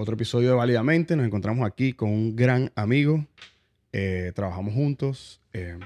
[0.00, 1.16] Otro episodio de Válidamente.
[1.16, 3.26] Nos encontramos aquí con un gran amigo.
[3.92, 5.40] Eh, trabajamos juntos.
[5.52, 5.76] eh,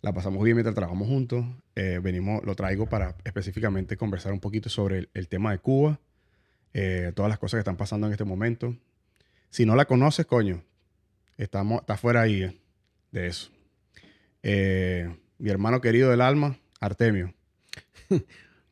[0.00, 1.44] la pasamos bien mientras trabajamos juntos.
[1.74, 6.00] Eh, venimos, lo traigo para específicamente conversar un poquito sobre el, tema de Cuba.
[7.14, 8.74] todas las cosas que están pasando en este momento.
[9.50, 10.64] Si no la conoces, coño,
[11.36, 12.58] estamos, está fuera ahí
[13.10, 13.50] de eso.
[15.36, 17.34] Mi hermano querido del alma, Artemio.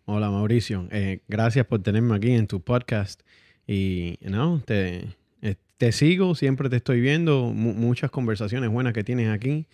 [0.07, 0.89] Hola Mauricio,
[1.29, 3.21] gracias por tenerme aquí en tu podcast
[3.73, 5.05] y no, te,
[5.43, 9.67] eh, te sigo, siempre te estoy viendo, mu- muchas conversaciones buenas que tienes aquí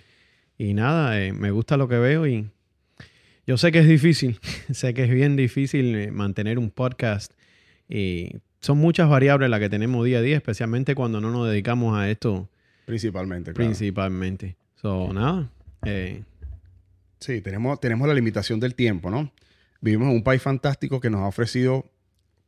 [0.59, 2.51] y nada, eh, me gusta lo que veo y
[3.46, 4.38] yo sé que es difícil,
[4.73, 7.32] sé que es bien difícil eh, mantener un podcast
[7.88, 11.96] y son muchas variables las que tenemos día a día, especialmente cuando no nos dedicamos
[11.96, 12.48] a esto
[12.84, 13.68] Principalmente, claro.
[13.68, 14.56] principalmente.
[14.76, 15.51] So, nada,
[15.84, 16.23] eh,
[17.18, 19.32] Sí, tenemos, tenemos la limitación del tiempo, ¿no?
[19.80, 21.87] Vivimos en un país fantástico que nos ha ofrecido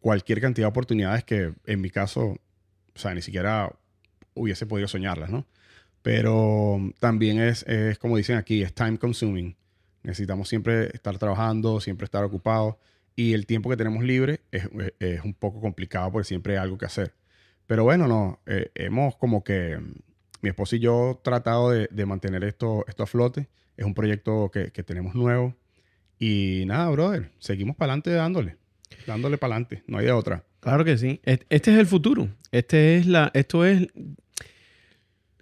[0.00, 2.36] cualquier cantidad de oportunidades que en mi caso,
[2.94, 3.72] o sea, ni siquiera
[4.34, 5.46] hubiese podido soñarlas, ¿no?
[6.02, 9.56] Pero también es, es como dicen aquí, es time consuming.
[10.02, 12.76] Necesitamos siempre estar trabajando, siempre estar ocupados.
[13.16, 14.68] Y el tiempo que tenemos libre es,
[15.00, 17.14] es un poco complicado porque siempre hay algo que hacer.
[17.66, 19.78] Pero bueno, no, eh, hemos como que,
[20.40, 23.48] mi esposo y yo tratado de, de mantener esto, esto a flote.
[23.76, 25.54] Es un proyecto que, que tenemos nuevo.
[26.18, 28.56] Y nada, brother, seguimos para adelante dándole.
[29.08, 29.82] Dándole para adelante.
[29.88, 30.44] No hay de otra.
[30.60, 31.20] Claro que sí.
[31.24, 32.28] Este es el futuro.
[32.52, 33.88] Este es la, esto es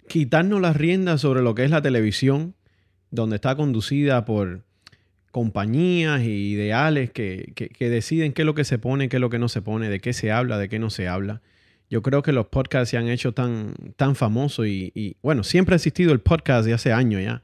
[0.07, 2.55] quitarnos las riendas sobre lo que es la televisión,
[3.11, 4.63] donde está conducida por
[5.31, 9.21] compañías y ideales que, que- que deciden qué es lo que se pone, qué es
[9.21, 11.41] lo que no se pone, de qué se habla, de qué no se habla.
[11.89, 15.73] Yo creo que los podcasts se han hecho tan, tan famosos y, y, bueno, siempre
[15.75, 17.43] ha existido el podcast de hace años ya,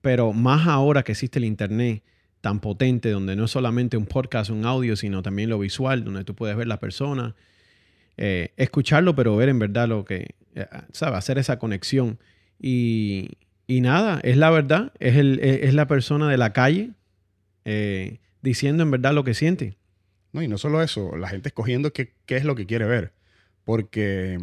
[0.00, 2.02] pero más ahora que existe el Internet
[2.42, 6.24] tan potente, donde no es solamente un podcast, un audio, sino también lo visual, donde
[6.24, 7.36] tú puedes ver la persona,
[8.16, 11.18] eh, escucharlo, pero ver en verdad lo que, eh, ¿sabes?
[11.18, 12.18] Hacer esa conexión.
[12.60, 13.38] Y,
[13.68, 16.90] y nada, es la verdad, es, el, es es la persona de la calle
[17.64, 19.76] eh, diciendo en verdad lo que siente.
[20.32, 23.12] No, y no solo eso, la gente escogiendo qué, qué es lo que quiere ver.
[23.64, 24.36] Porque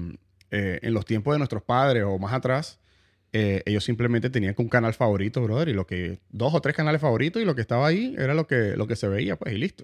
[0.52, 2.79] en los tiempos de nuestros padres o más atrás,
[3.34, 7.02] eh, ellos simplemente tenían un canal favorito, brother, y lo que, dos o tres canales
[7.02, 9.58] favoritos, y lo que estaba ahí era lo que, lo que se veía, pues, y
[9.58, 9.84] listo.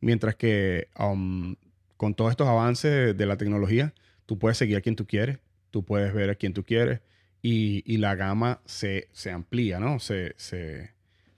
[0.00, 1.56] Mientras que um,
[1.96, 3.92] con todos estos avances de, de la tecnología,
[4.26, 5.38] tú puedes seguir a quien tú quieres,
[5.70, 7.00] tú puedes ver a quien tú quieres,
[7.42, 9.98] y, y la gama se, se amplía, ¿no?
[9.98, 10.90] Se, se,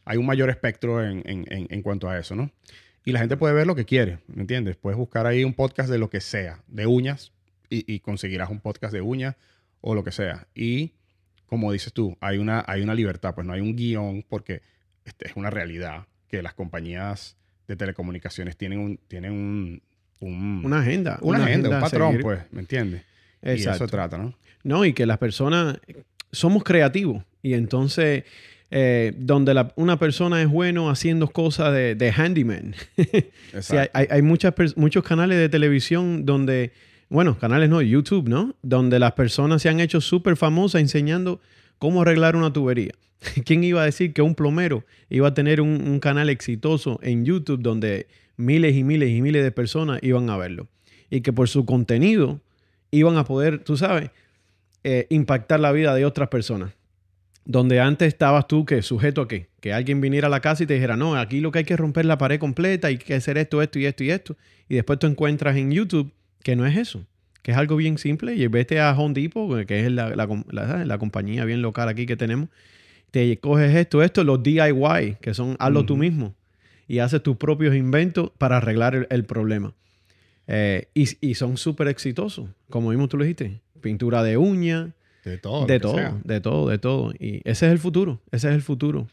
[0.05, 2.51] hay un mayor espectro en, en, en, en cuanto a eso, ¿no?
[3.05, 4.77] Y la gente puede ver lo que quiere, ¿me entiendes?
[4.77, 7.33] Puedes buscar ahí un podcast de lo que sea, de uñas,
[7.69, 9.35] y, y conseguirás un podcast de uñas
[9.81, 10.47] o lo que sea.
[10.55, 10.93] Y
[11.53, 14.63] como dices tú, hay una, hay una libertad, pues no hay un guion, porque
[15.05, 17.37] este es una realidad que las compañías
[17.69, 19.83] de telecomunicaciones tienen un, tienen un,
[20.21, 21.19] un- Una agenda.
[21.21, 22.23] una agenda, un patrón, seguir.
[22.23, 23.03] pues, ¿me entiendes?
[23.43, 23.89] Y eso Exacto.
[23.89, 24.33] trata, ¿no?
[24.65, 25.79] No, y que las personas
[26.31, 27.23] somos creativos.
[27.43, 28.25] Y entonces,
[28.71, 32.75] eh, donde la- una persona es bueno haciendo cosas de, de handyman.
[33.61, 36.73] Sí, hay, hay- hay muchas, muchos canales de televisión donde,
[37.13, 38.57] bueno, canales no, YouTube, ¿no?
[38.63, 41.43] Donde las personas se han hecho súper famosas enseñando
[41.79, 42.93] cómo arreglar una tubería.
[43.45, 47.61] ¿Quién iba a decir que un plomero iba a tener un, canal exitoso en YouTube
[47.61, 48.07] donde
[48.39, 50.69] miles y miles y miles de personas iban a verlo?
[51.11, 52.41] Y que por su contenido
[52.91, 54.11] iban a poder, tú sabes,
[54.83, 56.73] eh, impactar la vida de otras personas.
[57.45, 59.49] Donde antes estabas tú que sujeto a qué?
[59.61, 61.77] Que alguien viniera a la casa y te dijera, no, aquí lo que hay que
[61.77, 64.37] romper la pared completa, hay que hacer esto, esto y esto y esto.
[64.67, 66.11] Y después tú encuentras en YouTube
[66.43, 67.05] que no es eso,
[67.43, 68.35] que es algo bien simple.
[68.35, 72.07] Y vete a Home Depot, que es la, la, la- la compañía bien local aquí
[72.07, 72.49] que tenemos.
[73.11, 76.35] Te coges esto, esto, los DIY, que son hazlo tú mismo.
[76.89, 79.75] Y haces tus propios inventos para arreglar el, el problema.
[80.47, 83.61] Eh, y, y son súper exitosos, como mismo tú lo dijiste.
[83.81, 84.93] Pintura de uña,
[85.25, 85.67] De todo.
[85.67, 86.19] de todo, sea.
[86.25, 87.13] de todo, de todo.
[87.19, 89.09] Y ese es el futuro, ese es el futuro.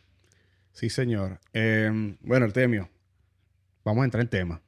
[0.73, 1.39] Sí, señor.
[1.53, 2.89] Eh, bueno, Artemio,
[3.83, 4.61] vamos a entrar en tema.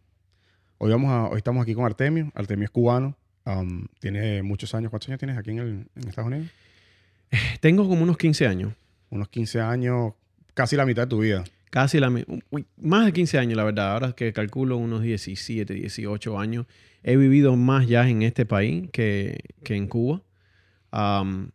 [0.83, 2.31] Hoy, vamos a, hoy estamos aquí con Artemio.
[2.33, 3.15] Artemio es cubano.
[3.45, 4.89] um, tiene muchos años.
[4.89, 6.47] ¿Cuántos años tienes aquí en, el- en Estados Unidos?
[7.59, 8.73] Tengo como unos 15 años,
[9.11, 10.13] Unos 15 años,
[10.55, 11.43] casi la mitad de tu vida.
[11.69, 12.09] casi la...
[12.09, 13.93] uy, más de 15 años, la verdad.
[13.93, 16.65] Ahora que calculo unos 17, 18 años.
[17.03, 20.21] He vivido más ya en este país que, que en Cuba.
[20.91, 21.51] Am,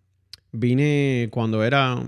[0.52, 2.00] vine cuando era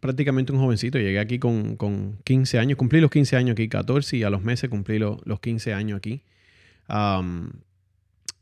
[0.00, 0.98] prácticamente un jovencito.
[0.98, 2.76] Llegué aquí con, con 15 años.
[2.78, 5.98] Cumplí los 15 años aquí, 14, y a los meses cumplí lo- los 15 años
[5.98, 6.22] aquí.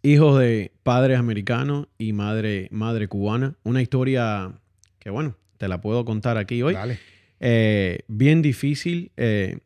[0.02, 3.56] Hijos de padres americanos y madre, madre cubana.
[3.64, 4.52] Una historia
[4.98, 6.74] que, bueno, te la puedo contar aquí hoy.
[6.74, 6.98] Dale.
[7.40, 9.12] Eh, bien difícil.
[9.16, 9.58] eh,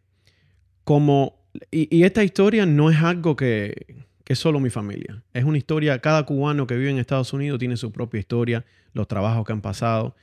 [0.85, 1.39] como,
[1.71, 5.23] y, y esta historia no es algo que, que es solo mi familia.
[5.33, 9.09] Es una historia, cada cubano que vive en Estados Unidos tiene su propia historia, los
[9.09, 10.15] trabajos que han pasado.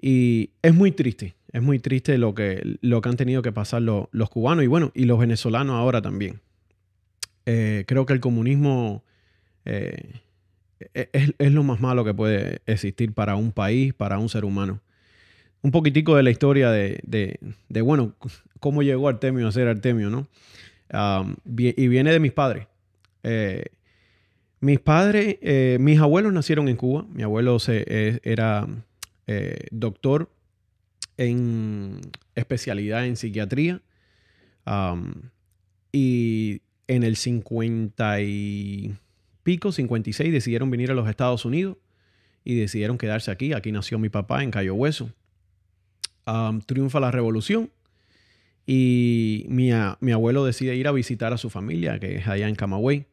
[0.00, 3.82] Y es muy triste, es muy triste lo que, lo que han tenido que pasar
[3.82, 6.40] los, cubanos y bueno, y los venezolanos ahora también.
[7.46, 9.04] Eh, creo que el comunismo
[9.64, 10.20] eh,
[10.94, 11.08] e,
[11.38, 14.80] es, lo más malo que puede existir para un país, para un ser humano.
[15.62, 18.14] Un poquitico de la historia de, de, bueno,
[18.60, 20.28] cómo llegó Artemio a ser Artemio, ¿no?
[21.44, 22.68] y viene de mis padres.
[23.24, 23.64] Eh,
[24.60, 25.38] mis padres,
[25.80, 27.04] mis abuelos nacieron en Cuba.
[27.12, 28.68] Mi abuelo se, era
[29.26, 30.30] eh, doctor
[31.16, 32.00] en
[32.36, 33.80] especialidad en psiquiatría.
[35.92, 38.94] y en el 50 y
[39.42, 41.76] pico, 56, decidieron venir a los Estados Unidos
[42.44, 43.52] y decidieron quedarse aquí.
[43.52, 45.10] Aquí nació mi papá en Cayo Hueso.
[46.66, 47.70] triunfa la revolución
[48.66, 53.06] y mi, abuelo decide ir a visitar a su familia, que es allá en Camagüey.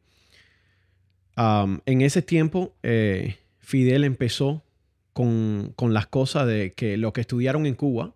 [1.36, 4.64] en ese tiempo, eh, Fidel empezó
[5.12, 8.14] con, las cosas de que los que estudiaron en Cuba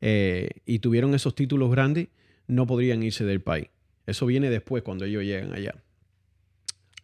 [0.00, 2.08] eh, y tuvieron esos títulos grandes
[2.46, 3.68] no podrían irse del país.
[4.06, 5.74] Eso viene después, cuando ellos llegan allá.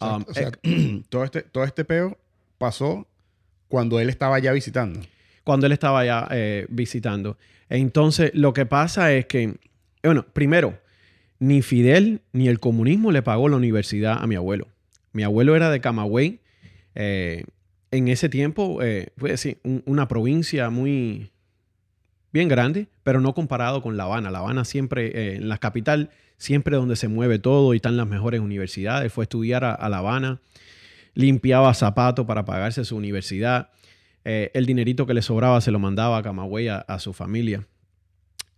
[0.01, 0.51] o sea,
[1.09, 2.19] todo, este, todo este peo
[2.59, 3.07] pasó
[3.69, 5.01] cuando él estaba ya visitando.
[5.45, 7.39] Cuando él estaba allá eh, visitando.
[7.69, 9.59] Entonces, lo que pasa es que,
[10.03, 10.79] bueno, primero,
[11.39, 14.69] ni Fidel ni el comunismo le pagó la universidad a mi abuelo.
[15.13, 16.41] Mi abuelo era de Camagüey.
[16.95, 17.45] Eh,
[17.91, 21.31] en ese tiempo, eh, fue decir, una provincia muy
[22.37, 24.31] bien grande, pero no comparado con La Habana.
[24.31, 28.07] La Habana siempre, eh, en la capital, siempre donde se mueve todo y están las
[28.07, 29.13] mejores universidades.
[29.13, 30.41] Fue a estudiar a, La Habana,
[31.15, 33.71] limpiaba zapatos para pagarse su universidad.
[34.25, 37.67] Eh, el dinerito que le sobraba se lo mandaba a Camagüey a, su familia.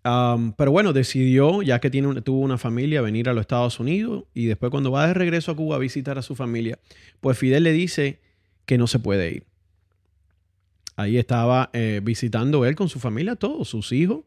[0.03, 4.71] pero bueno, decidió, ya que tuvo una familia, venir a los Estados Unidos y después
[4.71, 6.79] cuando va de regreso a Cuba a visitar a su familia,
[7.21, 8.19] pues Fidel le dice
[8.67, 9.48] que no se puede ir.
[10.99, 14.25] Ahí estaba eh, visitando él con su familia, todos sus hijos,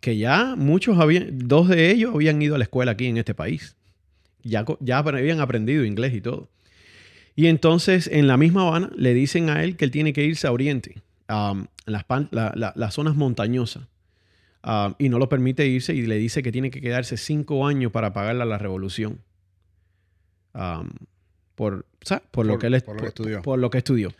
[0.00, 3.34] que ya muchos habían, dos de ellos habían ido a la escuela aquí en este
[3.34, 3.76] país.
[4.42, 6.48] Ya, ya habían aprendido inglés y todo.
[7.36, 10.46] Y entonces en la misma Habana le dicen a él que él tiene que irse
[10.46, 11.54] a Oriente, a
[11.84, 13.86] las, las, zonas montañosas.
[14.98, 18.14] y no lo permite irse y le dice que tiene que quedarse cinco años para
[18.14, 19.20] pagarle a la revolución.
[21.54, 21.84] por,
[22.30, 23.42] por, lo que él estudió.
[23.42, 24.14] Por lo que estudió.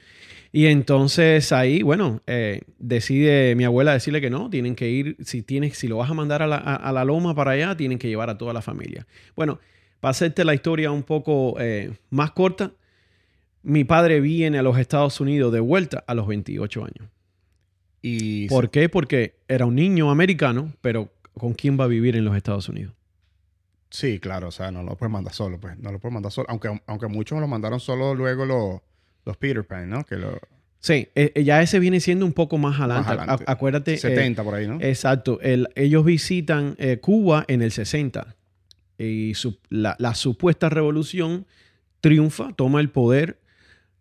[0.52, 5.42] Y entonces ahí, bueno, eh, decide mi abuela decirle que no, tienen que ir, si,
[5.42, 8.08] tienes, si lo vas a mandar a la, a la, loma para allá, tienen que
[8.08, 9.06] llevar a toda la familia.
[9.36, 9.60] Bueno,
[10.00, 12.72] para hacerte la historia un poco eh, más corta,
[13.62, 17.10] mi padre viene a los Estados Unidos de vuelta a los 28 años.
[18.02, 18.88] ¿Y ¿Por qué?
[18.88, 22.94] Porque era un niño americano, pero ¿con quién va a vivir en los Estados Unidos?
[23.90, 26.48] Sí, claro, o sea, no lo puedes mandar solo, pues, no lo puedes mandar solo,
[26.48, 28.80] aunque, aunque muchos lo mandaron solo luego los,
[29.24, 30.04] los Peter Pan, ¿no?
[30.04, 30.38] Que lo...
[30.78, 33.44] Sí, eh, eh, ya ese viene siendo un poco más adelante.
[33.46, 33.98] acuérdate.
[33.98, 34.78] 70 eh, por ahí, ¿no?
[34.80, 35.38] Exacto.
[35.42, 38.34] ellos visitan Cuba en el 60
[38.98, 39.32] y
[39.68, 41.46] la, la, supuesta revolución
[42.00, 43.38] triunfa, toma el poder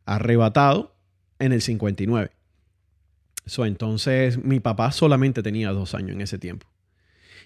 [0.06, 0.96] arrebatado
[1.40, 2.32] en el 59.
[3.66, 6.68] entonces, mi papá solamente tenía dos años en ese tiempo.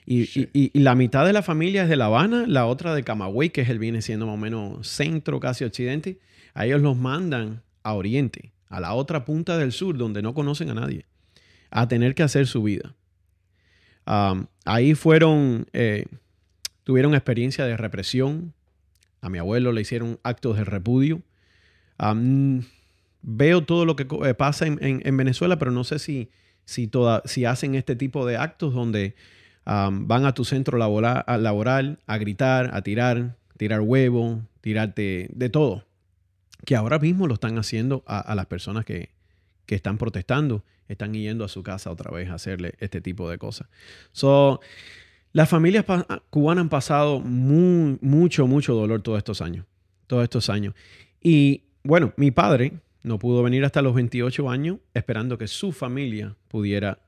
[0.05, 3.61] Y, la mitad de la familia es de La Habana, la otra de Camagüey, que
[3.61, 6.19] es el viene siendo más o menos centro, casi occidente.
[6.53, 10.69] A ellos los mandan a Oriente, a la otra punta del sur, donde no conocen
[10.69, 11.05] a nadie,
[11.69, 12.95] a tener que hacer su vida.
[14.65, 16.05] ahí fueron, eh,
[16.83, 18.53] tuvieron experiencia de represión.
[19.21, 21.21] A mi abuelo le hicieron actos de repudio
[23.23, 26.29] veo todo lo que eh, pasa en, Venezuela, pero no sé si,
[26.65, 26.89] si,
[27.25, 29.15] si hacen este tipo de actos donde
[29.65, 35.85] van a tu centro laboral, laboral a gritar, a tirar, tirar huevo, tirarte de todo.
[36.65, 39.09] Que ahora mismo lo están haciendo a, las personas que,
[39.67, 43.67] están protestando, están yendo a su casa otra vez a hacerle este tipo de cosas.
[44.11, 44.59] So,
[45.31, 45.83] las familias
[46.29, 49.65] cubanas han pasado mucho, mucho dolor todos estos años.
[50.05, 50.75] Todos estos años.
[51.19, 56.35] Y bueno, mi padre no pudo venir hasta los 28 años esperando que su familia
[56.47, 56.99] pudiera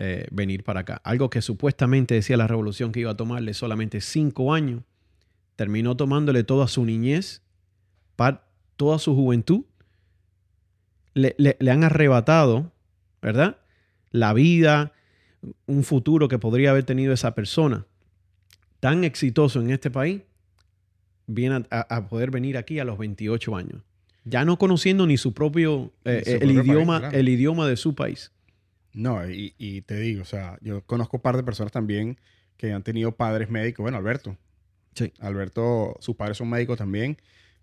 [0.00, 1.00] eh, venir para acá.
[1.04, 4.82] Algo que supuestamente decía la revolución que iba a tomarle solamente cinco años,
[5.56, 7.42] terminó tomándole toda su niñez,
[8.78, 9.64] toda su juventud.
[11.12, 12.72] Le, le han arrebatado,
[13.20, 13.58] ¿verdad?
[14.10, 14.92] La vida,
[15.66, 17.86] un futuro que podría haber tenido esa persona
[18.80, 20.22] tan exitoso en este país,
[21.26, 23.82] viene a, poder venir aquí a los 28 años
[24.24, 28.30] ya no conociendo ni su propio, eh, el, idioma, el idioma de su país.
[28.92, 32.18] No, y, te digo, o sea, yo conozco un par de personas también
[32.58, 33.84] que han tenido padres médicos.
[33.84, 34.36] Bueno, Alberto.
[34.94, 35.14] Sí.
[35.20, 37.16] Alberto, sus padres son médicos también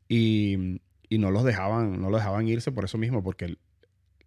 [0.10, 3.57] y, y no los dejaban, no los dejaban irse por eso mismo, porque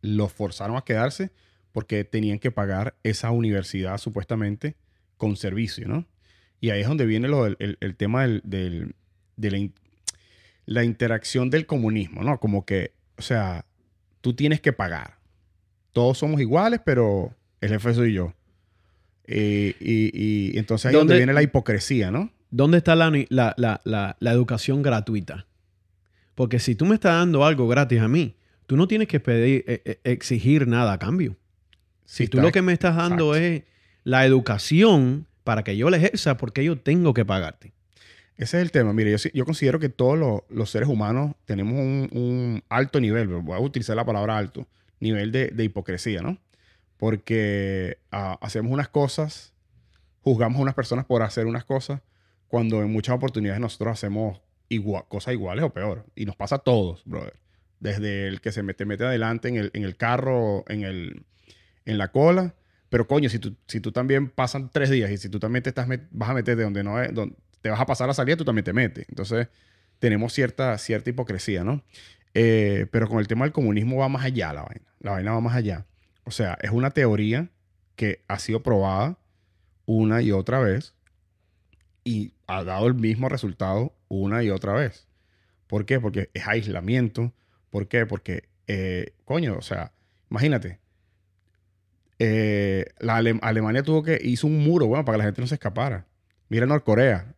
[0.00, 1.30] los forzaron a quedarse
[1.72, 4.76] porque tenían que pagar esa universidad supuestamente
[5.16, 6.06] con servicio, ¿no?
[6.60, 8.94] Y ahí es donde viene lo, el, el, tema del, del,
[9.36, 9.68] de la,
[10.66, 12.40] la, interacción del comunismo, ¿no?
[12.40, 13.64] Como que, o sea,
[14.20, 15.18] tú tienes que pagar.
[15.92, 18.34] Todos somos iguales, pero el jefe soy yo.
[19.28, 22.32] Eh, y, y, entonces ahí es donde viene la hipocresía, ¿no?
[22.50, 25.46] ¿Dónde está la, la, la, la, educación gratuita?
[26.38, 28.36] Porque si tú me estás dando algo gratis a mí,
[28.68, 31.36] tú no tienes que pedir, e, e, exigir nada a cambio.
[32.04, 33.64] Si tú lo que me estás dando es
[34.04, 37.72] la educación para que yo la ejerza, porque yo tengo que pagarte?
[38.36, 38.92] Ese es el tema.
[38.92, 43.26] Mire, yo, yo considero que todos los, los seres humanos tenemos un, un, alto nivel,
[43.26, 44.64] voy a utilizar la palabra alto,
[45.00, 46.38] nivel de, de hipocresía, ¿no?
[46.98, 49.54] Porque uh, hacemos unas cosas,
[50.22, 52.00] juzgamos a unas personas por hacer unas cosas,
[52.46, 56.06] cuando en muchas oportunidades nosotros hacemos igual, cosas iguales o peor.
[56.14, 57.34] Y nos pasa a todos, brother.
[57.80, 61.24] Desde el que se mete, mete adelante en el, en el carro, en, el,
[61.84, 62.54] en la cola.
[62.88, 65.68] Pero coño, si tú, si tú también pasan tres días y si tú también te
[65.68, 68.36] estás vas a meter de donde no es, donde te vas a pasar la salida,
[68.36, 69.06] tú también te metes.
[69.08, 69.48] Entonces,
[69.98, 71.82] tenemos cierta, cierta hipocresía, ¿no?
[72.34, 74.86] Eh, pero con el tema del comunismo va más allá la vaina.
[75.00, 75.86] La vaina va más allá.
[76.24, 77.50] O sea, es una teoría
[77.96, 79.18] que ha sido probada
[79.86, 80.94] una y otra vez
[82.04, 85.06] y ha dado el mismo resultado una y otra vez.
[85.68, 86.00] ¿Por qué?
[86.00, 87.32] Porque es aislamiento.
[87.70, 88.06] ¿Por qué?
[88.06, 89.92] Porque, eh, coño, o sea,
[90.30, 90.80] imagínate.
[92.18, 95.54] Eh, la Alemania tuvo que hizo un muro, bueno, para que la gente no se
[95.54, 96.06] escapara.
[96.48, 97.34] Mira Norcorea.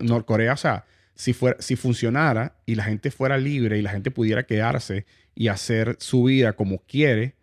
[0.00, 0.84] Norcorea, o sea,
[1.14, 5.48] si, fuera, si funcionara y la gente fuera libre y la gente pudiera quedarse y
[5.48, 7.34] hacer su vida como quiere,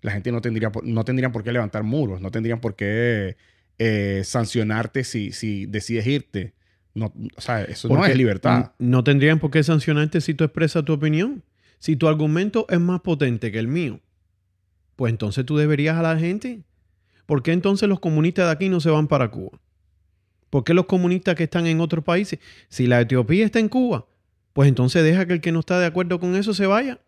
[0.00, 3.36] la gente no tendría, no tendrían por qué levantar muros, no tendrían por qué
[3.78, 6.54] eh, sancionarte si, si decides irte.
[6.94, 8.72] No, o sea, eso no es libertad.
[8.78, 11.42] No tendrían por qué sancionarte si tú expresas tu opinión.
[11.78, 14.00] Si tu argumento es más potente que el mío,
[14.96, 16.62] pues entonces tú deberías a la gente.
[17.26, 19.60] ¿Por qué entonces los comunistas de aquí no se van para Cuba?
[20.48, 22.38] ¿Por qué los comunistas que están en otros países?
[22.68, 24.06] Si la Etiopía está en Cuba,
[24.52, 27.00] pues entonces deja que el que no está de acuerdo con eso se vaya,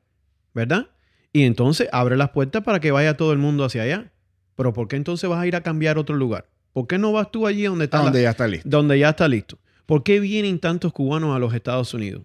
[0.54, 0.90] ¿verdad?
[1.32, 4.12] Y entonces abre las puertas para que vaya todo el mundo hacia allá.
[4.54, 6.46] Pero ¿por qué entonces vas a ir a cambiar otro lugar?
[6.72, 7.98] ¿Por qué no vas tú allí donde está?
[7.98, 8.68] donde ya está listo.
[8.68, 9.58] Donde ya está listo.
[9.86, 12.22] ¿Por qué vienen tantos cubanos a los Estados Unidos?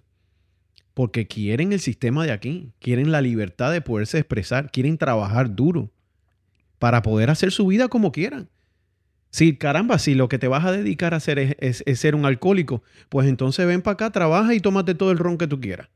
[0.93, 5.89] Porque quieren el sistema de aquí, quieren la libertad de poderse expresar, quieren trabajar duro
[6.77, 8.50] para poder hacer su vida como quieran.
[9.29, 12.83] Si, caramba, si lo que te vas a dedicar a hacer es, ser un alcohólico,
[13.09, 15.89] pues entonces ven para acá, trabaja y tómate todo el ron que tú quieras.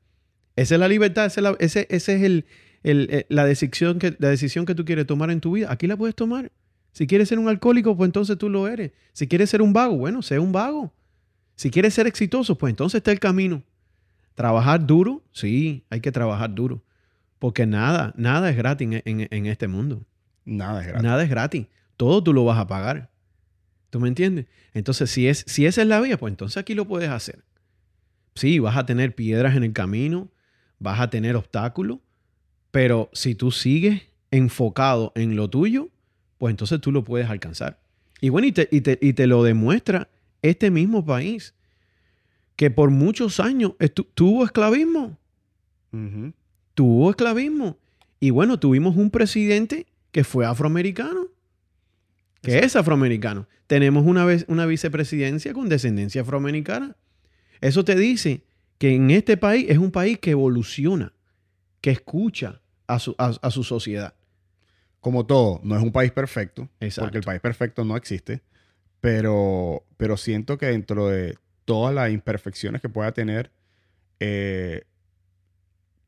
[0.56, 2.46] Esa es la libertad, esa es, ese, es el,
[2.84, 5.72] eh, la, decisión que, la decisión que tú quieres tomar en tu vida.
[5.72, 6.52] Aquí la puedes tomar.
[6.98, 8.92] Si quieres ser un alcohólico, pues entonces tú lo eres.
[9.14, 10.92] Si quieres ser un vago, bueno, sé un vago.
[11.56, 13.62] Si quieres ser exitoso, pues entonces está el camino.
[14.34, 16.84] Trabajar duro, sí, hay que trabajar duro.
[17.38, 20.08] Porque nada, nada es gratis en, este mundo.
[20.44, 21.04] Nada es gratis.
[21.04, 21.68] Nada es gratis.
[21.98, 23.12] Todo tú lo vas a pagar.
[23.92, 24.48] ¿Tú me entiendes?
[24.74, 27.44] Entonces, si, es, si esa es la vía, pues entonces aquí lo puedes hacer.
[28.34, 30.32] Sí, vas a tener piedras en el camino,
[30.80, 32.00] vas a tener obstáculos,
[32.72, 34.02] pero si tú sigues
[34.32, 35.92] enfocado en lo tuyo,
[36.38, 37.80] pues entonces tú lo puedes alcanzar.
[38.22, 40.10] Y bueno, y te, y te, lo demuestra
[40.42, 41.54] este mismo país,
[42.56, 43.74] que por muchos años
[44.14, 45.18] tuvo esclavismo.
[46.74, 47.78] Tuvo esclavismo.
[48.20, 51.28] Y bueno, tuvimos un presidente que fue afroamericano,
[52.42, 53.48] que es afroamericano.
[53.68, 56.96] Tenemos una, vez, una vicepresidencia con descendencia afroamericana.
[57.62, 58.44] Eso te dice
[58.78, 61.14] que en este país es un país que evoluciona,
[61.82, 64.16] que escucha a su, a su sociedad
[65.02, 68.42] como todo, no es un país perfecto, porque el país perfecto no existe,
[69.00, 73.52] pero, pero siento que dentro de todas las imperfecciones que pueda tener,
[74.20, 74.84] eh,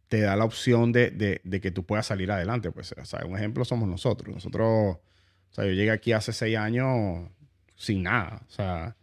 [0.08, 2.72] te da la opción de, que tú puedas salir adelante.
[2.72, 4.34] Pues, o sea, un ejemplo somos nosotros.
[4.34, 7.30] Nosotros, o sea, yo llegué aquí hace seis años
[7.76, 8.96] sin nada, o sea,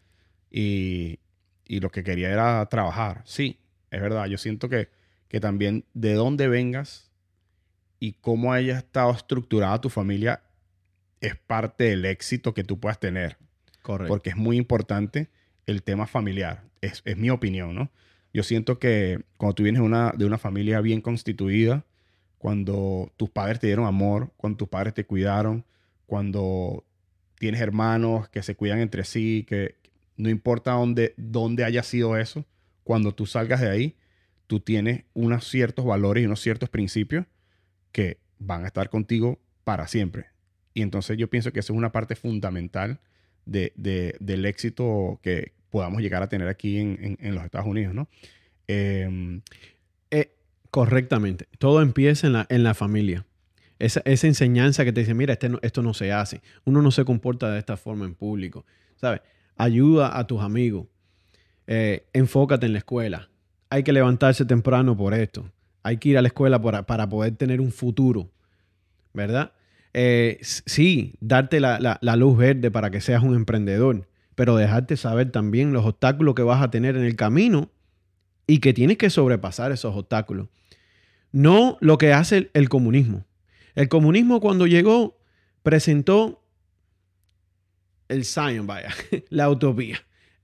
[0.50, 1.18] y,
[1.68, 3.22] lo que quería era trabajar.
[3.24, 3.58] Sí,
[3.90, 4.88] es verdad, yo siento que,
[5.28, 7.05] que también de dónde vengas
[7.98, 10.42] y cómo haya estado estructurada tu familia
[11.20, 13.38] es parte del éxito que tú puedas tener.
[13.82, 14.12] Correcto.
[14.12, 15.30] Porque es muy importante
[15.66, 16.64] el tema familiar.
[16.80, 17.90] Es, mi opinión, ¿no?
[18.32, 21.84] Yo siento que cuando tú vienes de una, de una familia bien constituida,
[22.38, 25.64] cuando tus padres te dieron amor, cuando tus padres te cuidaron,
[26.06, 26.84] cuando
[27.38, 29.76] tienes hermanos que se cuidan entre sí, que
[30.16, 32.44] no importa dónde, dónde haya sido eso,
[32.84, 33.96] cuando tú salgas de ahí,
[34.46, 37.26] tú tienes unos ciertos valores y unos ciertos principios
[37.96, 40.26] que van a estar contigo para siempre.
[40.74, 43.00] Y entonces yo pienso que eso es una parte fundamental
[43.46, 43.72] de,
[44.20, 48.06] del éxito que podamos llegar a tener aquí en, los Estados Unidos, ¿no?
[48.66, 49.40] Em,
[50.10, 50.34] eh,
[50.70, 51.48] correctamente.
[51.56, 53.24] Todo empieza en la, en la familia.
[53.78, 56.42] Esa, enseñanza que te dice, mira, este esto no se hace.
[56.66, 58.66] Uno no se comporta de esta forma en público.
[58.96, 59.22] ¿Sabes?
[59.56, 60.86] Ayuda a tus amigos.
[61.66, 63.30] Eh, enfócate en la escuela.
[63.70, 65.50] Hay que levantarse temprano por esto.
[65.86, 68.30] Hay que ir a la escuela para, para poder tener un futuro.
[69.14, 69.52] ¿Verdad?
[69.94, 75.30] Eh, sí, darte la, la luz verde para que seas un emprendedor, pero dejarte saber
[75.30, 77.70] también los obstáculos que vas a tener en el camino
[78.46, 80.48] y que tienes que sobrepasar esos obstáculos.
[81.32, 83.24] No lo que hace el, comunismo.
[83.74, 85.18] El comunismo cuando llegó
[85.62, 86.42] presentó
[88.08, 88.90] el Zion, vaya,
[89.30, 89.98] la utopía.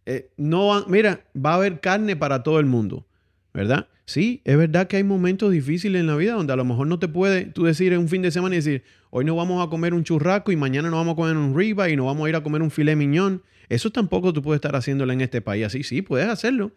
[0.05, 3.07] Eh, no, mira, va a haber carne para todo el mundo,
[3.55, 3.89] ¿verdad?
[4.05, 6.99] Sí, es verdad que hay momentos difíciles en la vida donde a lo mejor no
[6.99, 9.71] te puede tú decir en un fin de semana y decir, hoy no vamos a
[9.71, 12.29] comer un churrasco y mañana no vamos a comer un riba y no vamos a
[12.29, 13.43] ir a comer un filet miñón.
[13.69, 15.83] Eso tampoco tú puedes estar haciéndolo en este país así.
[15.83, 16.73] Sí, puedes hacerlo,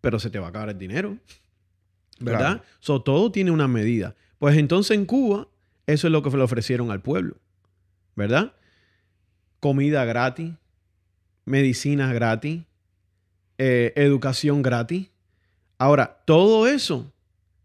[0.00, 1.18] pero se te va a acabar el dinero.
[2.18, 2.62] ¿Verdad?
[2.82, 4.14] todo tiene una medida.
[4.38, 5.48] Pues entonces en Cuba,
[5.86, 7.36] eso es lo que le ofrecieron al pueblo.
[8.16, 8.54] ¿Verdad?
[9.60, 10.52] Comida gratis,
[11.44, 12.62] medicinas gratis,
[13.58, 15.10] eh, educación gratis.
[15.80, 17.10] Ahora, todo eso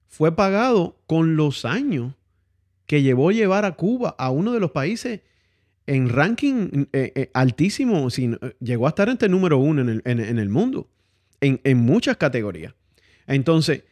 [0.08, 2.14] fue pagado con los años
[2.86, 5.22] que llevó llevar a Cuba a uno de los países
[5.86, 8.08] en ranking eh, eh, altísimo.
[8.60, 10.88] llegó a estar entre el número uno en el, en el mundo
[11.42, 12.74] en, muchas categorías.
[13.28, 13.84] Entonces,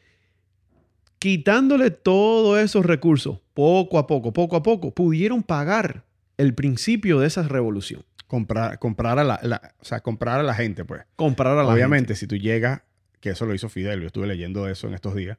[1.20, 6.06] quitándole todos esos recursos, poco a poco, poco a poco, pudieron pagar
[6.38, 8.04] el principio de esa revolución.
[8.28, 11.04] Comprar, comprar, a, la, o sea, comprar a la gente, pues.
[11.16, 12.82] Comprar a la Obviamente, si tú llegas,
[13.24, 15.38] que eso lo hizo Fidel, yo estuve leyendo eso en estos días,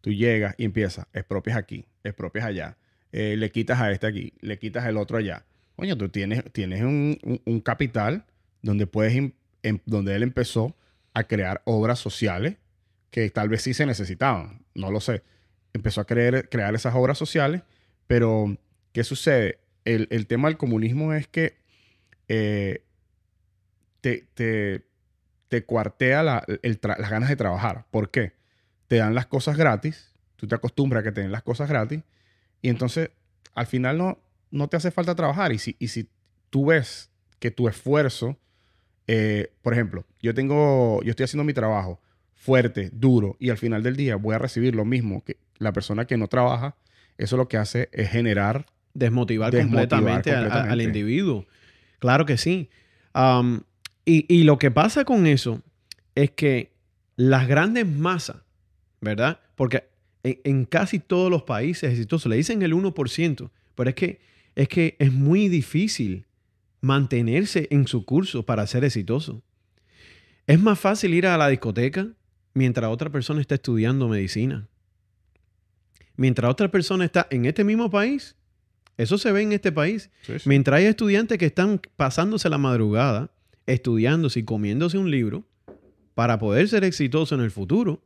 [0.00, 2.78] tú llegas y empiezas, expropias aquí, expropias allá,
[3.12, 5.44] eh, le quitas a este aquí, le quitas el otro allá.
[5.76, 8.24] Coño, tú tienes, tienes un, capital
[8.62, 9.32] donde puedes, em,
[9.84, 10.74] donde él empezó
[11.12, 12.56] a crear obras sociales
[13.10, 15.22] que tal vez sí se necesitaban, no lo sé.
[15.74, 17.60] Empezó a crear esas obras sociales,
[18.06, 18.56] pero
[18.92, 19.58] ¿qué sucede?
[19.84, 21.58] El, tema del comunismo es que
[22.28, 22.82] eh,
[24.00, 24.86] te,
[25.64, 27.86] cuartea las ganas de trabajar.
[27.90, 28.32] ¿Por qué?
[28.88, 32.02] Te dan las cosas gratis, tú te acostumbras a que te den las cosas gratis,
[32.62, 33.10] y entonces
[33.54, 34.18] al final no,
[34.50, 35.52] no te hace falta trabajar.
[35.52, 36.08] Y si, y si
[36.50, 38.38] tú ves que tu esfuerzo
[39.06, 42.00] eh, por ejemplo, yo tengo, yo estoy haciendo mi trabajo
[42.34, 46.06] fuerte, duro, y al final del día voy a recibir lo mismo que la persona
[46.06, 46.76] que no trabaja.
[47.18, 48.66] Eso lo que hace es generar...
[48.92, 51.46] Desmotivar, completamente, al individuo.
[51.98, 52.70] Claro que sí.
[54.06, 55.62] Y, lo que pasa con eso
[56.14, 56.72] es que
[57.16, 58.36] las grandes masas,
[59.00, 59.40] ¿verdad?
[59.56, 59.84] Porque
[60.22, 64.20] en, en, casi todos los países exitosos le dicen el 1%, pero es que,
[64.54, 66.24] es que es muy difícil
[66.80, 69.42] mantenerse en su curso para ser exitoso.
[70.46, 72.08] Es más fácil ir a la discoteca
[72.54, 74.68] mientras otra persona está estudiando medicina.
[76.16, 78.36] Mientras otra persona está en este mismo país,
[78.96, 80.10] eso se ve en este país.
[80.44, 83.30] Mientras hay estudiantes que están pasándose la madrugada,
[83.66, 85.44] estudiándose y comiéndose un libro
[86.14, 88.02] para poder ser exitoso en el futuro,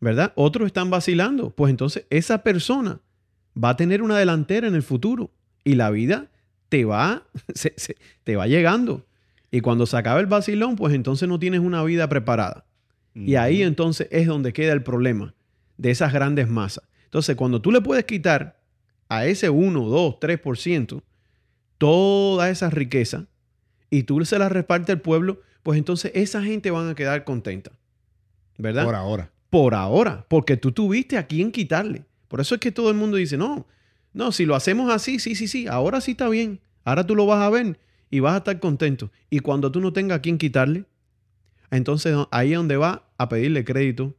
[0.00, 0.32] ¿verdad?
[0.34, 1.50] Otros están vacilando.
[1.50, 3.00] Pues entonces esa persona
[3.62, 5.30] va a tener una delantera en el futuro
[5.64, 6.30] y la vida
[6.68, 7.24] te va,
[8.24, 9.06] te va llegando.
[9.50, 12.64] Y cuando se acaba el vacilón, pues entonces no tienes una vida preparada.
[13.14, 15.34] Y ahí entonces es donde queda el problema
[15.76, 16.84] de esas grandes masas.
[17.04, 18.60] Entonces, cuando tú le puedes quitar
[19.08, 21.02] a ese 1, 2, 3%
[21.78, 23.26] toda esa riqueza
[23.90, 27.72] y tú se la repartes al pueblo, pues entonces esa gente van a quedar contenta.
[28.56, 28.84] ¿Verdad?
[28.84, 29.30] Por ahora.
[29.50, 32.04] Por ahora, porque tú tuviste a quién quitarle.
[32.28, 33.66] Por eso es que todo el mundo dice, no,
[34.12, 36.60] no, si lo hacemos así, sí, sí, sí, ahora sí está bien.
[36.84, 37.78] Ahora tú lo vas a ver
[38.10, 39.10] y vas a estar contento.
[39.30, 40.84] Y cuando tú no tengas a quién quitarle,
[41.70, 44.14] entonces ahí es donde va a pedirle crédito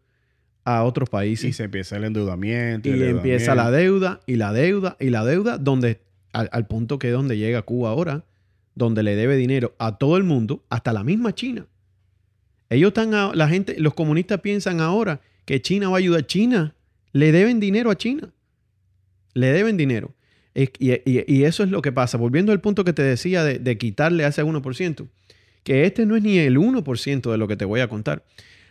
[0.63, 1.49] a otros países.
[1.49, 2.89] Y se empieza el endeudamiento.
[2.89, 6.01] Y, empieza la deuda y la deuda y la deuda, donde
[6.31, 8.23] al, punto que es donde llega Cuba ahora,
[8.79, 11.67] donde le debe dinero a todo el mundo, hasta la misma China.
[12.71, 16.25] Ellos están, la gente, los comunistas piensan ahora que China va a ayudar.
[16.25, 16.73] China
[17.11, 18.33] le deben dinero a China
[19.33, 20.13] le deben dinero.
[20.53, 22.17] Y, eso es lo que pasa.
[22.17, 25.07] Volviendo al punto que te decía de, quitarle a ese 1%,
[25.63, 28.25] que este no es ni el 1% de lo que te voy a contar.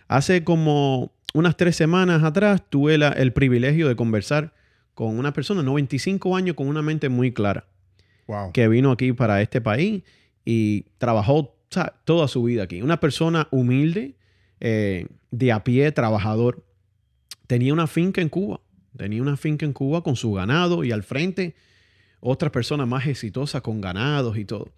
[0.06, 4.52] Hace como unas tres semanas atrás tuve el privilegio de conversar
[4.94, 7.66] con una persona, 95 años, con una mente muy clara,
[8.52, 10.02] que vino aquí para este país
[10.44, 11.54] y trabajó
[12.04, 12.82] toda su vida aquí.
[12.82, 14.16] Una persona humilde,
[14.60, 16.64] eh, de a pie, trabajador.
[17.46, 18.60] Tenía una finca en Cuba
[18.98, 21.54] Tenía una finca en Cuba con su ganado y al frente
[22.20, 24.72] otras personas más exitosas con ganados y todo.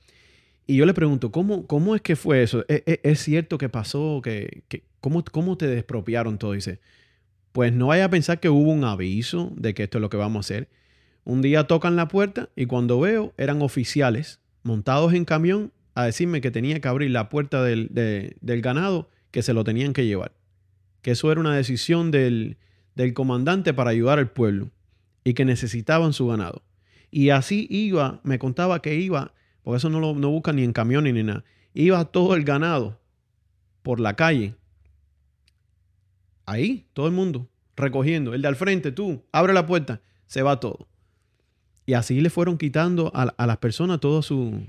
[0.66, 2.64] Y yo le pregunto, ¿cómo, cómo es que fue eso?
[2.68, 4.20] ¿E, e, ¿Es, cierto que pasó?
[4.22, 4.62] Que,
[5.00, 6.52] ¿cómo, ¿Cómo te despropiaron todo?
[6.52, 6.80] Dice,
[7.52, 10.18] pues no vaya a pensar que hubo un aviso de que esto es lo que
[10.18, 10.68] vamos a hacer.
[11.24, 16.40] Un día tocan la puerta y cuando veo eran oficiales montados en camión a decirme
[16.40, 17.88] que tenía que abrir la puerta del,
[18.40, 20.32] del ganado, que se lo tenían que llevar.
[21.02, 22.58] Que eso era una decisión del,
[22.94, 24.70] del comandante para ayudar al pueblo
[25.24, 26.62] y que necesitaban su ganado.
[27.10, 30.72] Y así iba, me contaba que iba, porque eso no lo no busca ni en
[30.72, 33.00] camión ni nada, iba todo el ganado
[33.82, 34.54] por la calle.
[36.46, 38.34] Ahí, todo el mundo, recogiendo.
[38.34, 40.89] El de al frente, tú, abre la puerta, se va todo.
[41.90, 44.64] Y así le fueron quitando a, las personas toda su,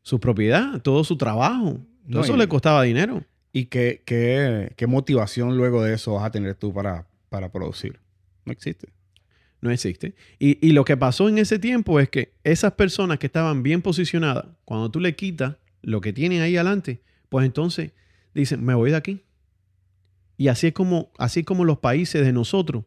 [0.00, 1.78] su propiedad, todo su trabajo.
[2.10, 3.22] Todo eso le costaba dinero.
[3.52, 8.00] ¿Y qué, qué, qué, motivación luego de eso vas a tener tú para, para producir?
[8.46, 8.88] No existe
[9.60, 10.14] no existe.
[10.38, 14.46] Y, lo que pasó en ese tiempo es que esas personas que estaban bien posicionadas,
[14.64, 17.92] cuando tú le quitas lo que tienen ahí adelante, pues entonces
[18.32, 19.22] dicen, me voy de aquí.
[20.38, 22.84] Y así es como, así como los países de nosotros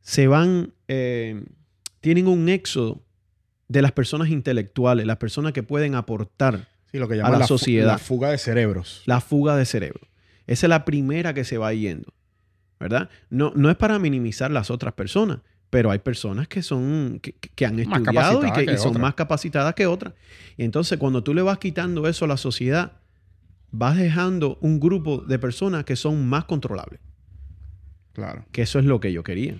[0.00, 1.44] se van, eh,
[2.04, 3.02] tienen un éxodo
[3.66, 7.86] de las personas intelectuales, las personas que pueden aportar lo que a la, sociedad.
[7.86, 9.02] la fuga de cerebros.
[9.06, 10.06] La fuga de cerebros.
[10.46, 12.12] Esa es la primera que se va yendo,
[12.78, 13.08] ¿verdad?
[13.30, 15.38] No, no es para minimizar las otras personas,
[15.70, 20.12] pero hay personas que son que, han estudiado y que, son más capacitadas que otras.
[20.58, 22.98] Y entonces cuando tú le vas quitando eso a la sociedad,
[23.70, 27.00] vas dejando un grupo de personas que son más controlables.
[28.12, 28.44] Claro.
[28.52, 29.56] Que eso es lo que yo quería.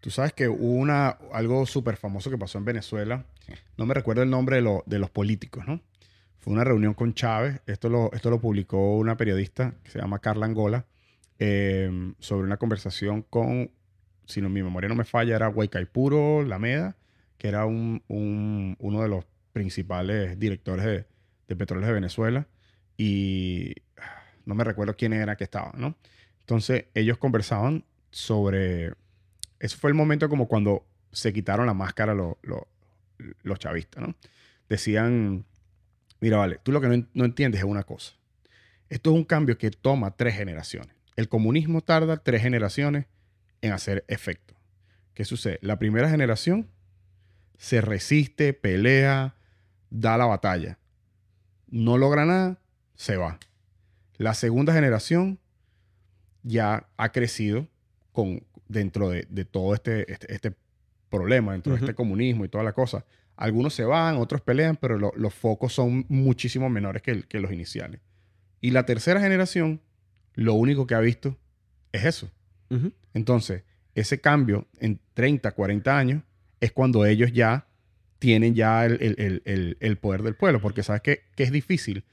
[0.00, 3.24] Tú sabes que hubo una, algo súper famoso que pasó en Venezuela.
[3.76, 5.80] No me recuerdo el nombre de, los políticos, ¿no?
[6.38, 7.60] Fue una reunión con Chávez.
[7.66, 10.86] Esto lo, esto lo publicó una periodista que se llama Carla Angola.
[11.40, 13.70] Eh, sobre una conversación con
[14.28, 16.96] si no, mi memoria no me falla, era Huaycaipuro Lameda,
[17.38, 21.06] que era un, uno de los principales directores de,
[21.48, 22.46] de de Venezuela.
[22.96, 23.74] Y
[24.44, 25.96] no me recuerdo quién era que estaba, ¿no?
[26.40, 28.92] Entonces ellos conversaban sobre...
[29.60, 34.14] Eso fue el momento como cuando se quitaron la máscara los chavistas, ¿no?
[34.68, 35.44] Decían,
[36.20, 38.14] mira, vale, tú lo que no, no entiendes es una cosa.
[38.88, 40.94] Esto es un cambio que toma tres generaciones.
[41.16, 43.06] El comunismo tarda tres generaciones
[43.60, 44.54] en hacer efecto.
[45.14, 45.58] ¿Qué sucede?
[45.62, 46.70] La primera generación
[47.56, 49.34] se resiste, pelea,
[49.90, 50.78] da la batalla.
[51.66, 52.60] No logra nada,
[52.94, 53.38] se va.
[54.16, 55.38] La segunda generación
[56.42, 57.68] ya ha crecido
[58.12, 60.52] con, dentro de, todo este, este, este,
[61.10, 63.04] problema, dentro de este comunismo y toda la cosa.
[63.36, 68.00] Algunos se van, otros pelean, pero los focos son muchísimo menores que, que los iniciales.
[68.60, 69.80] Y la tercera generación,
[70.34, 71.36] lo único que ha visto
[71.92, 72.30] es eso.
[73.14, 73.62] Entonces,
[73.94, 76.22] ese cambio en 30, 40 años
[76.60, 77.66] es cuando ellos ya
[78.18, 82.04] tienen ya el, poder del pueblo, porque sabes que, es difícil.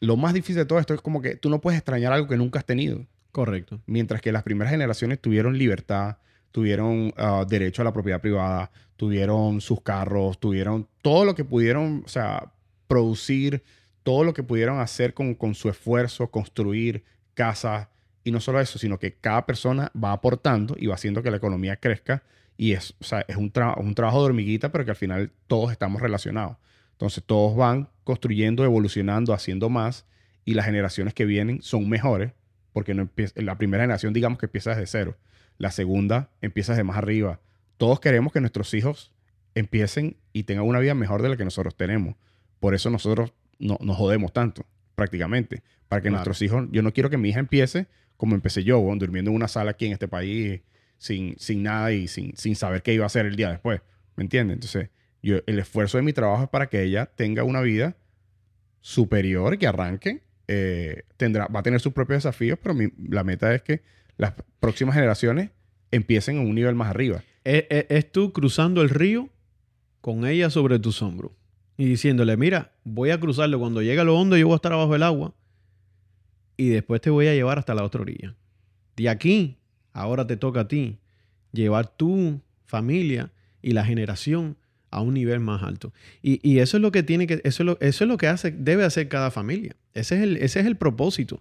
[0.00, 2.36] lo más difícil de todo esto es como que tú no puedes extrañar algo que
[2.36, 3.06] nunca has tenido.
[3.34, 3.80] Correcto.
[3.86, 6.18] Mientras que las primeras generaciones tuvieron libertad,
[6.52, 12.04] tuvieron ah, derecho a la propiedad privada, tuvieron sus carros, tuvieron todo lo que pudieron,
[12.06, 12.52] o sea,
[12.86, 13.64] producir,
[14.04, 17.02] todo lo que pudieron hacer con, con su esfuerzo, construir
[17.34, 17.88] casas,
[18.22, 21.38] y no solo eso, sino que cada persona va aportando y va haciendo que la
[21.38, 22.22] economía crezca.
[22.56, 22.94] Y es,
[23.26, 26.56] es un, un trabajo de hormiguita, pero que al final todos estamos relacionados.
[26.92, 30.06] Entonces todos van construyendo, evolucionando, haciendo más.
[30.44, 32.30] Y las generaciones que vienen son mejores,
[32.74, 35.16] porque no la primera generación digamos que empieza desde cero.
[35.56, 37.40] La segunda empieza desde más arriba.
[37.78, 39.14] Todos queremos que nuestros hijos
[39.54, 42.16] empiecen y tengan una vida mejor de la que nosotros tenemos.
[42.60, 45.62] Por eso nosotros no, nos jodemos tanto, prácticamente.
[45.88, 49.30] Para que nuestros hijos, yo no quiero que mi hija empiece como empecé yo, durmiendo
[49.30, 50.62] en una sala aquí en este país
[50.96, 53.80] sin, sin nada y sin, sin saber qué iba a hacer el día después.
[54.16, 54.54] ¿Me entiendes?
[54.54, 54.90] Entonces,
[55.22, 57.96] yo, el esfuerzo de mi trabajo es para que ella tenga una vida
[58.80, 60.22] superior, que arranque.
[60.48, 62.76] Eh, tendrá, va a tener sus propios desafíos, pero
[63.08, 63.82] la meta es que
[64.16, 65.50] las próximas generaciones
[65.90, 67.22] empiecen en un nivel más arriba.
[67.44, 69.28] Es, es, tú cruzando el río
[70.00, 71.32] con ella sobre tus hombros
[71.76, 73.58] y diciéndole, mira, voy a cruzarlo.
[73.58, 75.34] Cuando llegue lo hondo, yo voy a estar abajo del agua
[76.56, 78.34] y después te voy a llevar hasta la otra orilla.
[78.96, 79.58] De aquí,
[79.92, 80.98] ahora te toca a ti
[81.52, 84.56] llevar tu familia y la generación
[84.90, 85.92] a un nivel más alto.
[86.22, 88.52] Y, eso es lo que tiene que, eso es lo, eso es lo que hace,
[88.52, 89.74] debe hacer cada familia.
[89.94, 91.40] Ese es el, ese es el propósito.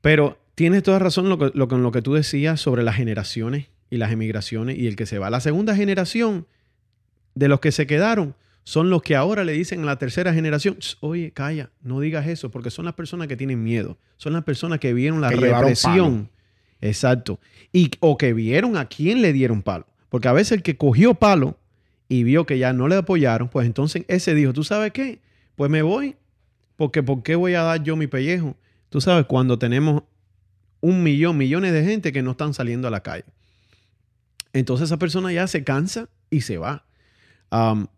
[0.00, 3.96] Pero tienes toda razón lo, lo, con lo que tú decías sobre las generaciones y
[3.96, 5.30] las emigraciones y el que se va.
[5.30, 6.46] La segunda generación
[7.34, 10.76] de los que se quedaron son los que ahora le dicen a la tercera generación,
[11.00, 14.78] oye, calla, no digas eso, porque son las personas que tienen miedo, son las personas
[14.78, 16.28] que vieron la represión.
[16.80, 17.40] Exacto.
[17.72, 19.86] Y, o que vieron a quién le dieron palo.
[20.10, 21.58] Porque a veces el que cogió palo
[22.08, 25.20] y vio que ya no le apoyaron, pues entonces ese dijo, ¿tú sabes qué?
[25.56, 26.16] Pues me voy,
[26.78, 28.56] porque ¿por qué voy a dar yo mi pellejo?
[28.88, 30.04] Tú sabes, cuando tenemos
[30.80, 33.24] un millón, millones de gente que no están saliendo a la calle.
[34.52, 36.86] Entonces esa persona ya se cansa y se va.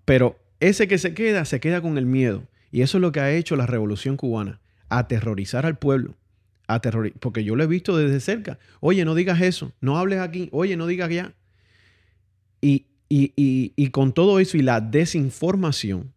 [0.07, 2.45] pero ese que se queda, se queda con el miedo.
[2.73, 6.17] Y eso es lo que ha hecho la revolución cubana, aterrorizar al pueblo.
[7.21, 8.59] porque yo lo he visto desde cerca.
[8.81, 11.35] Oye, no digas eso, no hables aquí, oye, no digas ya.
[12.63, 16.15] Y, y, con todo eso y la desinformación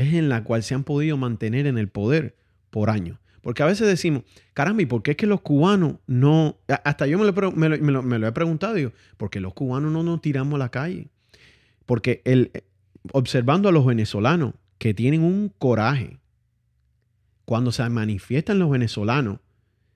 [0.00, 2.36] es en la cual se han podido mantener en el poder
[2.70, 3.18] por años.
[3.42, 6.58] Porque a veces decimos, caramba, ¿y por qué es que los cubanos no...
[6.84, 10.20] Hasta yo me lo, me lo, he preguntado, digo, ¿por qué los cubanos no nos
[10.20, 11.08] tiramos a la calle?
[11.86, 12.50] Porque el,
[13.12, 16.18] observando a los venezolanos que tienen un coraje,
[17.44, 19.40] cuando se manifiestan los venezolanos,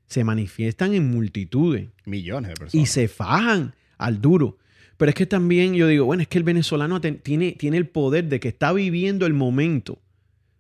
[0.06, 1.88] se manifiestan en multitudes.
[2.04, 2.74] Millones de personas.
[2.82, 4.58] Y se fajan al duro.
[5.04, 8.24] Pero es que también yo digo, bueno, es que el venezolano tiene, tiene el poder
[8.30, 9.98] de que está viviendo el momento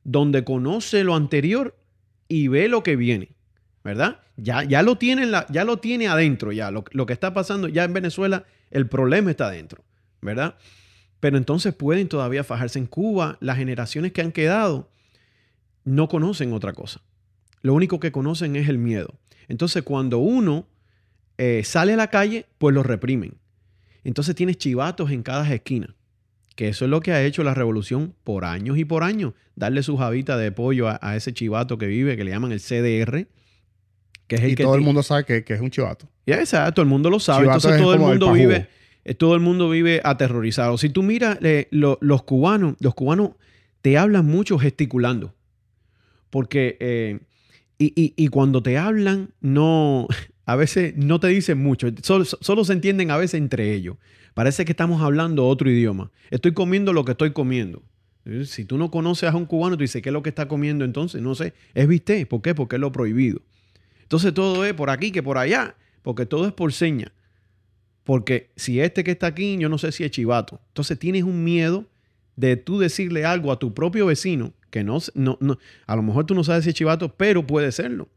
[0.02, 1.78] donde conoce lo anterior
[2.28, 3.30] y ve lo que viene,
[3.82, 4.20] ¿verdad?
[4.36, 7.68] Ya, ya, lo, tiene la, ya lo tiene adentro, ya lo, lo, que está pasando
[7.68, 9.82] ya en Venezuela, el problema está adentro,
[10.20, 10.56] ¿verdad?
[11.20, 13.38] Pero entonces pueden todavía fajarse en Cuba.
[13.40, 14.90] Las generaciones que han quedado
[15.84, 17.00] no conocen otra cosa.
[17.62, 19.14] Lo único que conocen es el miedo.
[19.48, 20.66] Entonces cuando uno
[21.38, 23.38] eh, sale a la calle, pues lo reprimen.
[24.04, 25.94] Entonces tienes chivatos en cada esquina.
[26.56, 29.32] Que eso es lo que ha hecho la revolución por años y por años.
[29.56, 33.26] Darle su jabita de pollo a, ese chivato que vive, que le llaman el CDR.
[34.28, 36.08] Que es el y todo el mundo sabe que, es un chivato.
[36.26, 37.46] Ya, exacto, todo el mundo lo sabe.
[37.46, 38.68] Entonces todo el mundo vive
[39.04, 40.78] eh, todo el mundo vive aterrorizado.
[40.78, 43.32] Si tú miras eh, los cubanos, los cubanos
[43.82, 45.34] te hablan mucho gesticulando.
[46.30, 47.20] Porque, eh,
[47.78, 50.08] y, cuando te hablan, no,
[50.46, 53.96] a veces no te dicen mucho, solo, se entienden a veces entre ellos.
[54.34, 56.10] Parece que estamos hablando otro idioma.
[56.30, 57.82] Estoy comiendo lo que estoy comiendo.
[58.44, 60.84] Si tú no conoces a un cubano, tú dices, ¿qué es lo que está comiendo
[60.84, 61.22] entonces?
[61.22, 62.26] No sé, es viste.
[62.26, 62.54] ¿Por qué?
[62.54, 63.42] Porque es lo prohibido.
[64.02, 67.12] Entonces todo es por aquí que por allá, porque todo es por seña.
[68.02, 70.60] Porque si este que está aquí, yo no sé si es chivato.
[70.68, 71.86] Entonces tienes un miedo
[72.36, 76.26] de tú decirle algo a tu propio vecino que no, no, no a lo mejor
[76.26, 78.08] tú no sabes si es chivato, pero puede serlo.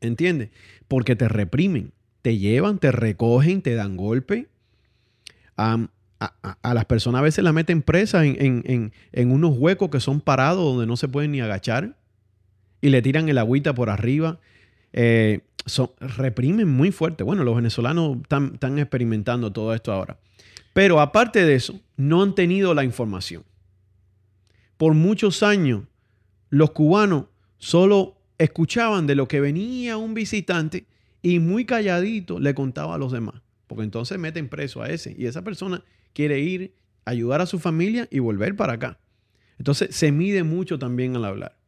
[0.00, 0.50] ¿Entiendes?
[0.88, 4.48] Porque te reprimen, te llevan, te recogen, te dan golpe.
[5.56, 5.88] a,
[6.62, 10.86] las personas a veces la meten presa en, en, unos huecos que son parados donde
[10.86, 11.96] no se pueden ni agachar
[12.80, 14.38] y le tiran el agüita por arriba.
[14.92, 15.40] Eh,
[16.00, 17.24] reprimen muy fuerte.
[17.24, 20.18] Bueno, los venezolanos están, experimentando todo esto ahora.
[20.72, 23.44] Pero aparte de eso, no han tenido la información.
[24.76, 25.82] Por muchos años,
[26.48, 27.26] los cubanos
[27.58, 30.86] solo escuchaban de lo que venía un visitante
[31.20, 33.42] y muy calladito le contaba a los demás.
[33.66, 36.74] Porque entonces meten preso a ese y esa persona quiere ir,
[37.04, 38.98] ayudar a su familia y volver para acá.
[39.58, 41.58] Entonces se mide mucho también al hablar.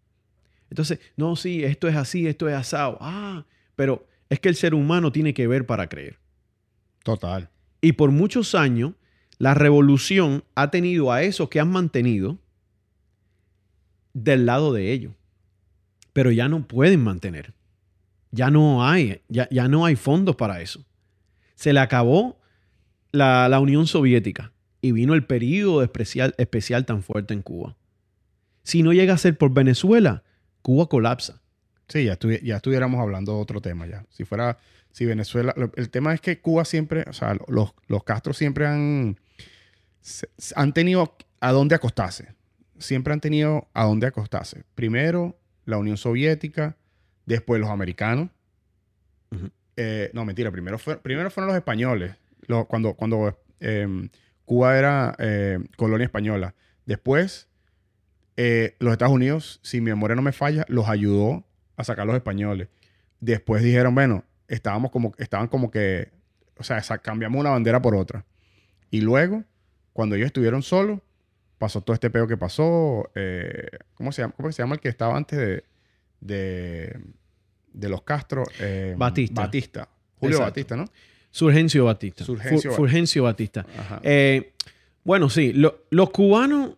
[0.70, 2.96] Entonces, no, sí, esto es así, esto es asado.
[3.02, 3.44] Ah,
[3.76, 6.18] pero es que el ser humano tiene que ver para creer.
[7.04, 7.50] Total.
[7.82, 8.94] Y por muchos años,
[9.37, 12.38] la revolución ha tenido a esos que han mantenido
[14.14, 15.12] del lado de ellos.
[16.12, 17.55] Pero ya no pueden mantener.
[18.31, 20.85] Ya no hay, ya, ya no hay fondos para eso.
[21.55, 22.40] Se le acabó
[23.12, 27.77] la, la Unión Soviética y vino el periodo especial, especial tan fuerte en Cuba.
[28.64, 30.22] Si no llega a ser por Venezuela,
[30.62, 31.40] Cuba colapsa.
[31.88, 34.07] Sí, ya, ya estuviéramos hablando de otro tema ya.
[34.11, 34.59] Si fuera,
[34.92, 39.18] si Venezuela, el tema es que Cuba siempre, o sea, los, los Castro siempre han,
[40.57, 42.35] han tenido a dónde acostarse.
[42.79, 44.64] Siempre han tenido a dónde acostarse.
[44.75, 46.77] Primero la Unión Soviética,
[47.27, 48.31] después los americanos.
[49.77, 52.14] Eh, no, mentira, primero, primero fueron los españoles,
[52.68, 54.09] cuando, cuando em,
[54.44, 56.55] Cuba era eh, colonia española.
[56.85, 57.48] Después,
[58.37, 61.44] eh, los Estados Unidos, si mi memoria no me falla, los ayudó
[61.77, 62.68] a sacar los españoles.
[63.20, 66.11] Después dijeron, bueno, estábamos como, estaban como que,
[66.59, 68.27] o sea, cambiamos una bandera por otra.
[68.90, 69.44] Y luego,
[69.92, 71.01] cuando ellos estuvieron solos,
[71.62, 73.09] pasó todo este peo que pasó.
[73.14, 76.98] Eh, ¿cómo, se llama, ¿Cómo se llama el que estaba antes de,
[77.72, 78.42] de, los Castro?
[78.59, 79.42] Eh, Batista.
[79.42, 79.88] Batista.
[80.18, 80.87] Julio Batista, ¿no?
[81.31, 82.25] Surgencio Batista.
[82.25, 83.64] Surgencio, Batista.
[84.03, 84.55] Eh,
[85.05, 86.72] bueno, sí, los cubanos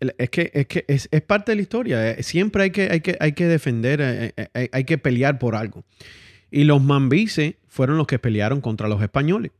[0.00, 2.22] es que, es, que es, parte de la historia.
[2.24, 5.84] Siempre hay que, hay que, hay que defender, eh, eh, hay, que pelear por algo.
[6.50, 9.52] Y los mambises fueron los que pelearon contra los españoles,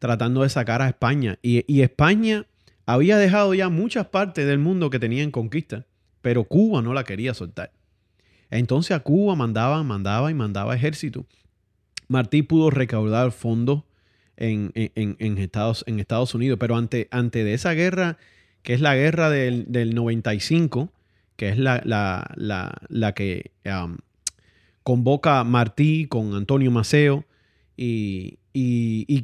[0.00, 1.38] tratando de sacar a España.
[1.42, 2.46] Y, España
[2.88, 5.84] había dejado ya muchas partes del mundo que tenían conquista,
[6.22, 7.70] pero Cuba no la quería soltar.
[8.50, 11.26] Entonces a Cuba mandaba, mandaba y mandaba ejército.
[12.08, 13.82] Martí pudo recaudar fondos
[14.38, 14.72] en,
[15.36, 16.56] Estados, en Unidos.
[16.58, 18.16] Pero ante, ante de esa guerra,
[18.62, 20.90] que es la guerra del, 95,
[21.36, 23.98] que es la, la, que um,
[24.82, 27.26] convoca Martí con Antonio Maceo
[27.76, 28.38] y,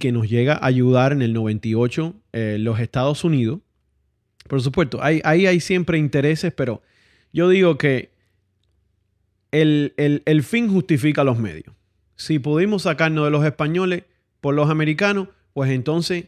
[0.01, 3.61] que nos llega a ayudar en el 98 eh, los Estados Unidos.
[4.49, 6.83] Por supuesto, ahí hay siempre intereses, pero
[7.33, 8.11] yo digo que
[9.51, 11.75] el, el fin justifica los medios.
[12.17, 14.05] Si pudimos sacarnos de los españoles
[14.41, 16.27] por los americanos, pues entonces,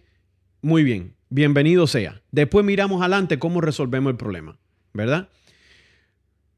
[0.63, 2.23] muy bien, bienvenido sea.
[2.31, 4.57] Después miramos adelante cómo resolvemos el problema,
[4.95, 5.29] ¿verdad?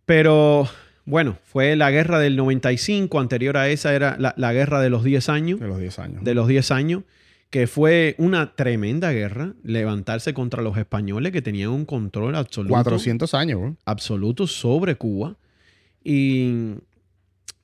[0.07, 0.69] Pero
[1.09, 5.31] bueno, fue la guerra del 95, anterior a esa era la, guerra de los 10
[5.31, 5.59] años.
[5.59, 6.23] De los 10 años.
[6.23, 7.03] De los 10 años,
[7.49, 12.75] que fue una tremenda guerra, levantarse contra los españoles que tenían un control absoluto.
[12.75, 13.75] 400 años.
[13.87, 15.37] Absoluto sobre Cuba.
[16.05, 16.75] Y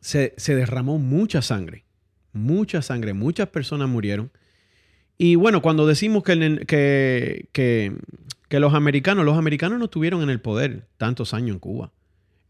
[0.00, 1.84] se, derramó mucha sangre.
[2.32, 3.12] Mucha sangre.
[3.12, 4.30] Muchas personas murieron.
[5.18, 7.92] Y bueno, cuando decimos que, que,
[8.48, 11.92] que, los americanos, los americanos no estuvieron en el poder tantos años en Cuba.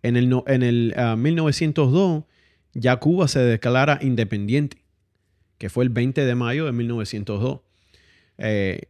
[0.04, 2.26] En el, en el 1902 ah,
[2.74, 4.76] ya Cuba se declara independiente,
[5.56, 7.60] que fue el 20 de mayo de 1902.
[8.36, 8.82] Eh,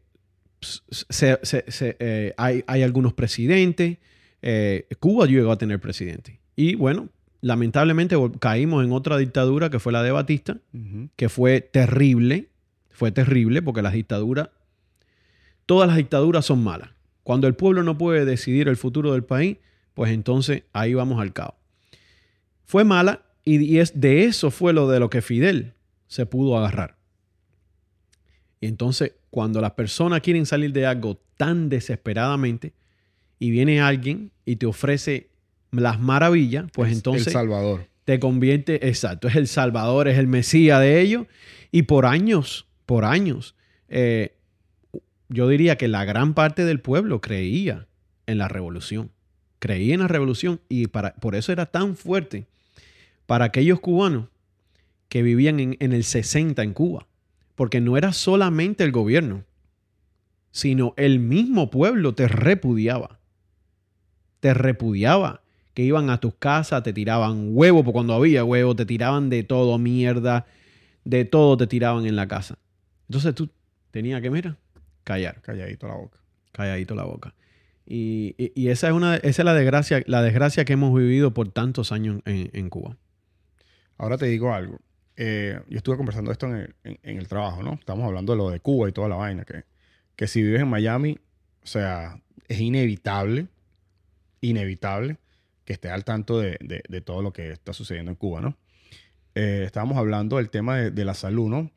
[1.20, 3.98] eh, hay, algunos presidentes.
[4.42, 6.40] Eh, Cuba llegó a tener presidente.
[6.57, 7.09] Y bueno,
[7.42, 10.59] lamentablemente caímos en otra dictadura que fue la de Batista,
[11.14, 12.48] que fue terrible.
[12.90, 14.48] Fue terrible porque las dictaduras,
[15.64, 16.90] todas las dictaduras son malas.
[17.22, 19.59] Cuando el pueblo no puede decidir el futuro del país,
[19.94, 21.54] pues entonces ahí vamos al caos.
[22.64, 25.74] Fue mala y, es, de eso fue lo de lo que Fidel
[26.07, 26.96] se pudo agarrar.
[28.61, 32.72] Y entonces, cuando las personas quieren salir de algo tan desesperadamente
[33.38, 35.30] y viene alguien y te ofrece
[35.70, 37.28] las maravillas, pues entonces...
[37.28, 37.88] El Salvador.
[38.04, 41.26] Te convierte, exacto, es el Salvador, es el Mesías de ellos.
[41.72, 43.54] Y por años, por años,
[43.88, 44.37] eh,
[45.28, 47.88] yo diría que la gran parte del pueblo creía
[48.26, 49.11] en la revolución
[49.64, 52.44] creía en la revolución y para, por eso era tan fuerte
[53.24, 54.27] para aquellos cubanos
[55.09, 57.07] que vivían en, el 60 en Cuba.
[57.55, 59.42] Porque no era solamente el gobierno,
[60.50, 63.18] sino el mismo pueblo te repudiaba.
[64.40, 65.40] Te repudiaba.
[65.72, 69.44] Que iban a tus casas, te tiraban huevo, porque cuando había huevo, te tiraban de
[69.44, 70.44] todo, mierda,
[71.05, 72.59] de todo te tiraban en la casa.
[73.09, 73.48] Entonces tú
[73.90, 74.59] tenías que, mira,
[75.05, 75.40] callar.
[75.40, 76.18] Calladito la boca.
[76.53, 77.35] Calladito la boca.
[77.87, 78.35] Y,
[78.68, 82.23] esa es una esa es la desgracia, la desgracia que hemos vivido por tantos años
[82.25, 82.97] en, Cuba.
[83.99, 84.79] Ahora te digo algo.
[85.16, 87.75] Eh, yo estuve conversando esto en el, trabajo, ¿no?
[87.75, 89.44] Estamos hablando de lo de Cuba y toda la vaina.
[89.44, 89.64] Que,
[90.16, 91.18] que si vives en Miami,
[91.62, 93.49] o sea, es inevitable,
[94.40, 95.18] inevitable
[95.64, 96.57] que estés al tanto de,
[97.05, 98.57] todo lo que está sucediendo en Cuba, ¿no?
[99.35, 101.70] Eh, estábamos hablando del tema de, de, la salud, ¿no?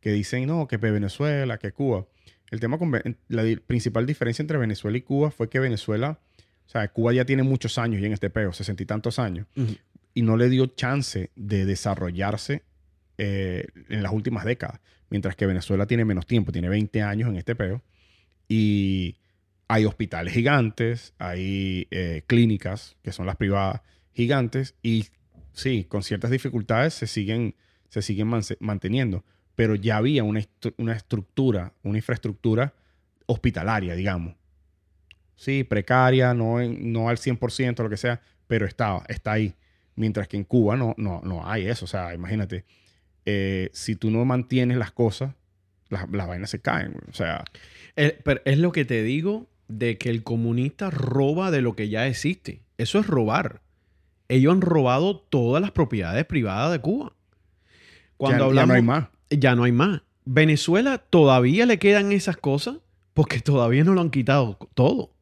[0.00, 2.06] Que dicen, no, que Venezuela, que Cuba.
[2.50, 2.92] El tema con
[3.28, 6.20] la principal diferencia entre Venezuela y Cuba fue que Venezuela,
[6.66, 9.46] o sea, Cuba ya tiene muchos años y en este peo, sesenta y tantos años,
[10.12, 12.62] y no le dio chance de desarrollarse
[13.18, 14.80] eh, en las últimas décadas,
[15.10, 17.82] mientras que Venezuela tiene menos tiempo, tiene 20 años en este peo,
[18.48, 19.16] y
[19.66, 23.80] hay hospitales gigantes, hay eh, clínicas, que son las privadas,
[24.12, 25.06] gigantes, y
[25.52, 27.56] sí, con ciertas dificultades se siguen,
[27.88, 28.30] se siguen
[28.60, 29.24] manteniendo
[29.56, 32.74] pero ya había una, estructura, una infraestructura
[33.26, 34.34] hospitalaria, digamos.
[35.36, 39.54] Sí, precaria, no, no al 100%, lo que sea, pero estaba, está ahí.
[39.96, 41.84] Mientras que en Cuba no, no, no hay eso.
[41.84, 42.64] O sea, imagínate,
[43.24, 45.34] eh, si tú no mantienes las cosas,
[45.88, 46.96] las, vainas se caen.
[47.08, 47.44] O sea...
[47.94, 52.06] pero es lo que te digo de que el comunista roba de lo que ya
[52.06, 52.62] existe.
[52.76, 53.60] Eso es robar.
[54.28, 57.12] Ellos han robado todas las propiedades privadas de Cuba.
[58.16, 60.02] Cuando hablamos, no hay más ya no hay más.
[60.24, 62.76] Venezuela todavía le quedan esas cosas
[63.12, 65.14] porque todavía no lo han quitado todo.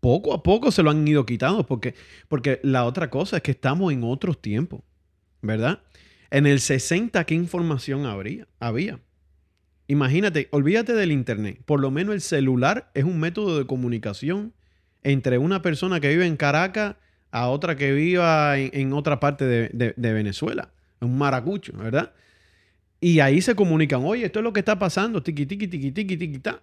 [0.00, 1.94] Poco a poco se lo han ido quitando porque,
[2.28, 4.82] porque la otra cosa es que estamos en otros tiempos,
[5.42, 5.80] ¿verdad?
[6.30, 8.46] En el 60, ¿qué información habría?
[8.60, 9.00] había?
[9.86, 11.62] Imagínate, olvídate del Internet.
[11.64, 14.52] Por lo menos el celular es un método de comunicación
[15.02, 16.96] entre una persona que vive en Caracas
[17.30, 20.70] a otra que viva en, otra parte de, de, de Venezuela.
[21.00, 22.12] Un maracucho, ¿verdad?
[23.00, 26.16] Y ahí se comunican, oye, esto es lo que está pasando, tiqui, tiqui, tiqui, tiqui,
[26.16, 26.60] tiqui, ta.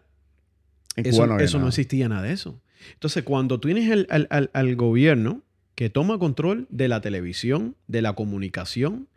[0.95, 2.59] Eso, no, eso no, existía nada de eso.
[2.93, 5.41] Entonces, cuando tienes el, al, gobierno
[5.75, 9.07] que toma control de la televisión, de la comunicación,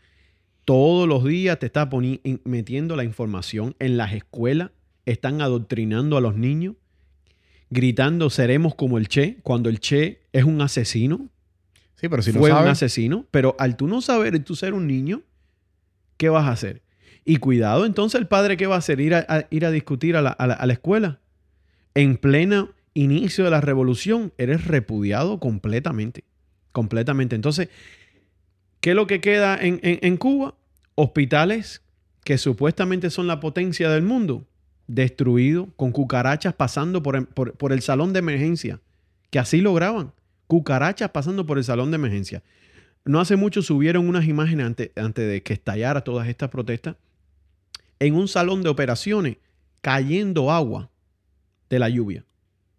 [0.64, 1.88] todos los días te está
[2.44, 4.70] metiendo la información en las escuelas,
[5.06, 6.74] están adoctrinando a los niños,
[7.70, 11.28] gritando seremos como el Che, cuando el Che es un asesino.
[11.94, 14.86] Sí, pero si no Fue un asesino, pero al tú no saber tú ser un
[14.86, 15.22] niño,
[16.16, 16.82] ¿qué vas a hacer?
[17.28, 19.00] Y cuidado, entonces el padre qué va a hacer?
[19.00, 21.20] Ir a, ir a discutir a la, a la escuela.
[21.94, 26.24] En pleno inicio de la revolución, eres repudiado completamente.
[26.72, 27.36] Completamente.
[27.36, 27.68] Entonces,
[28.80, 30.54] ¿qué es lo que queda en, Cuba?
[30.94, 31.82] Hospitales
[32.24, 34.46] que supuestamente son la potencia del mundo,
[34.86, 38.80] destruidos, con cucarachas pasando por, por, el salón de emergencia,
[39.28, 40.14] que así lograban.
[40.46, 42.42] Cucarachas pasando por el salón de emergencia.
[43.04, 46.96] No hace mucho subieron unas imágenes antes, antes de que estallara todas estas protestas.
[48.00, 49.38] En un salón de operaciones,
[49.80, 50.90] cayendo agua
[51.68, 52.24] de la lluvia.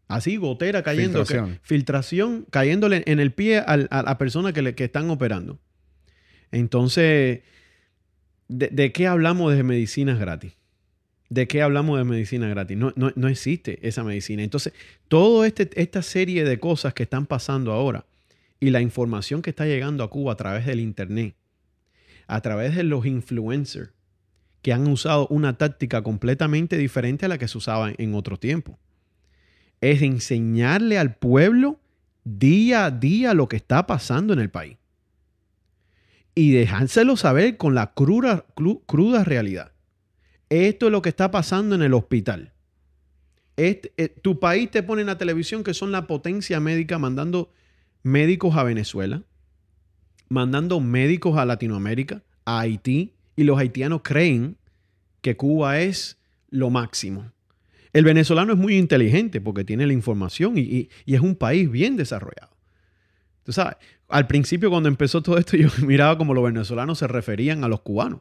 [0.08, 1.20] Así, gotera cayendo.
[1.20, 1.60] Filtración.
[1.62, 5.60] filtración cayéndole en el pie a, la persona que, le, que están operando.
[6.52, 7.42] Entonces,
[8.48, 10.54] ¿de, qué hablamos de medicinas gratis?
[11.30, 12.76] ¿De qué hablamos de medicina gratis?
[12.76, 14.42] No, no, existe esa medicina.
[14.42, 14.74] Entonces,
[15.08, 18.06] toda este, esta serie de cosas que están pasando ahora
[18.60, 21.36] y la información que está llegando a Cuba a través del Internet,
[22.26, 23.92] a través de los influencers,
[24.62, 28.78] que han usado una táctica completamente diferente a la que se usaba en otro tiempo
[29.82, 31.80] es enseñarle al pueblo
[32.24, 34.78] día a día lo que está pasando en el país.
[36.36, 38.46] Y dejárselo saber con la cruda,
[38.86, 39.72] cruda realidad.
[40.50, 42.54] Esto es lo que está pasando en el hospital.
[43.58, 47.52] Este, eh, tu país te pone en la televisión que son la potencia médica mandando
[48.04, 49.24] médicos a Venezuela,
[50.30, 54.58] mandando médicos a Latinoamérica, a Haití, y los haitianos creen
[55.22, 56.18] que Cuba es
[56.50, 57.32] lo máximo.
[57.94, 62.52] El venezolano es muy inteligente porque tiene la información y, es un país bien desarrollado.
[63.44, 63.78] Tú sabes,
[64.10, 67.80] al principio cuando empezó todo esto yo miraba como los venezolanos se referían a los
[67.80, 68.20] cubanos.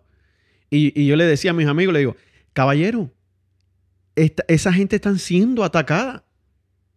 [0.70, 2.16] Y, yo le decía a mis amigos, le digo,
[2.52, 3.10] caballero,
[4.14, 6.22] esa gente está siendo atacada.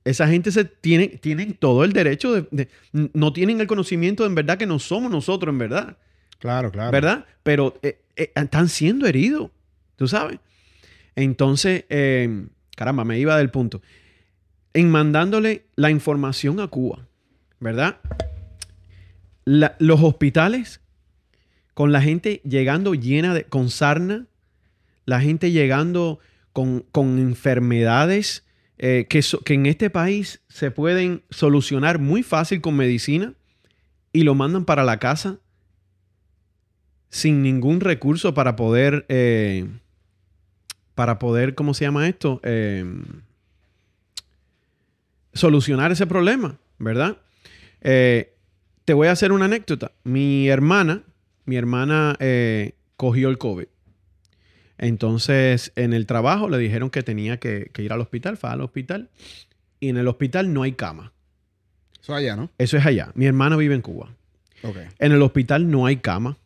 [0.06, 4.60] Esa gente se tiene, tienen todo el derecho de, No tienen el conocimiento en verdad
[4.60, 5.98] que no somos nosotros en verdad.
[6.38, 6.92] Claro, claro.
[6.92, 7.26] ¿Verdad?
[7.42, 9.52] Pero eh, eh, están siendo heridos.
[9.96, 10.40] ¿Tú sabes?
[11.16, 13.82] Entonces, eh, caramba, me iba del punto.
[14.74, 17.08] En mandándole la información a Cuba,
[17.60, 18.00] ¿verdad?
[19.44, 20.82] los hospitales
[21.74, 24.28] con la gente llegando llena de, con sarna,
[25.06, 26.20] la gente llegando
[26.54, 28.46] con, enfermedades
[28.78, 33.34] eh, que, que en este país se pueden solucionar muy fácil con medicina
[34.14, 35.40] y lo mandan para la casa
[37.12, 39.68] sin ningún recurso para poder eh,
[40.96, 42.40] para poder, ¿cómo se llama esto?
[42.44, 43.04] Em,
[45.34, 47.18] solucionar ese problema, ¿verdad?
[47.82, 48.34] Eh,
[48.86, 49.92] te voy a hacer una anécdota.
[50.04, 51.04] Mi hermana,
[51.46, 53.68] mi hermana eh, cogió el COVID.
[54.78, 59.10] Entonces, en el trabajo le dijeron que tenía que, ir al hospital, fue al hospital,
[59.80, 61.14] y en el hospital no hay cama.
[62.02, 62.50] Eso es allá, ¿no?
[62.58, 63.12] Eso es allá.
[63.16, 64.16] Mi hermana vive en Cuba.
[65.00, 66.38] En el hospital no hay cama.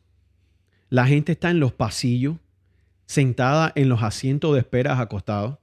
[0.90, 2.38] La gente está en los pasillos
[3.06, 5.58] sentada en los asientos de espera acostados,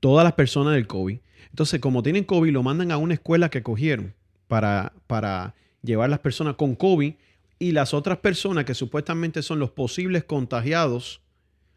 [0.00, 1.18] todas las personas del COVID.
[1.48, 4.14] Entonces, como tienen COVID, lo mandan a una escuela que cogieron
[4.46, 7.14] para, para llevar las personas con COVID
[7.58, 11.20] y las otras personas que supuestamente son los posibles contagiados,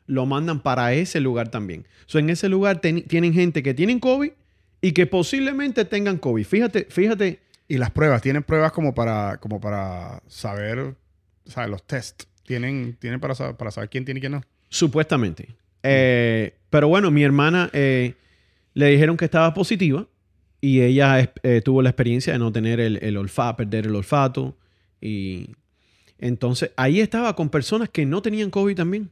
[0.06, 1.88] lo mandan para ese lugar también.
[2.06, 4.32] So, en ese lugar tienen gente que tienen COVID
[4.82, 6.46] y que posiblemente tengan COVID.
[6.46, 7.40] Fíjate, fíjate.
[7.70, 12.24] Y las pruebas, tienen pruebas como para, como para saber, o los test.
[12.46, 14.42] Tienen, tienen para, para saber quién tiene y quién no.
[14.70, 15.56] Supuestamente.
[15.84, 18.16] Eh, pero bueno, mi hermana eh,
[18.74, 20.08] le dijeron que estaba positiva
[20.62, 24.58] y ella eh, tuvo la experiencia de no tener el, olfato, perder el olfato.
[25.02, 25.50] Y
[26.18, 29.12] entonces ahí estaba con personas que no tenían COVID también.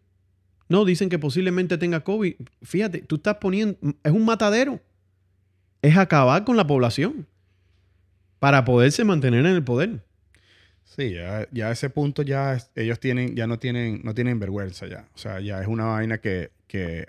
[0.69, 2.36] No, dicen que posiblemente tenga COVID.
[2.63, 4.79] Fíjate, tú estás poniendo, es un matadero.
[5.82, 7.27] Es acabar con la población
[8.39, 10.03] para poderse mantener en el poder.
[10.95, 15.07] Sí, ya, a ese punto ya ellos tienen, ya no tienen, no tienen vergüenza ya.
[15.15, 16.51] O sea, ya es una vaina que,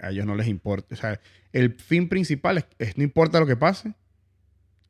[0.00, 0.94] a ellos no les importa.
[0.94, 1.20] O sea,
[1.52, 3.94] el fin principal es, no importa lo que pase,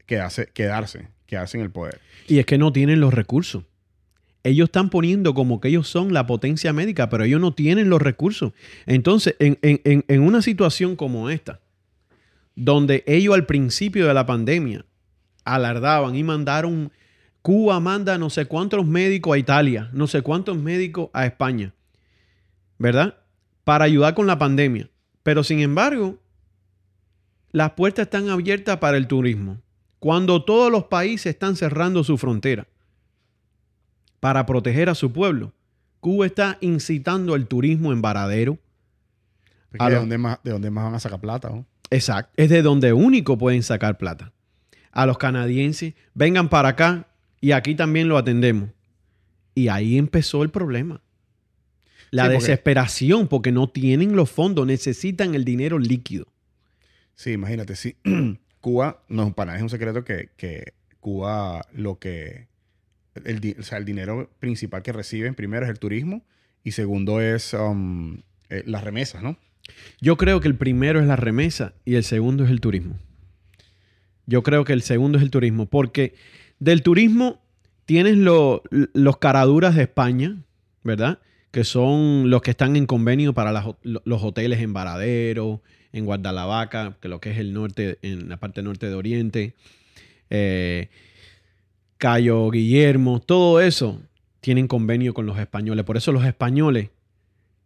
[0.04, 2.00] quedarse, quedarse, quedarse en el poder.
[2.28, 3.64] Y es que no tienen los recursos.
[4.44, 8.02] Ellos están poniendo como que ellos son la potencia médica, pero ellos no tienen los
[8.02, 8.52] recursos.
[8.84, 11.60] Entonces, en, en una situación como esta,
[12.56, 14.84] donde ellos al principio de la pandemia
[15.44, 16.92] alardaban y mandaron
[17.42, 21.74] Cuba manda no sé cuántos médicos a Italia, no sé cuántos médicos a España,
[22.78, 23.16] ¿verdad?
[23.64, 24.88] Para ayudar con la pandemia.
[25.24, 26.18] Pero sin embargo,
[27.50, 29.60] las puertas están abiertas para el turismo.
[29.98, 32.66] Cuando todos los países están cerrando su frontera
[34.20, 35.52] para proteger a su pueblo,
[36.00, 38.58] Cuba está incitando el turismo en Varadero.
[39.70, 41.52] ¿De, dónde más, ¿De dónde más van a sacar plata?
[41.90, 42.32] Exacto.
[42.36, 44.32] Es de donde único pueden sacar plata.
[44.90, 47.06] A los canadienses, vengan para acá,
[47.42, 48.70] y aquí también lo atendemos.
[49.54, 51.02] Y ahí empezó el problema.
[52.10, 56.26] La desesperación porque no tienen los fondos, necesitan el dinero líquido.
[57.16, 57.96] Sí, imagínate, sí.
[58.60, 62.46] Cuba, no, para nada es un secreto que, que Cuba lo que...
[63.24, 66.22] El, o sea, el dinero principal que reciben primero es el turismo
[66.62, 69.36] y segundo es um, eh, las remesas, ¿no?
[70.00, 72.98] Yo creo que el primero es la remesa y el segundo es el turismo.
[74.26, 76.14] Yo creo que el segundo es el turismo, porque
[76.62, 77.40] del turismo
[77.86, 80.44] tienes los caraduras de España,
[80.84, 81.18] ¿verdad?
[81.50, 85.60] Que son los que están en convenio para los hoteles en Varadero,
[85.92, 89.56] en Guadalavaca, que lo que es el norte, en la parte norte de Oriente,
[90.30, 90.88] eh,
[91.98, 94.00] Cayo Guillermo, todo eso
[94.40, 95.84] tienen convenio con los españoles.
[95.84, 96.90] Por eso los españoles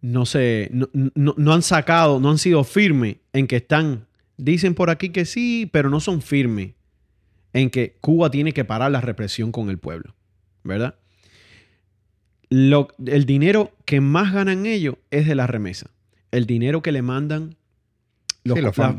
[0.01, 4.07] no, se, no, han sacado, no han sido firmes en que están,
[4.39, 6.76] dicen por aquí que sí, pero no son firmes
[7.53, 10.15] en que Cuba tiene que parar la represión con el pueblo,
[10.63, 10.97] ¿verdad?
[12.49, 15.91] Lo, el dinero que más ganan ellos es de la remesa.
[16.31, 17.57] El dinero que le mandan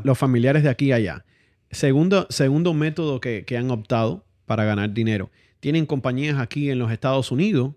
[0.04, 1.26] los, familiares de aquí y allá.
[1.72, 5.30] Segundo, segundo método que, han optado para ganar dinero.
[5.60, 7.74] Tienen compañías aquí en los Estados Unidos,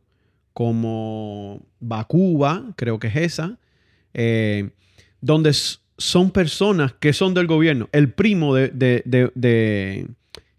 [0.52, 3.58] como Bacuba, creo que es esa,
[4.14, 4.70] eh,
[5.20, 5.52] donde
[5.96, 7.88] son personas que son del gobierno.
[7.92, 10.08] El primo de,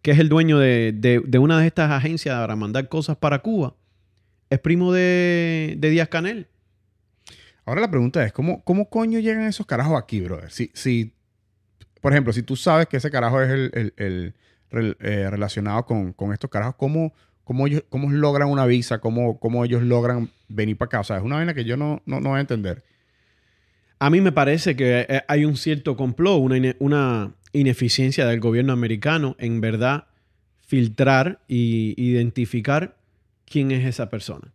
[0.01, 3.75] que es el dueño de, una de estas agencias para mandar cosas para Cuba,
[4.49, 6.47] es primo de, Díaz Canel.
[7.65, 10.51] Ahora la pregunta es, ¿cómo, cómo coño llegan esos carajos aquí, brother?
[10.51, 11.13] Si, si,
[12.01, 14.33] por ejemplo, si tú sabes que ese carajo es el,
[14.71, 18.99] eh, relacionado con, estos carajos, ¿cómo, cómo, ellos, cómo logran una visa?
[18.99, 20.99] ¿Cómo, ¿Cómo ellos logran venir para acá?
[21.01, 22.83] O sea, es una vaina que yo no, no, voy a entender.
[24.01, 28.73] A mí me parece que eh, hay un cierto complot, una, una ineficiencia del gobierno
[28.73, 30.07] americano en verdad
[30.65, 32.97] filtrar e identificar
[33.45, 34.51] quién es esa persona.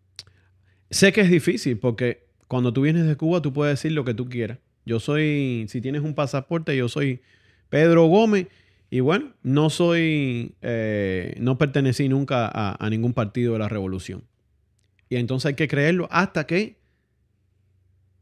[0.91, 4.15] Sé que es difícil porque cuando tú vienes de Cuba, tú puedes decir lo que
[4.15, 4.59] tú quieras.
[4.85, 7.21] Yo soy, si tienes un pasaporte, yo soy
[7.69, 8.49] Pedro Gómez.
[8.91, 14.25] Y bueno, no soy, eh, no pertenecí nunca a, ningún partido de la revolución.
[15.09, 16.79] Y entonces hay que creerlo hasta que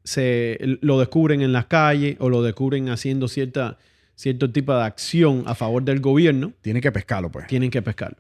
[0.05, 3.79] se lo descubren en las calles o lo descubren haciendo cierta,
[4.15, 6.53] cierto tipo de acción a favor del gobierno.
[6.61, 7.47] Tienen que pescarlo, pues.
[7.47, 8.19] Tienen que pescarlo.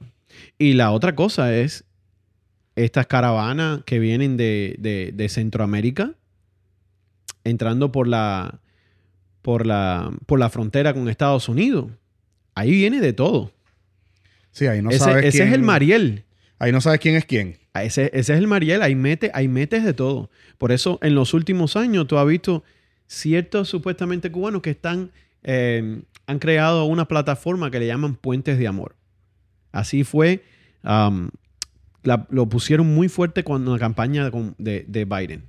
[0.59, 1.85] Y la otra cosa es
[2.75, 6.15] estas caravanas que vienen de, Centroamérica,
[7.45, 8.61] entrando por la,
[9.43, 11.91] por, la, por la frontera con Estados Unidos.
[12.55, 13.53] Ahí viene de todo.
[14.51, 16.25] Sí, ahí no ese, sabes ese es el Mariel.
[16.59, 17.59] Ahí no sabes quién es quién.
[17.75, 18.83] Ese, ese es el Mariel.
[18.83, 20.31] Ahí, mete, ahí metes de todo.
[20.59, 22.63] Por eso, en los últimos años, tú has visto
[23.07, 25.11] ciertos supuestamente cubanos que están,
[25.43, 28.95] eh, han creado una plataforma que le llaman Puentes de Amor.
[29.73, 30.45] Así fue
[30.85, 31.29] um,
[32.29, 35.45] lo pusieron muy fuerte cuando la campaña de, Biden.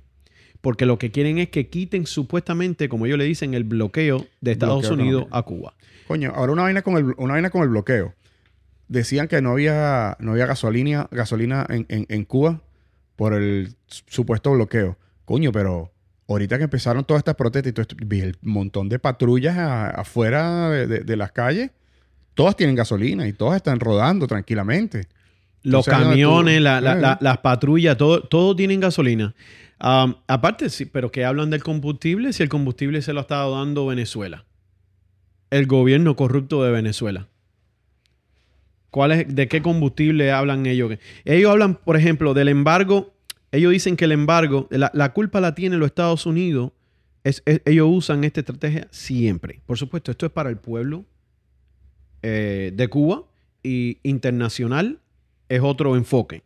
[0.60, 4.52] Porque lo que quieren es que quiten supuestamente, como ellos le dicen, el bloqueo de
[4.52, 5.74] Estados Unidos a Cuba.
[6.08, 8.14] Coño, ahora una vaina con el, una vaina con el bloqueo.
[8.88, 12.62] Decían que no había, no había gasolina, gasolina en, Cuba
[13.16, 14.96] por el supuesto bloqueo.
[15.24, 15.92] Coño, pero
[16.28, 20.70] ahorita que empezaron todas estas protestas y todo esto, vi el montón de patrullas afuera
[20.70, 21.70] de, las calles.
[22.34, 25.08] Todas tienen gasolina y todas están rodando tranquilamente.
[25.62, 29.34] Los camiones, las patrullas, todo, todo tienen gasolina.
[29.78, 33.86] aparte, sí, pero que hablan del combustible si el combustible se lo ha estado dando
[33.86, 34.44] Venezuela.
[35.50, 37.26] El gobierno corrupto de Venezuela.
[38.96, 40.90] ¿Cuál es, ¿De qué combustible hablan ellos?
[41.26, 43.12] Ellos hablan, por ejemplo, del embargo.
[43.52, 46.72] Ellos dicen que el embargo, la, culpa la tienen los Estados Unidos.
[47.22, 49.60] ellos usan esta estrategia siempre.
[49.66, 51.04] Por supuesto, esto es para el pueblo
[52.22, 53.24] eh, de Cuba
[53.62, 54.98] y internacional
[55.50, 56.42] es otro enfoque.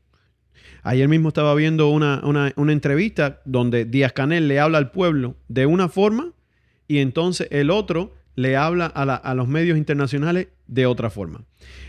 [0.83, 5.89] Ayer mismo estaba viendo una, entrevista donde Díaz Canel le habla al pueblo de una
[5.89, 6.33] forma
[6.89, 11.45] y entonces el otro le habla a, los medios internacionales de otra forma.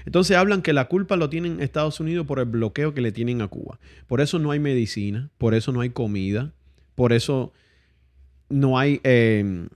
[0.06, 3.42] Entonces hablan que la culpa lo tienen Estados Unidos por el bloqueo que le tienen
[3.42, 3.80] a Cuba.
[4.08, 6.54] Por eso no hay medicina, por eso no hay comida,
[6.96, 7.54] por eso
[8.50, 9.68] no hay eh,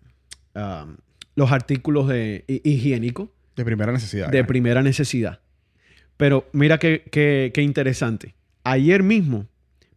[0.56, 0.88] ah,
[1.36, 3.30] los artículos de, higiénicos.
[3.56, 4.30] De primera necesidad.
[4.30, 5.40] De primera necesidad.
[6.18, 8.36] Pero mira qué, interesante.
[8.64, 9.48] Ayer mismo,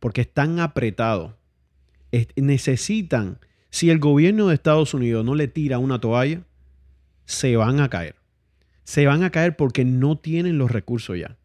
[0.01, 1.33] porque están apretados,
[2.37, 3.39] necesitan,
[3.71, 6.43] si el gobierno de Estados Unidos no le tira una toalla,
[7.25, 8.17] se van a caer.
[8.89, 11.37] Se van a caer porque no tienen los recursos ya.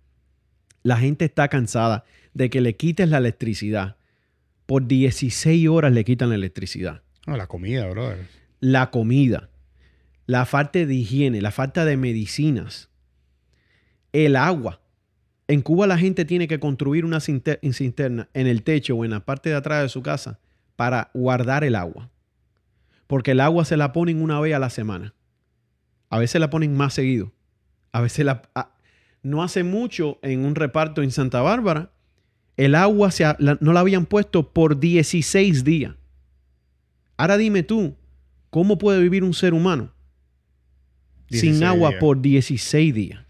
[0.81, 3.97] La gente está cansada de que le quites la electricidad.
[4.65, 7.01] Por 16 horas le quitan la electricidad.
[7.27, 8.27] No, la comida, brother.
[8.61, 9.49] La comida.
[10.25, 12.89] La falta de higiene, la falta de medicinas
[14.13, 14.79] el agua.
[15.47, 19.25] En Cuba la gente tiene que construir una cisterna en el techo o en la
[19.25, 20.39] parte de atrás de su casa
[20.77, 22.09] para guardar el agua.
[23.07, 25.13] Porque el agua se la ponen una vez a la semana.
[26.13, 27.31] A veces la ponen más seguido.
[27.91, 28.43] A veces la...
[29.23, 31.89] no hace mucho en un reparto en Santa Bárbara,
[32.55, 35.95] el agua se no la habían puesto por 16 días.
[37.17, 37.95] Ahora dime tú,
[38.51, 39.91] ¿cómo puede vivir un ser humano
[41.29, 43.25] sin agua por 16 días?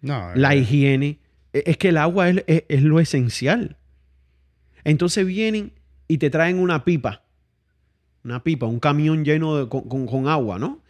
[0.00, 1.18] No, la higiene.
[1.52, 3.76] E, es que el agua es, lo esencial.
[4.82, 5.74] Entonces vienen
[6.08, 7.22] y te traen una pipa.
[8.24, 10.85] Una pipa, un camión lleno con, agua, ¿no?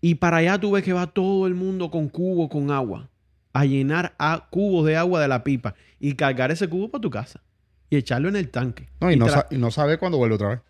[0.00, 3.10] Y para allá tú ves que va todo el mundo con cubo con agua.
[3.52, 5.74] A llenar a cubos de agua de la pipa.
[5.98, 7.42] Y cargar ese cubo para tu casa.
[7.88, 8.88] Y echarlo en el tanque.
[9.00, 10.60] No, y, no, y no saber cuándo vuelve otra vez.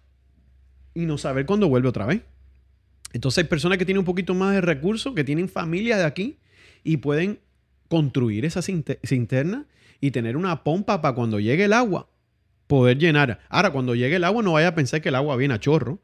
[0.94, 2.22] Y no saber cuándo vuelve otra vez.
[3.12, 6.38] Entonces hay personas que tienen un poquito más de recursos, que tienen familia de aquí
[6.84, 7.40] y pueden
[7.88, 9.66] construir esa cisterna
[10.00, 12.08] y tener una pompa para cuando llegue el agua,
[12.66, 13.40] poder llenar.
[13.48, 15.98] Ahora, cuando llegue el agua, no vaya a pensar que el agua viene a chorro.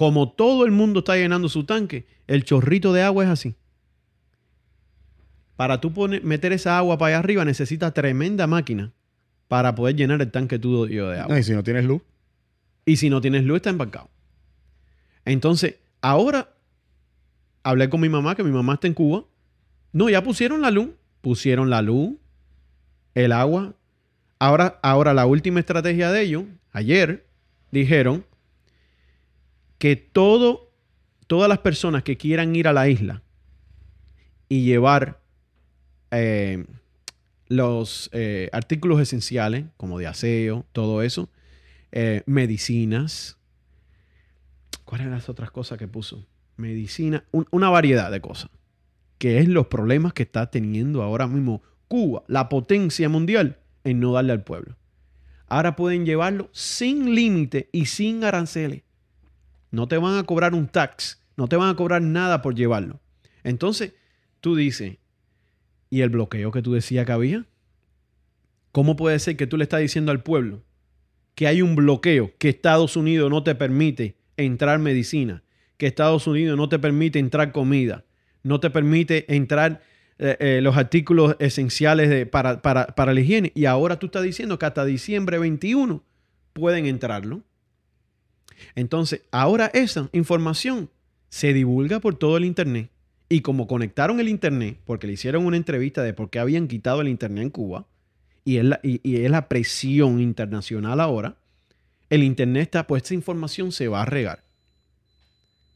[0.00, 3.54] Como todo el mundo está llenando su tanque, el chorrito de agua es así.
[5.56, 5.92] Para tú
[6.22, 8.94] meter esa agua para allá arriba, necesitas tremenda máquina
[9.46, 11.38] para poder llenar el tanque tuyo de agua.
[11.38, 12.00] y si no tienes luz.
[12.86, 14.08] Y si no tienes luz, está embarcado.
[15.26, 16.54] Entonces, ahora
[17.62, 19.26] hablé con mi mamá, que mi mamá está en Cuba.
[19.92, 20.88] No, ya pusieron la luz
[21.20, 22.14] pusieron la luz,
[23.14, 23.74] el agua.
[24.38, 27.26] Ahora, ahora la última estrategia de ellos, ayer,
[27.70, 28.24] dijeron
[29.80, 30.70] que todo,
[31.26, 33.22] todas las personas que quieran ir a la isla
[34.48, 35.20] y llevar
[36.10, 36.66] eh,
[37.48, 41.30] los eh, artículos esenciales, como de aseo, todo eso,
[41.92, 43.38] eh, medicinas,
[44.84, 46.26] ¿cuáles eran las otras cosas que puso?
[46.58, 48.50] Medicina, una variedad de cosas
[49.16, 54.12] que es los problemas que está teniendo ahora mismo Cuba, la potencia mundial, en no
[54.12, 54.76] darle al pueblo.
[55.46, 58.82] Ahora pueden llevarlo sin límite y sin aranceles.
[59.70, 63.00] No te van a cobrar un tax, no te van a cobrar nada por llevarlo.
[63.44, 63.92] Entonces,
[64.40, 64.98] tú dices,
[65.88, 67.46] ¿y el bloqueo que tú decías que había?
[68.72, 70.62] ¿Cómo puede ser que tú le estás diciendo al pueblo
[71.34, 75.42] que hay un bloqueo, que Estados Unidos no te permite entrar medicina,
[75.78, 78.04] que Estados Unidos no te permite entrar comida,
[78.42, 79.80] no te permite entrar
[80.18, 83.52] eh, eh, los artículos esenciales para, para, la higiene.
[83.54, 86.04] Y ahora tú estás diciendo que hasta diciembre 21
[86.52, 87.42] pueden entrarlo.
[88.74, 90.90] Entonces, ahora esa información
[91.28, 92.90] se divulga por todo el Internet.
[93.28, 97.00] Y como conectaron el Internet, porque le hicieron una entrevista de por qué habían quitado
[97.00, 97.86] el Internet en Cuba,
[98.44, 101.36] y es la, y, es la presión internacional ahora,
[102.08, 104.42] el Internet está, pues esa información se va a regar.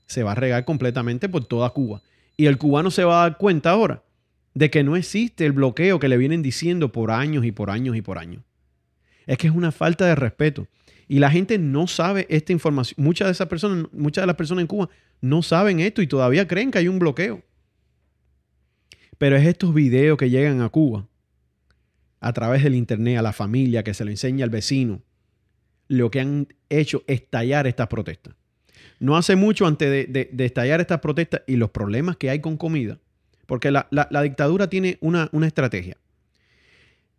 [0.07, 2.03] Se va a regar completamente por toda Cuba.
[2.37, 4.03] Y el cubano se va a dar cuenta ahora
[4.55, 7.97] de que no existe el bloqueo que le vienen diciendo por años y por años
[7.97, 8.43] y por años.
[9.27, 10.67] Es que es una falta de respeto.
[11.09, 13.03] Y la gente no sabe esta información.
[13.05, 14.89] Muchas de esas personas, muchas de las personas en Cuba
[15.21, 17.43] no saben esto y todavía creen que hay un bloqueo.
[19.19, 21.07] Pero es estos videos que llegan a Cuba
[22.21, 25.03] a través del internet, a la familia, que se lo enseña al vecino,
[25.89, 28.35] lo que han hecho estallar estas protestas.
[28.99, 32.99] No hace mucho antes de, estallar estas protestas y los problemas que hay con comida,
[33.45, 33.87] porque la,
[34.23, 35.99] dictadura tiene una, una estrategia.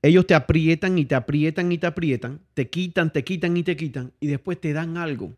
[0.06, 3.76] Ellos te aprietan y te aprietan y te aprietan, te quitan, te quitan y te
[3.76, 5.34] quitan, y después te dan algo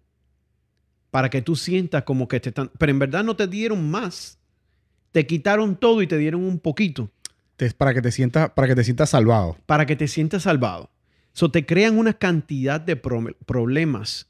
[1.10, 2.70] para que tú sientas como que te están...
[2.78, 4.40] Pero en verdad no te dieron más.
[5.14, 7.10] Te quitaron todo y te dieron un poquito.
[7.78, 9.56] para que te sientas, para que te sientas salvado.
[9.66, 10.90] Para que te sientas salvado.
[11.32, 14.28] So, te crean una cantidad de problemas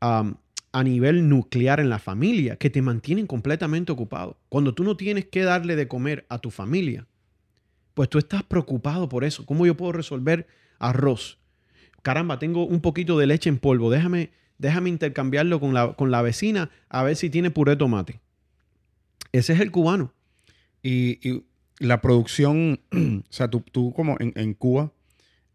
[0.00, 4.38] a nivel nuclear en la familia que te mantienen completamente ocupado.
[4.48, 7.08] Cuando tú no tienes que darle de comer a tu familia,
[7.94, 9.44] pues tú estás preocupado por eso.
[9.46, 10.46] ¿Cómo yo puedo resolver
[10.78, 11.38] arroz?
[12.02, 13.90] Caramba, tengo un poquito de leche en polvo.
[13.90, 18.20] Déjame, déjame intercambiarlo con la, con la vecina a ver si tiene puré de tomate.
[19.32, 20.12] Ese es el cubano.
[20.82, 21.44] Y,
[21.78, 24.92] la producción, o sea, tú, tú como en, Cuba,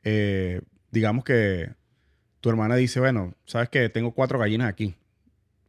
[0.03, 0.61] eh,
[0.91, 1.69] digamos que
[2.41, 4.95] tu hermana dice, bueno, sabes que tengo cuatro gallinas aquí.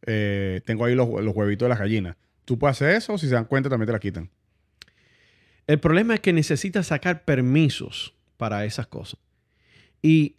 [0.07, 2.17] Eh, tengo ahí los, huevitos de las gallinas.
[2.45, 4.31] ¿Tú puedes hacer eso si se dan cuenta también te la quitan?
[5.69, 9.21] El problema es que necesitas sacar permisos para esas cosas.
[10.01, 10.37] Y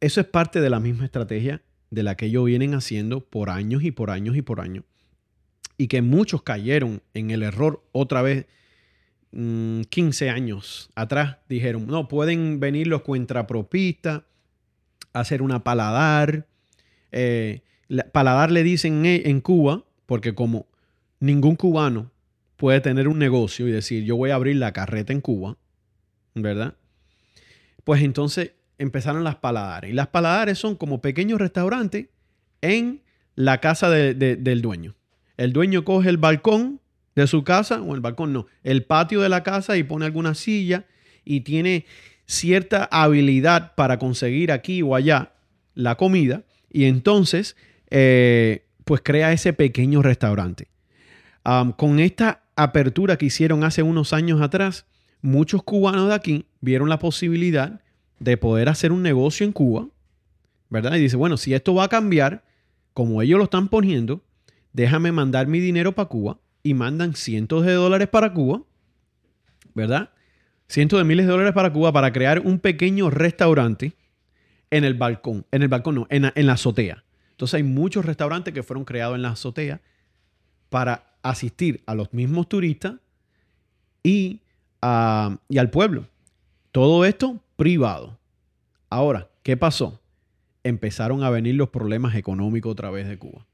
[0.00, 3.82] eso es parte de la misma estrategia de la que ellos vienen haciendo por años
[3.82, 4.84] y por años y por años.
[5.78, 8.46] Y que muchos cayeron en el error otra vez
[9.30, 11.38] 15 mm, años atrás.
[11.48, 14.22] Dijeron, no, pueden venir los cuentrapropistas,
[15.14, 16.46] hacer una paladar,
[17.10, 17.62] eh,
[18.12, 20.66] paladar le dicen en Cuba, porque como
[21.20, 22.10] ningún cubano
[22.62, 25.56] puede tener un negocio y decir, yo voy a abrir la carreta en Cuba,
[26.32, 26.76] ¿verdad?
[27.82, 29.90] Pues entonces empezaron las paladares.
[29.90, 32.06] Y las paladares son como pequeños restaurantes
[32.60, 33.02] en
[33.34, 34.94] la casa del dueño.
[35.36, 36.80] El dueño coge el balcón
[37.16, 40.36] de su casa, o el balcón no, el patio de la casa y pone alguna
[40.36, 40.84] silla
[41.24, 41.84] y tiene
[42.26, 45.32] cierta habilidad para conseguir aquí o allá
[45.74, 47.56] la comida y entonces
[47.90, 50.68] eh, pues crea ese pequeño restaurante.
[51.76, 54.86] con esta apertura que hicieron hace unos años atrás,
[55.20, 57.80] muchos cubanos de aquí vieron la posibilidad
[58.18, 59.88] de poder hacer un negocio en Cuba,
[60.68, 60.94] ¿verdad?
[60.96, 62.44] Y dice, bueno, si esto va a cambiar,
[62.94, 64.22] como ellos lo están poniendo,
[64.72, 68.62] déjame mandar mi dinero para Cuba y mandan cientos de dólares para Cuba,
[69.74, 70.10] ¿verdad?
[70.68, 73.94] Cientos de miles de dólares para Cuba para crear un pequeño restaurante
[74.70, 77.04] en el balcón, en el balcón no, en la, azotea.
[77.32, 79.82] Entonces hay muchos restaurantes que fueron creados en la azotea
[80.70, 82.94] para asistir a los mismos turistas
[84.02, 84.40] y,
[85.48, 86.06] y al pueblo.
[86.72, 88.18] Todo esto privado.
[88.88, 90.00] Ahora, ¿qué pasó?
[90.64, 93.46] Empezaron a venir los problemas económicos otra vez de Cuba.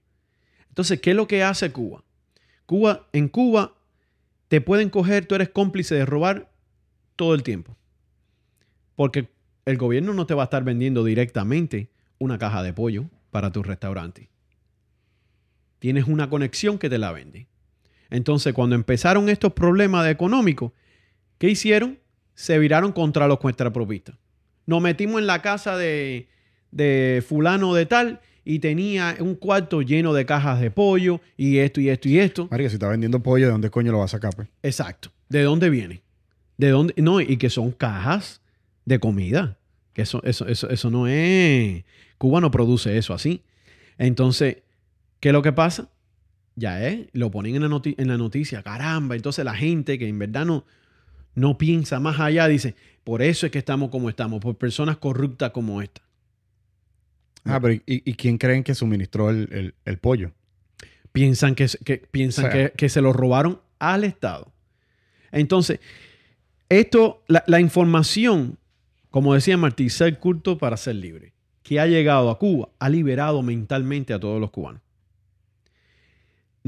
[0.69, 2.05] Entonces, ¿qué es lo que hace Cuba?
[2.66, 3.75] Cuba, en Cuba
[4.49, 6.51] te pueden coger, tú eres cómplice de robar
[7.16, 7.77] todo el tiempo.
[8.95, 9.29] Porque
[9.64, 13.62] el gobierno no te va a estar vendiendo directamente una caja de pollo para tu
[13.62, 14.31] restaurante.
[15.79, 17.47] Tienes una conexión que te la vende.
[18.11, 20.72] Entonces, cuando empezaron estos problemas económicos,
[21.38, 21.98] ¿qué hicieron?
[22.34, 24.16] Se viraron contra los cuentapropistas.
[24.66, 26.28] Nos metimos en la casa de,
[26.70, 31.80] de fulano de tal y tenía un cuarto lleno de cajas de pollo y esto
[31.80, 32.48] y esto y esto.
[32.50, 34.34] María, si está vendiendo pollo, ¿de dónde coño lo va a sacar?
[34.34, 34.48] Pues?
[34.62, 35.11] Exacto.
[35.28, 36.02] ¿De dónde viene?
[36.56, 36.94] ¿De dónde?
[36.96, 38.40] No, y que son cajas
[38.86, 39.59] de comida.
[39.92, 41.84] Que eso, eso, eso, eso no es.
[42.16, 43.42] Cuba no produce eso así.
[43.98, 44.59] Entonces,
[45.20, 45.90] ¿qué es lo que pasa?
[46.59, 49.14] Ya es, lo ponen en la, en la noticia, caramba.
[49.14, 50.64] Entonces la gente que en verdad no,
[51.34, 55.52] no piensa más allá dice, por eso es que estamos como estamos, por personas corruptas
[55.52, 56.02] como esta.
[57.44, 60.32] Ah, pero ¿y, quién creen que suministró el, pollo?
[61.12, 61.66] Piensan, que,
[62.11, 64.52] piensan que, se lo robaron al Estado.
[65.30, 65.80] Entonces,
[66.68, 68.59] esto, la, información,
[69.11, 71.32] como decía Martí, ser culto para ser libre,
[71.62, 74.82] que ha llegado a Cuba, ha liberado mentalmente a todos los cubanos.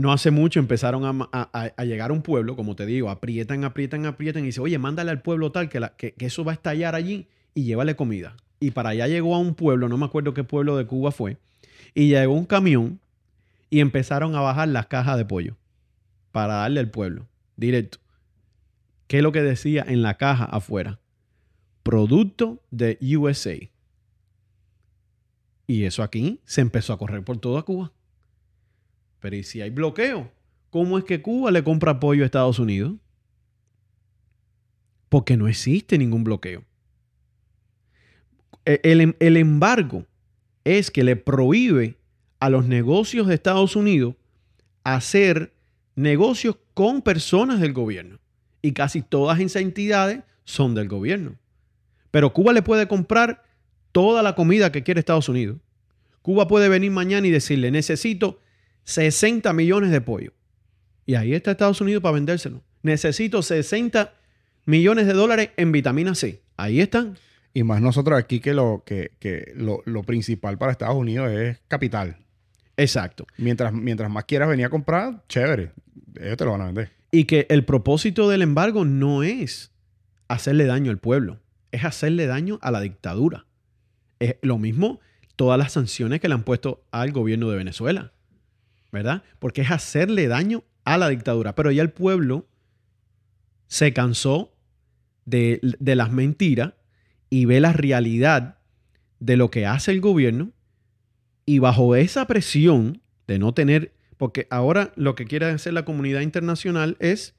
[0.01, 4.45] No hace mucho empezaron a, llegar a un pueblo, como te digo, aprietan, aprietan, aprietan
[4.45, 7.65] y dice, oye, mándale al pueblo tal que, que, eso va a estallar allí y
[7.65, 10.87] llévale comida y para allá llegó a un pueblo, no me acuerdo qué pueblo de
[10.87, 11.39] Cuba fue,
[11.95, 13.01] y llegó un camión
[13.71, 15.57] y empezaron a bajar las cajas de pollo
[16.31, 17.27] para darle al pueblo,
[17.57, 17.99] directo.
[19.07, 21.01] ¿Qué es lo que decía en la caja afuera?
[21.83, 23.57] Producto de USA.
[25.67, 27.93] Y eso aquí se empezó a correr por toda Cuba.
[29.21, 30.31] Pero ¿y si hay bloqueo?
[30.71, 32.95] ¿Cómo es que Cuba le compra pollo a Estados Unidos?
[35.09, 36.65] Porque no existe ningún bloqueo.
[38.65, 40.07] E, el, el embargo
[40.65, 41.97] es que le prohíbe
[42.39, 44.15] a los negocios de Estados Unidos
[44.85, 45.53] hacer
[45.95, 48.19] negocios con personas del gobierno.
[48.63, 51.37] Y casi todas esas entidades son del gobierno.
[52.11, 53.45] Pero Cuba le puede comprar
[53.93, 55.59] toda la comida que quiere Estados Unidos.
[56.23, 58.41] Cuba puede venir mañana y decirle, necesito
[58.85, 60.33] 60 millones de pollo.
[61.07, 62.63] Y ahí está Estados Unidos para vendérselo.
[62.83, 64.13] Necesito 60
[64.65, 66.43] millones de dólares en vitamina C.
[66.57, 67.17] Ahí están.
[67.53, 69.11] Y más nosotros aquí que lo, que,
[69.57, 72.17] lo, principal para Estados Unidos es capital.
[72.77, 73.27] Exacto.
[73.37, 75.73] Mientras, mientras más quieras venir a comprar, chévere.
[76.21, 76.91] Ellos te lo van a vender.
[77.11, 79.73] Y que el propósito del embargo no es
[80.29, 81.41] hacerle daño al pueblo,
[81.73, 83.47] es hacerle daño a la dictadura.
[84.21, 85.01] Es lo mismo
[85.35, 88.13] todas las sanciones que le han puesto al gobierno de Venezuela,
[88.93, 89.23] ¿verdad?
[89.39, 91.55] Porque es hacerle daño a la dictadura.
[91.55, 92.47] Pero ya el pueblo
[93.67, 94.57] se cansó
[95.25, 96.75] de, de las mentiras
[97.29, 98.59] y ve la realidad
[99.21, 100.53] de lo que hace el gobierno
[101.47, 106.21] y bajo esa presión de no tener, porque ahora lo que quiere hacer la comunidad
[106.21, 107.35] internacional es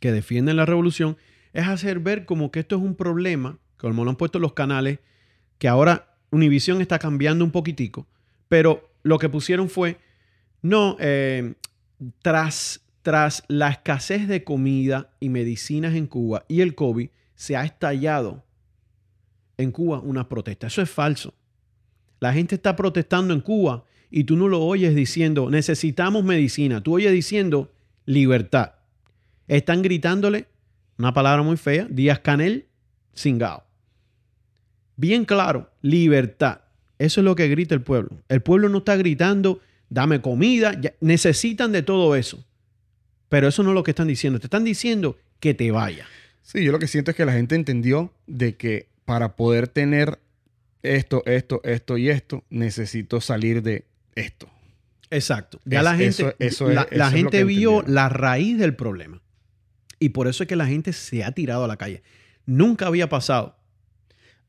[0.00, 1.16] que defienden la revolución,
[1.52, 4.98] es hacer ver como que esto es un problema, como lo han puesto los canales,
[5.58, 8.08] que ahora Univision está cambiando un poquitico,
[8.48, 9.98] pero lo que pusieron fue,
[10.62, 11.54] no, eh,
[12.22, 17.64] tras, tras la escasez de comida y medicinas en Cuba y el COVID, se ha
[17.64, 18.44] estallado
[19.58, 20.68] en Cuba una protesta.
[20.68, 21.34] Eso es falso.
[22.20, 26.82] La gente está protestando en Cuba y tú no lo oyes diciendo necesitamos medicina.
[26.82, 27.72] Tú oyes diciendo
[28.04, 28.74] libertad.
[29.48, 30.46] Están gritándole
[30.98, 32.66] una palabra muy fea, Díaz Canel,
[33.12, 33.64] Singao.
[34.96, 36.60] Bien claro, libertad.
[36.98, 38.10] Eso es lo que grita el pueblo.
[38.28, 39.60] El pueblo no está gritando,
[39.92, 42.44] dame comida, necesitan de todo eso.
[43.28, 44.40] Pero eso no es lo que están diciendo.
[44.40, 46.06] Te están diciendo que te vaya.
[46.42, 50.18] Sí, yo lo que siento es que la gente entendió de que para poder tener
[50.82, 53.84] esto, esto, esto y esto, necesito salir de
[54.14, 54.50] esto.
[55.10, 55.60] Exacto.
[55.66, 56.34] Ya la gente,
[56.90, 59.20] la, gente vio la raíz del problema.
[59.98, 62.02] Y por eso es que la gente se ha tirado a la calle.
[62.46, 63.56] Nunca había pasado.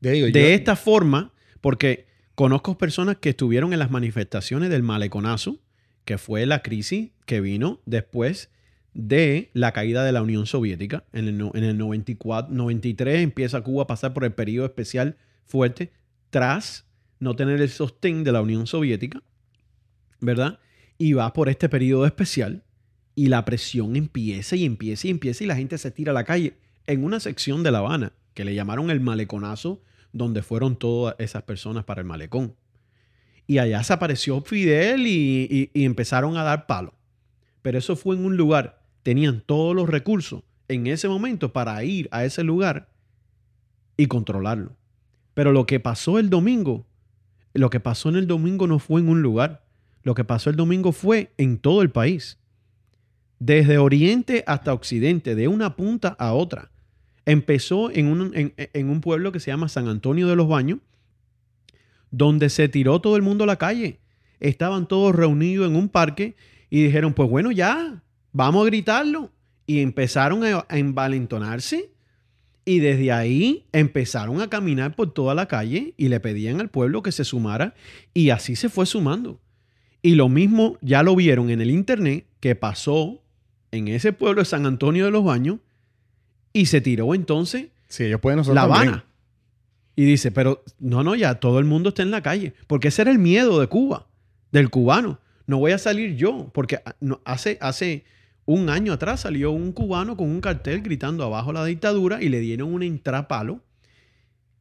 [0.00, 5.58] de esta forma, porque conozco personas que estuvieron en las manifestaciones del maleconazo,
[6.04, 8.50] que fue la crisis que vino después
[8.92, 11.04] de la caída de la Unión Soviética.
[11.12, 15.92] En el, en el 94, 93 empieza Cuba a pasar por el periodo especial fuerte
[16.30, 16.86] tras
[17.18, 19.22] no tener el sostén de la Unión Soviética,
[20.20, 20.58] ¿verdad?
[20.98, 22.64] Y va por este periodo especial
[23.14, 26.24] y la presión empieza y empieza y empieza y la gente se tira a la
[26.24, 26.54] calle
[26.86, 29.80] en una sección de La Habana que le llamaron el maleconazo,
[30.14, 32.54] donde fueron todas esas personas para el malecón.
[33.46, 36.94] Y allá se apareció Fidel y, y empezaron a dar palo.
[37.60, 42.08] Pero eso fue en un lugar, tenían todos los recursos en ese momento para ir
[42.10, 42.88] a ese lugar
[43.96, 44.76] y controlarlo.
[45.34, 46.86] Pero lo que pasó el domingo,
[47.52, 49.64] lo que pasó en el domingo no fue en un lugar.
[50.02, 52.38] Lo que pasó el domingo fue en todo el país.
[53.38, 56.70] Desde oriente hasta occidente, de una punta a otra.
[57.26, 60.80] Empezó en un, en, un pueblo que se llama San Antonio de los Baños,
[62.10, 64.00] donde se tiró todo el mundo a la calle.
[64.40, 66.36] Estaban todos reunidos en un parque
[66.68, 68.02] y dijeron, pues bueno, ya,
[68.32, 69.30] vamos a gritarlo.
[69.66, 71.90] Y empezaron a, a envalentonarse
[72.66, 77.02] y desde ahí empezaron a caminar por toda la calle y le pedían al pueblo
[77.02, 77.74] que se sumara
[78.12, 79.40] y así se fue sumando.
[80.02, 83.22] Y lo mismo ya lo vieron en el internet que pasó
[83.70, 85.60] en ese pueblo de San Antonio de los Baños
[86.54, 89.04] y se tiró entonces sí, ellos pueden La Habana.
[89.96, 92.54] Y dice, pero no, no, ya todo el mundo está en la calle.
[92.66, 94.08] Porque ese era el miedo de Cuba,
[94.50, 95.20] del cubano.
[95.46, 98.04] No voy a salir yo, porque ah, hace, hace
[98.44, 102.40] un año atrás salió un cubano con un cartel gritando abajo la dictadura y le
[102.40, 103.60] dieron un entrapalo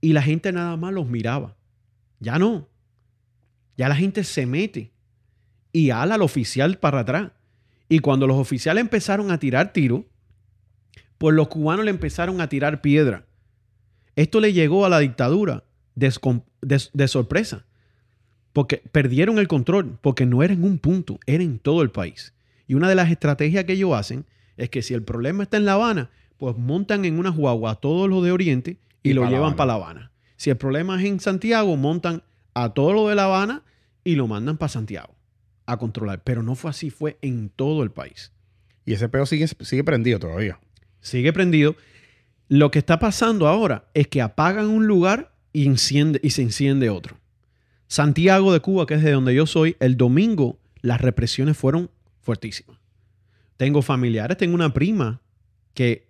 [0.02, 1.56] y la gente nada más los miraba.
[2.20, 2.68] Ya no.
[3.78, 4.92] Ya la gente se mete
[5.72, 7.32] y ala al oficial para atrás.
[7.90, 10.06] Y cuando los oficiales empezaron a tirar tiro,
[11.24, 13.24] pues los cubanos le empezaron a tirar piedra.
[14.18, 15.64] Esto le llegó a la dictadura
[15.96, 16.12] de,
[17.08, 17.64] sorpresa,
[18.52, 22.34] porque perdieron el control, porque no era en un punto, era en todo el país.
[22.68, 24.26] Y una de las estrategias que ellos hacen
[24.58, 27.76] es que si el problema está en La Habana, pues montan en una guagua a
[27.76, 30.12] todos los de Oriente y, lo llevan para La Habana.
[30.36, 33.64] Si el problema es en Santiago, montan a todo lo de La Habana
[34.04, 35.16] y lo mandan para Santiago
[35.68, 36.22] a controlar.
[36.26, 38.34] Pero no fue así, fue en todo el país.
[38.86, 40.60] Y ese sigue, sigue prendido todavía.
[41.04, 41.76] Sigue prendido.
[42.48, 47.18] Lo que está pasando ahora es que apagan un lugar y, se enciende otro.
[47.88, 51.92] Santiago de Cuba, que es de donde yo soy, el domingo las represiones fueron
[52.22, 52.80] fuertísima.
[53.58, 55.22] Tengo familiares, tengo una prima
[55.74, 56.08] que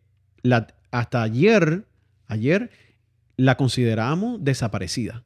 [0.91, 1.85] hasta ayer,
[2.27, 2.71] ayer
[3.35, 5.23] la consideramos desaparecida.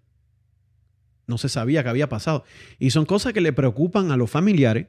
[1.27, 2.45] No se sabía qué había pasado.
[2.79, 4.87] Y son cosas que le preocupan a los familiares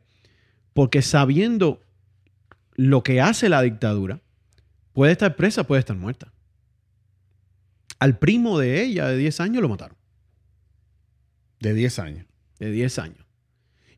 [0.73, 1.83] porque sabiendo
[2.75, 4.21] lo que hace la dictadura,
[4.99, 6.33] puede estar presa, puede estar muerta.
[8.01, 9.97] Al primo de ella de 10 años lo mataron.
[11.61, 12.27] De 10 años.
[12.59, 13.25] De 10 años.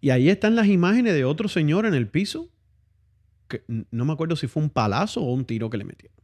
[0.03, 2.51] Y ahí están las imágenes de otro señor en el piso.
[3.48, 6.18] Que no me acuerdo si fue un palazo o un tiro que le metieron.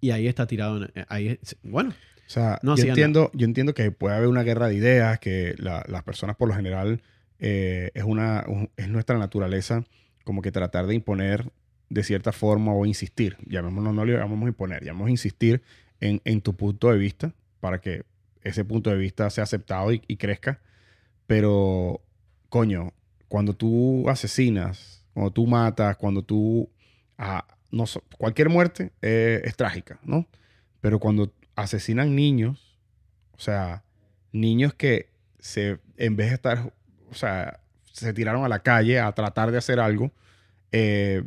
[0.00, 0.82] Y ahí está tirado.
[0.82, 1.90] Eh, ahí, bueno.
[1.90, 6.02] O sea, yo, entiendo, yo entiendo que puede haber una guerra de ideas, que las
[6.04, 7.02] personas por lo general
[7.38, 8.46] eh, es, una,
[8.78, 9.84] es nuestra naturaleza
[10.24, 11.52] como que tratar de imponer
[11.94, 13.36] de cierta forma o insistir.
[13.46, 15.62] Llamémoslo, no le llamamos imponer, llamamos insistir
[16.00, 18.02] en, en, tu punto de vista para que
[18.42, 20.60] ese punto de vista sea aceptado y, crezca.
[21.28, 22.02] Pero
[22.48, 22.92] coño,
[23.28, 26.68] cuando tú asesinas, cuando tú matas, cuando tú...
[27.16, 27.84] Ah, no,
[28.18, 30.26] cualquier muerte es trágica, ¿no?
[30.80, 32.76] Pero cuando asesinan niños,
[33.32, 33.84] o sea,
[34.32, 36.72] niños que se, en vez de estar,
[37.08, 37.60] o sea,
[37.92, 40.12] se tiraron a la calle a tratar de hacer algo,
[40.72, 41.22] eh,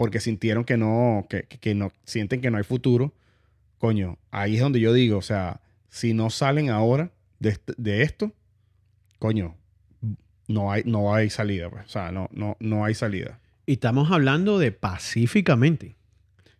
[0.00, 3.12] porque sintieron que no, que, no, sienten que no hay futuro,
[3.76, 8.32] coño, ahí es donde yo digo, o sea, si no salen ahora de, de esto,
[9.18, 9.56] coño,
[10.48, 11.68] no hay, no hay salida.
[11.68, 11.84] Pues.
[11.84, 13.40] O sea, no, no, no hay salida.
[13.66, 15.96] Y estamos hablando de pacíficamente.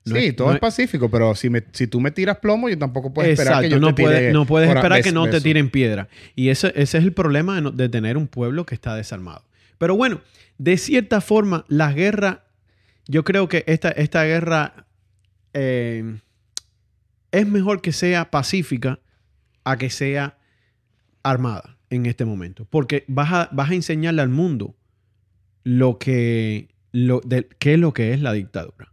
[0.05, 3.27] sí, todo es, pacífico, pero si, me, si tú me tiras plomo, yo tampoco puedo
[3.27, 6.09] esperar que yo no te No puedes esperar que no te tiren piedra.
[6.37, 9.47] Y ese, ese es el problema de, tener un pueblo que está desarmado.
[9.79, 10.21] Pero bueno,
[10.59, 12.45] de cierta forma, la guerra,
[13.11, 14.87] yo creo que esta, esta guerra
[15.53, 16.17] eh,
[17.33, 19.01] es mejor que sea pacífica
[19.65, 20.39] a que sea
[21.25, 22.69] armada en este momento.
[22.71, 24.77] Porque vas a, vas a enseñarle al mundo
[25.65, 28.93] lo que, lo, de, qué es lo que es la dictadura.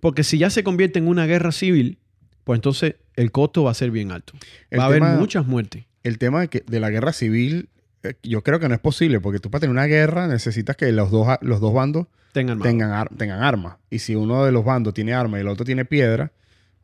[0.00, 1.98] Porque si ya se convierte en una guerra civil,
[2.42, 4.32] pues entonces el costo va a ser bien alto.
[4.76, 5.84] va a haber muchas muertes.
[6.02, 7.68] El tema de, que, de la guerra civil,
[8.02, 10.90] eh, yo creo que no es posible, porque tú para tener una guerra necesitas que
[10.90, 13.78] los dos, los dos bandos tengan, tengan, tengan armas.
[13.88, 16.32] Y si uno de los bandos tiene armas y el otro tiene piedra,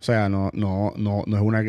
[0.01, 1.63] o sea, no, no, no, no es una.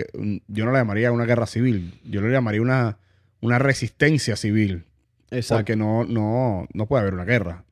[0.47, 1.99] Yo no la llamaría una guerra civil.
[2.05, 2.97] Yo le llamaría una,
[3.41, 4.85] una resistencia civil.
[5.31, 5.59] Exacto.
[5.59, 7.65] Porque no, no, no puede haber una guerra.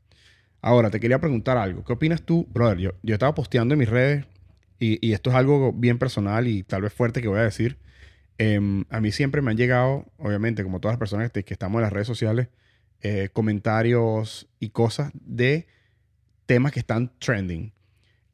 [0.62, 1.86] Ahora, te quería preguntar algo.
[1.86, 2.78] ¿Qué opinas tú, brother?
[2.78, 4.26] Yo, yo estaba posteando en mis redes,
[4.78, 7.78] y, esto es algo bien personal y tal vez fuerte que voy a decir.
[8.38, 11.84] Em, a mí siempre me han llegado, obviamente, como todas las personas que, estamos en
[11.84, 12.50] las redes sociales,
[13.02, 15.68] eh, comentarios y cosas de
[16.52, 17.72] temas que están trending.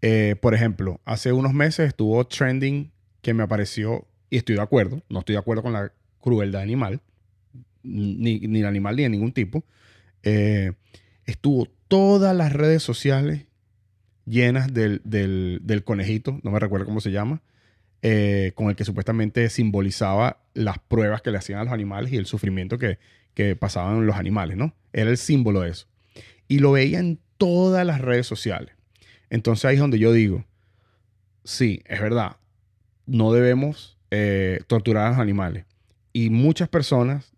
[0.01, 2.91] Eh, por ejemplo, hace unos meses estuvo trending
[3.21, 6.99] que me apareció, y estoy de acuerdo, no estoy de acuerdo con la crueldad animal,
[7.83, 9.63] ni, ni el animal ni de ningún tipo.
[10.23, 10.71] Eh,
[11.25, 13.45] estuvo todas las redes sociales
[14.25, 17.43] llenas del, conejito, no me recuerdo cómo se llama,
[18.01, 22.17] eh, con el que supuestamente simbolizaba las pruebas que le hacían a los animales y
[22.17, 22.97] el sufrimiento que,
[23.35, 24.73] que pasaban los animales, ¿no?
[24.91, 25.85] Era el símbolo de eso.
[26.47, 28.75] Y lo veía en todas las redes sociales.
[29.29, 30.45] Entonces ahí es donde yo digo,
[31.43, 32.37] sí, es verdad,
[33.05, 35.65] no debemos eh, torturar a los animales.
[36.13, 37.33] Y muchas personas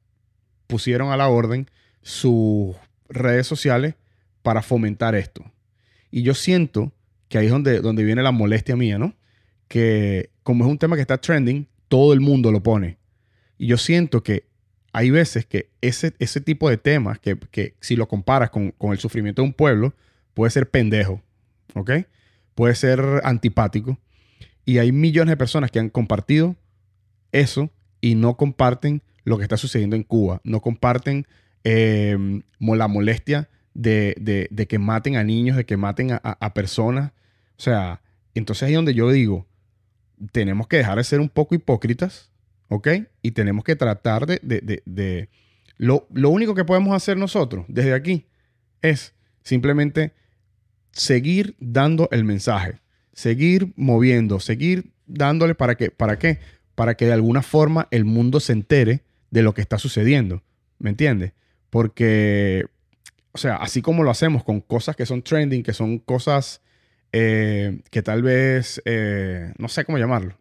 [0.68, 1.70] pusieron a la orden
[2.02, 2.76] sus
[3.10, 3.96] redes sociales
[4.42, 5.44] para fomentar esto.
[6.12, 6.94] Y yo siento
[7.28, 9.16] que ahí es donde, donde viene la molestia mía, ¿no?
[9.68, 12.98] Que como es un tema que está trending, todo el mundo lo pone.
[13.58, 14.49] Y yo siento que
[14.92, 18.92] hay veces que ese, ese tipo de temas, que, que si lo comparas con, con,
[18.92, 19.94] el sufrimiento de un pueblo,
[20.34, 21.22] puede ser pendejo,
[21.76, 21.92] ¿ok?
[22.56, 24.00] Puede ser antipático.
[24.66, 26.56] Y hay millones de personas que han compartido
[27.32, 27.70] eso
[28.02, 30.42] y no comparten lo que está sucediendo en Cuba.
[30.44, 31.28] No comparten
[31.64, 37.12] eh, la molestia de, que maten a niños, de que maten a, personas.
[37.58, 38.02] O sea,
[38.34, 39.48] entonces ahí es donde yo digo,
[40.32, 42.32] tenemos que dejar de ser un poco hipócritas,
[42.70, 42.88] ¿ok?
[43.22, 44.40] Y tenemos que tratar de...
[44.42, 45.30] de,
[45.78, 48.28] Lo, lo, único que podemos hacer nosotros desde aquí
[48.82, 49.14] es
[49.44, 50.14] simplemente
[50.92, 52.80] seguir dando el mensaje,
[53.14, 56.40] seguir moviendo, seguir dándole para que, ¿para qué?
[56.76, 60.44] Para que de alguna forma el mundo se entere de lo que está sucediendo,
[60.80, 61.34] ¿me entiendes?
[61.70, 62.66] Porque
[63.32, 66.62] o sea, así como lo hacemos con cosas que son trending, que son cosas
[67.12, 70.38] eh, que tal vez, eh, no sé cómo llamarlo,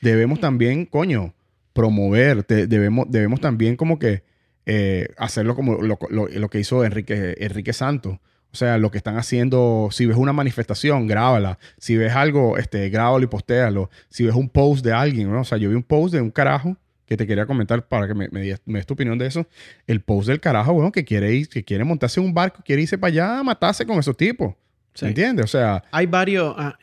[0.00, 1.34] debemos también, coño,
[1.72, 4.22] promover, debemos, debemos también como que
[4.64, 8.18] eh, hacerlo como lo, que hizo Enrique, Enrique Santos.
[8.52, 11.58] O sea, lo que están haciendo, si ves una manifestación, grábala.
[11.78, 13.90] Si ves algo, este, grábalo y postéalo.
[14.08, 15.42] Si ves un post de alguien, ¿no?
[15.42, 18.14] O sea, yo vi un post de un carajo que te quería comentar para que
[18.14, 19.46] me, me, des tu opinión de eso.
[19.86, 22.82] El post del carajo, bueno, que quiere ir, que quiere montarse en un barco, quiere
[22.82, 24.54] irse para allá a matarse con esos tipos.
[24.94, 25.42] ¿Se entiende?
[25.42, 25.84] O sea.
[25.92, 26.54] Hay varios.
[26.56, 26.78] Ah,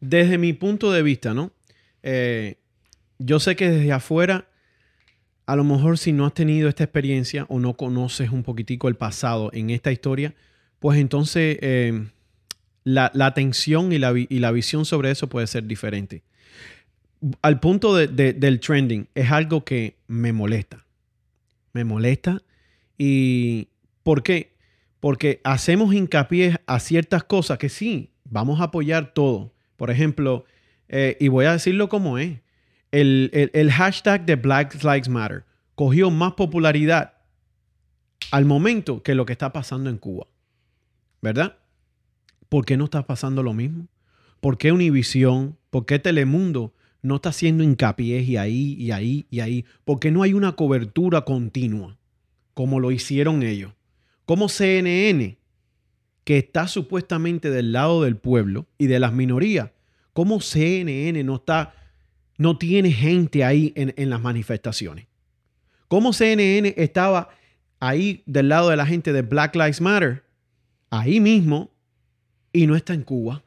[0.00, 1.52] desde mi punto de vista, ¿no?
[2.02, 2.56] Eh,
[3.18, 4.48] yo sé que desde afuera,
[5.46, 8.96] a lo mejor si no has tenido esta experiencia o no conoces un poquitico el
[8.96, 10.34] pasado en esta historia,
[10.78, 12.06] pues entonces eh,
[12.84, 16.22] la, la, atención y la, y la visión sobre eso puede ser diferente
[17.42, 20.84] al punto del trending, es algo que me molesta.
[21.72, 22.42] Me molesta.
[22.96, 23.68] ¿Y
[24.02, 24.56] por qué?
[25.00, 29.52] Porque hacemos hincapié a ciertas cosas que sí, vamos a apoyar todo.
[29.76, 30.44] Por ejemplo,
[30.88, 32.40] eh, y voy a decirlo como es,
[32.90, 37.14] el, el hashtag de Black Lives Matter cogió más popularidad
[38.30, 40.26] al momento que lo que está pasando en Cuba.
[41.20, 41.58] ¿Verdad?
[42.48, 43.88] ¿Por qué no está pasando lo mismo?
[44.40, 45.56] ¿Por qué Univision?
[45.70, 46.72] ¿Por qué Telemundo
[47.02, 51.22] no está haciendo hincapié y ahí, y ahí, y ahí, porque no hay una cobertura
[51.22, 51.96] continua,
[52.54, 53.72] como lo hicieron ellos.
[54.24, 55.38] Como CNN,
[56.24, 59.70] que está supuestamente del lado del pueblo y de las minorías,
[60.18, 61.76] como CNN no está,
[62.38, 65.06] no tiene gente ahí en, las manifestaciones.
[65.86, 67.28] Como CNN estaba
[67.78, 70.24] ahí del lado de la gente de Black Lives Matter,
[70.90, 71.70] ahí mismo,
[72.52, 73.44] y no está en Cuba.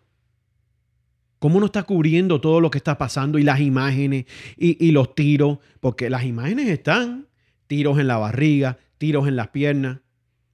[1.40, 4.24] ¿Cómo no está cubriendo todo lo que está pasando y las imágenes
[4.56, 5.58] y, los tiros?
[5.82, 7.28] Porque las imágenes están,
[7.68, 10.00] tiros en la barriga, tiros en las piernas.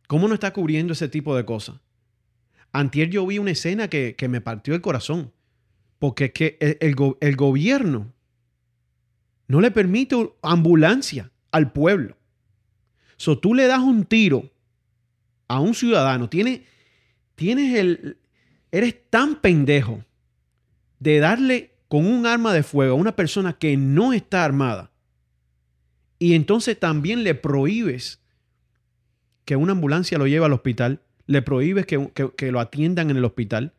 [0.07, 1.75] ¿Cómo no está cubriendo ese tipo de cosas?
[2.71, 5.31] Antier yo vi una escena que, me partió el corazón.
[5.99, 8.13] Porque es que el, el, gobierno
[9.47, 12.15] no le permite ambulancia al pueblo.
[13.17, 14.51] So tú le das un tiro
[15.47, 16.61] a un ciudadano, tienes,
[17.35, 18.17] tienes el,
[18.71, 20.03] eres tan pendejo
[20.99, 24.91] de darle con un arma de fuego a una persona que no está armada
[26.19, 28.21] y entonces también le prohíbes
[29.45, 33.73] que una ambulancia lo lleve al hospital, le prohíbes que, lo atiendan en el hospital,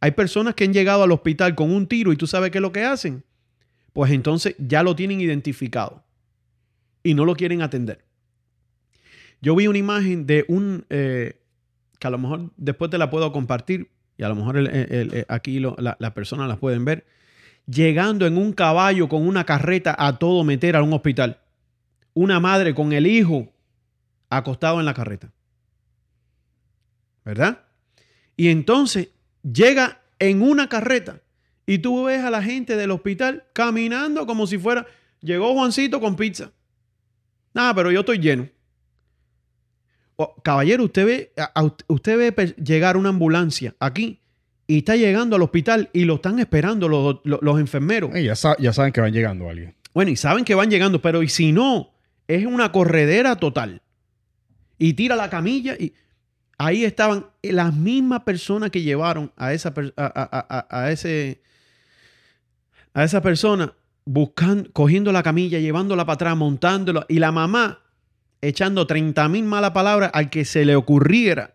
[0.00, 2.62] Hay personas que han llegado al hospital con un tiro y tú sabes qué es
[2.62, 3.24] lo que hacen.
[3.92, 6.04] Pues entonces ya lo tienen identificado
[7.02, 8.04] y no lo quieren atender.
[9.40, 11.40] Yo vi una imagen de un, eh,
[11.98, 14.58] que a lo mejor después te la puedo compartir y a lo mejor
[15.28, 17.06] aquí las la personas las pueden ver,
[17.66, 21.40] llegando en un caballo con una carreta a todo meter a un hospital.
[22.14, 23.52] Una madre con el hijo
[24.30, 25.32] acostado en la carreta.
[27.24, 27.62] ¿Verdad?
[28.36, 29.08] Y entonces
[29.52, 31.20] llega en una carreta
[31.66, 34.86] y tú ves a la gente del hospital caminando como si fuera,
[35.20, 36.52] llegó Juancito con pizza.
[37.54, 38.48] Nada, pero yo estoy lleno.
[40.42, 41.32] caballero, usted ve,
[41.88, 44.20] usted ve llegar una ambulancia aquí
[44.66, 48.10] y está llegando al hospital y lo están esperando los, enfermeros.
[48.14, 49.74] ya, ya, saben que van llegando alguien.
[49.94, 51.92] Bueno, y saben que van llegando, pero y si no,
[52.28, 53.82] es una corredera total.
[54.78, 55.94] Y tira la camilla y
[56.58, 61.42] ahí estaban las mismas personas que llevaron a esa, a, ese,
[62.94, 63.72] a esa persona
[64.04, 67.80] buscando, cogiendo la camilla, llevándola para atrás, montándola, y la mamá
[68.40, 71.54] echando 30 mil malas palabras al que se le ocurriera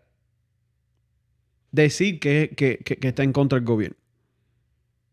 [1.70, 3.96] decir que, que, está en contra del gobierno.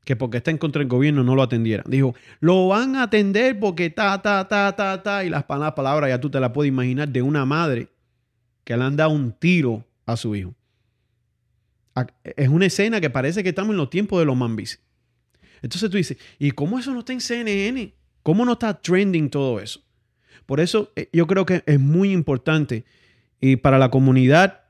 [0.04, 1.84] Que porque está en contra del gobierno no lo atendiera.
[1.88, 5.24] Dijo, lo van a atender porque ta, ta, ta, ta, ta.
[5.24, 7.90] Y las palabras ya tú te las puedes imaginar de una madre
[8.70, 10.54] que le han dado un tiro a su hijo.
[12.24, 14.80] Es una escena que parece que estamos en los tiempos de los mambis.
[15.64, 17.96] Entonces tú dices, ¿y cómo eso no está en CNN?
[18.22, 19.82] ¿Cómo no está trending todo eso?
[20.46, 22.86] Por eso eh, yo creo que es muy importante
[23.42, 24.66] y para la comunidad,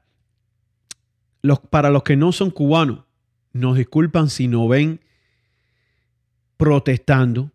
[1.42, 3.04] los, para los que no son cubanos,
[3.52, 5.02] nos disculpan si no ven
[6.56, 7.52] protestando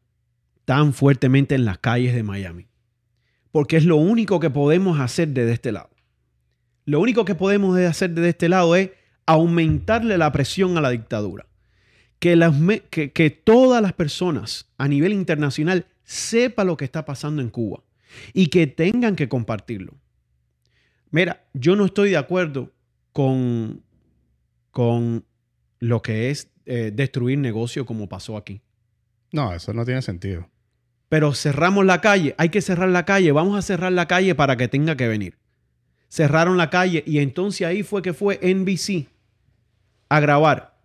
[0.67, 2.67] tan fuertemente en las calles de Miami.
[3.51, 5.94] Porque es lo único que podemos hacer desde este lado.
[6.85, 8.91] Lo único que podemos hacer desde este lado es
[9.27, 11.47] aumentarle la presión a la dictadura.
[12.19, 12.55] Que, las,
[12.91, 17.83] que, que todas las personas a nivel internacional sepan lo que está pasando en Cuba
[18.33, 19.95] y que tengan que compartirlo.
[21.11, 22.73] Mira, yo no estoy de acuerdo
[23.13, 23.83] con,
[24.71, 25.25] con
[25.81, 28.63] lo que es eh, destruir negocio como pasó aquí.
[29.33, 30.49] No, eso no tiene sentido.
[31.09, 34.57] Pero cerramos la calle, hay que cerrar la calle, vamos a cerrar la calle para
[34.57, 35.37] que tenga que venir
[36.15, 39.09] cerraron la calle y entonces ahí fue que fue NBC
[40.09, 40.79] a grabar.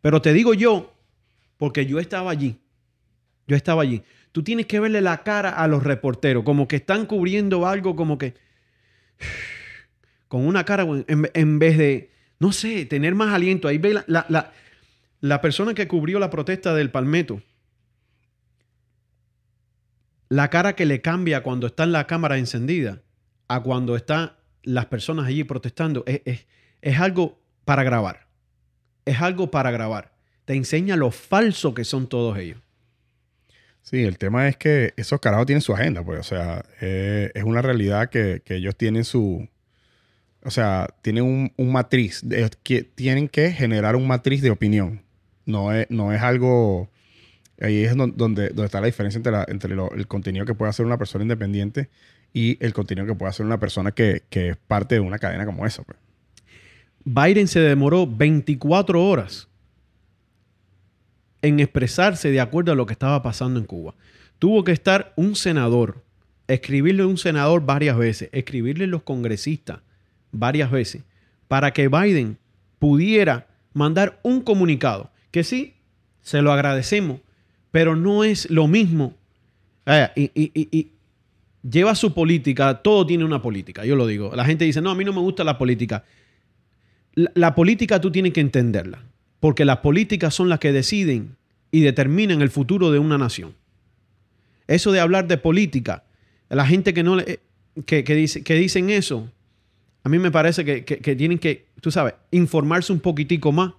[0.00, 0.92] Pero te digo yo,
[1.58, 2.58] porque yo estaba allí,
[3.46, 4.02] yo estaba allí.
[4.32, 8.18] Tú tienes que verle la cara a los reporteros, como que están cubriendo algo, como
[8.18, 8.34] que
[10.26, 12.10] con una cara en, vez de,
[12.40, 13.68] no sé, tener más aliento.
[13.68, 14.52] Ahí ve la, la,
[15.20, 17.40] la persona que cubrió la protesta del Palmetto.
[20.30, 23.02] La cara que le cambia cuando está en la cámara encendida
[23.46, 28.26] a cuando está las personas allí protestando, es, algo para grabar.
[29.04, 30.12] Es algo para grabar.
[30.44, 32.58] Te enseña lo falso que son todos ellos.
[33.82, 37.44] Sí, el tema es que esos carajos tienen su agenda, pues, o sea, eh, es
[37.44, 39.46] una realidad que, ellos tienen su,
[40.42, 42.22] o sea, tienen un, matriz,
[42.62, 45.02] que tienen que generar un matriz de opinión.
[45.44, 46.88] No es, no es algo,
[47.60, 50.96] ahí es donde, donde, está la diferencia entre, entre el contenido que puede hacer una
[50.96, 51.90] persona independiente
[52.34, 55.64] y el contenido que puede hacer una persona que, es parte de una cadena como
[55.64, 55.84] esa.
[55.84, 55.96] Pues.
[57.04, 59.48] Biden se demoró 24 horas
[61.42, 63.94] en expresarse de acuerdo a lo que estaba pasando en Cuba.
[64.40, 66.02] Tuvo que estar un senador,
[66.48, 69.78] escribirle a un senador varias veces, escribirle a los congresistas
[70.32, 71.04] varias veces,
[71.46, 72.38] para que Biden
[72.80, 75.12] pudiera mandar un comunicado.
[75.30, 75.74] Que sí,
[76.20, 77.20] se lo agradecemos,
[77.70, 79.14] pero no es lo mismo.
[80.16, 80.93] Y, y,
[81.68, 84.32] lleva su política, todo tiene una política, yo lo digo.
[84.34, 86.04] La gente dice, no, a mí no me gusta la política.
[87.14, 89.02] La, política tú tienes que entenderla,
[89.40, 91.36] porque las políticas son las que deciden
[91.70, 93.54] y determinan el futuro de una nación.
[94.66, 96.04] Eso de hablar de política,
[96.48, 97.40] la gente que no le,
[97.86, 99.30] que, dice, que dicen eso,
[100.02, 103.72] a mí me parece que, tienen que, tú sabes, informarse un poquitico más.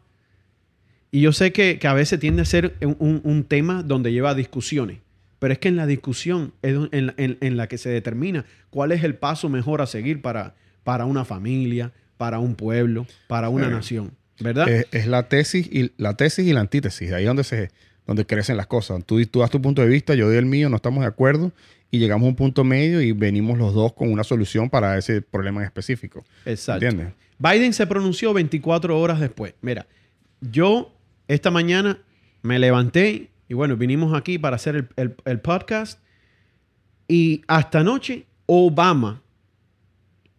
[1.12, 5.05] Y yo sé que, a veces tiende a ser un tema donde lleva discusiones.
[5.40, 9.16] Pero es que en la discusión es en, la que se determina cuál es el
[9.16, 14.12] paso mejor a seguir para, para una familia, para un pueblo, para una eh, nación.
[14.40, 14.68] ¿Verdad?
[14.70, 17.12] Es, la tesis y la tesis y la antítesis.
[17.12, 17.70] Ahí es donde se
[18.06, 19.04] donde crecen las cosas.
[19.04, 21.52] Tú, tú das tu punto de vista, yo doy el mío, no estamos de acuerdo
[21.90, 25.22] y llegamos a un punto medio y venimos los dos con una solución para ese
[25.22, 26.24] problema en específico.
[26.46, 26.86] Exacto.
[26.86, 27.14] ¿Entiendes?
[27.40, 29.54] Biden se pronunció 24 horas después.
[29.62, 29.88] Mira,
[30.42, 30.94] yo
[31.28, 32.00] esta mañana
[32.42, 36.00] me levanté y bueno, vinimos aquí para hacer el, podcast.
[37.08, 39.22] Y hasta anoche, Obama,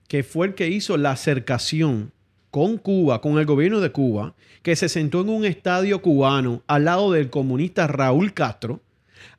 [0.08, 2.12] que fue el que hizo la acercación
[2.50, 6.86] con Cuba, con el gobierno de Cuba, que se sentó en un estadio cubano al
[6.86, 8.80] lado del comunista Raúl Castro,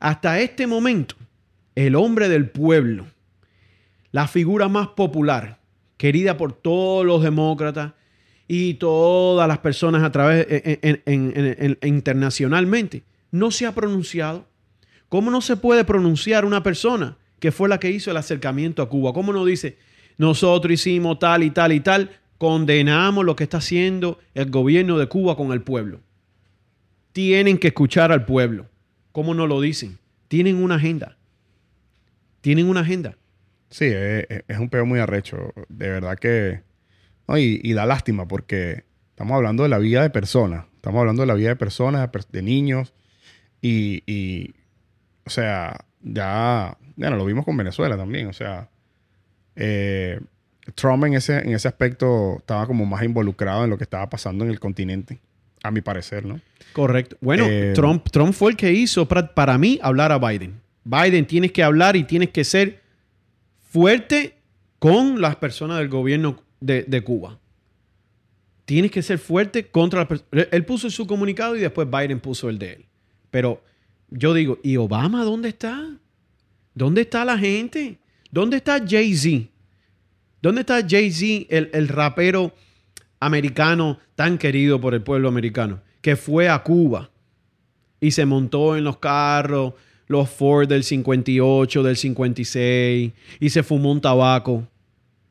[0.00, 1.16] hasta este momento,
[1.74, 3.06] el hombre del pueblo,
[4.12, 5.58] la figura más popular,
[5.96, 7.92] querida por todos los demócratas
[8.46, 10.46] y todas las personas a través
[11.82, 14.46] internacionalmente, no se ha pronunciado.
[15.08, 18.88] ¿Cómo no se puede pronunciar una persona que fue la que hizo el acercamiento a
[18.88, 19.12] Cuba?
[19.12, 19.78] ¿Cómo no dice,
[20.16, 25.06] nosotros hicimos tal y tal y tal, condenamos lo que está haciendo el gobierno de
[25.06, 26.00] Cuba con el pueblo?
[27.12, 28.66] Tienen que escuchar al pueblo.
[29.12, 29.98] ¿Cómo no lo dicen?
[30.28, 31.16] Tienen una agenda.
[32.40, 33.16] Tienen una agenda.
[33.70, 35.52] Sí, es, un peo muy arrecho.
[35.68, 36.62] De verdad que.
[37.36, 40.66] y, da lástima porque estamos hablando de la vida de personas.
[40.76, 42.94] Estamos hablando de la vida de personas, de niños.
[43.60, 44.54] Y,
[45.24, 48.28] o sea, ya, bueno, lo vimos con Venezuela también.
[48.28, 48.68] O sea,
[49.56, 50.20] eh,
[50.74, 54.44] Trump en ese, en ese aspecto estaba como más involucrado en lo que estaba pasando
[54.44, 55.18] en el continente,
[55.62, 56.40] a mi parecer, ¿no?
[56.72, 57.16] Correcto.
[57.20, 60.60] Bueno, eh, Trump, Trump fue el que hizo para, para mí hablar a Biden.
[60.84, 62.80] Biden tienes que hablar y tienes que ser
[63.60, 64.34] fuerte
[64.78, 67.38] con las personas del gobierno de, Cuba.
[68.64, 70.48] Tienes que ser fuerte contra las personas.
[70.50, 72.84] Él puso su comunicado y después Biden puso el de él.
[73.30, 73.62] Pero
[74.10, 75.98] yo digo, ¿y Obama dónde está?
[76.74, 77.98] ¿Dónde está la gente?
[78.30, 79.50] ¿Dónde está Jay-Z?
[80.40, 82.54] ¿Dónde está Jay-Z, el, el rapero
[83.20, 87.10] americano tan querido por el pueblo americano, que fue a Cuba
[88.00, 89.74] y se montó en los carros
[90.08, 94.66] los Ford del 58, del 56 y se fumó un tabaco.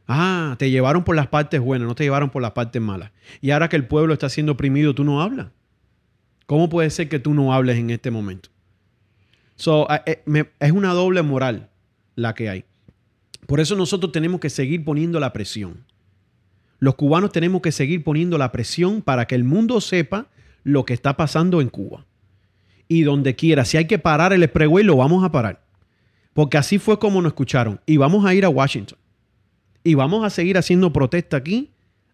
[0.08, 3.12] Ah, te llevaron por las partes buenas, no te llevaron por las partes malas.
[3.42, 5.48] Y ahora que el pueblo está siendo oprimido, tú no hablas.
[6.48, 8.50] ¿Cómo puede ser que tú no hables en este momento?
[9.56, 10.24] So, eh,
[10.60, 11.70] es una doble moral
[12.16, 12.64] la que hay.
[13.46, 15.86] Por eso nosotros tenemos que seguir poniendo la presión.
[16.80, 20.28] Los cubanos tenemos que seguir poniendo la presión para que el mundo sepa
[20.64, 22.06] lo que está pasando en Cuba
[22.88, 23.66] y donde quiera.
[23.66, 25.66] Si hay que parar el expressway, lo vamos a parar.
[26.34, 27.82] Porque así fue como nos escucharon.
[27.86, 28.98] Y vamos a ir a Washington.
[29.84, 31.72] Y vamos a seguir haciendo protesta aquí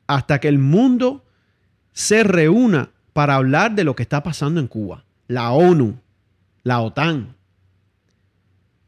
[0.08, 1.24] hasta que el mundo
[1.92, 5.06] se reúna para hablar de lo que está pasando en Cuba.
[5.28, 6.00] La ONU,
[6.64, 7.36] la OTAN.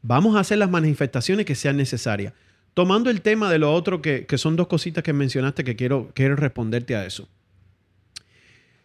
[0.02, 2.32] Vamos a hacer las manifestaciones que sean necesarias.
[2.74, 6.36] Tomando el tema de lo otro, que, son dos cositas que mencionaste que quiero, quiero
[6.36, 7.28] responderte a eso.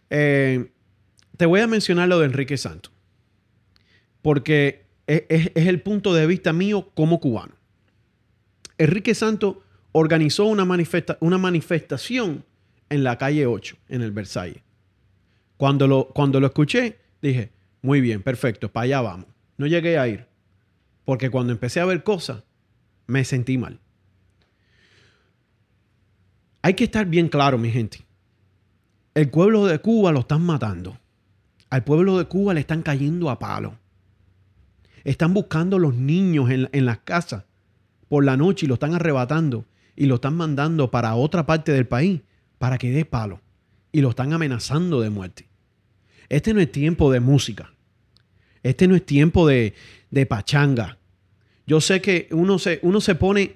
[0.08, 0.70] Eh,
[1.36, 2.92] te voy a mencionar lo de Enrique Santos,
[4.22, 7.54] porque es, el punto de vista mío como cubano.
[8.78, 9.56] Enrique Santos
[9.92, 10.66] organizó una,
[11.20, 12.44] una manifestación
[12.88, 14.62] en la calle 8, en el Versalles.
[15.62, 17.52] Cuando lo, cuando lo escuché, dije,
[17.82, 19.26] muy bien, perfecto, para allá vamos.
[19.56, 20.26] No llegué a ir,
[21.04, 22.42] porque cuando empecé a ver cosas,
[23.06, 23.78] me sentí mal.
[26.62, 28.00] Hay que estar bien claro, mi gente.
[29.14, 30.98] El pueblo de Cuba lo están matando.
[31.70, 33.78] Al pueblo de Cuba le están cayendo a palo.
[35.04, 37.44] Están buscando los niños en, las casas
[38.08, 39.64] por la noche y lo están arrebatando
[39.94, 42.20] y lo están mandando para otra parte del país
[42.58, 43.40] para que dé palo.
[43.92, 45.51] Y lo están amenazando de muerte.
[46.32, 47.74] Este no es tiempo de música.
[48.62, 49.74] Este no es tiempo de,
[50.26, 50.96] pachanga.
[51.66, 53.54] Yo sé que uno se, uno se pone...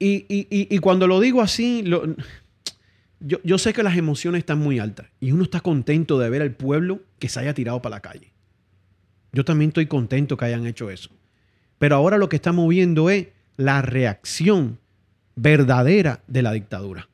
[0.00, 2.02] Y, cuando lo digo así, lo,
[3.20, 6.56] yo, sé que las emociones están muy altas y uno está contento de ver al
[6.56, 8.32] pueblo que se haya tirado para la calle.
[9.32, 11.10] Yo también estoy contento que hayan hecho eso.
[11.78, 14.80] Pero ahora lo que estamos viendo es la reacción
[15.36, 17.08] verdadera de la dictadura.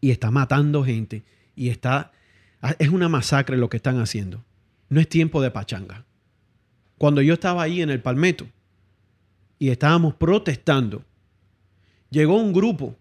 [0.00, 1.24] Y está matando gente
[1.54, 2.12] y está
[2.78, 4.44] es una masacre lo que están haciendo.
[4.88, 6.04] No es tiempo de pachanga.
[6.98, 8.46] Cuando yo estaba ahí en el Palmetto
[9.58, 11.04] y estábamos protestando,
[12.10, 12.96] llegó un grupo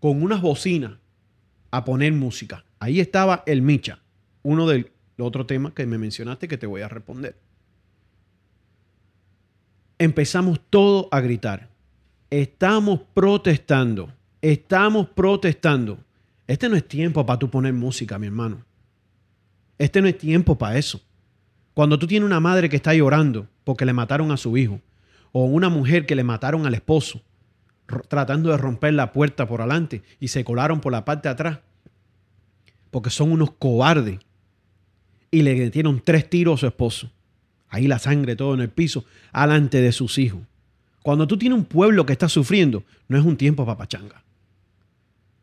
[0.00, 0.92] con unas bocinas
[1.70, 2.64] a poner música.
[2.78, 4.00] Ahí estaba el Micha,
[4.42, 7.36] uno del otro tema que me mencionaste que te voy a responder.
[9.98, 11.68] Empezamos todo a gritar.
[12.30, 14.12] Estamos protestando.
[14.40, 15.98] Estamos protestando.
[16.52, 18.62] Este no es tiempo para tú poner música, mi hermano.
[19.78, 21.00] Este no es tiempo para eso.
[21.72, 24.78] Cuando tú tienes una madre que está llorando porque le mataron a su hijo,
[25.32, 27.22] o una mujer que le mataron al esposo,
[28.06, 31.60] tratando de romper la puerta por adelante y se colaron por la parte de atrás.
[32.90, 34.20] Porque son unos cobardes.
[35.30, 37.10] Y le metieron tres tiros a su esposo.
[37.70, 40.42] Ahí la sangre todo en el piso, alante de sus hijos.
[41.02, 44.22] Cuando tú tienes un pueblo que está sufriendo, no es un tiempo para pachanga.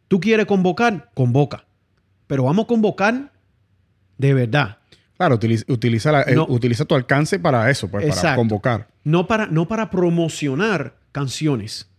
[0.10, 1.66] Tú quieres convocar, convoca.
[2.28, 3.32] Pero vamos a convocar
[4.18, 4.78] de verdad.
[5.16, 8.88] Claro, utiliza, eh, utiliza, tu alcance para eso, pues, para convocar.
[9.06, 11.90] No para, no para promocionar canciones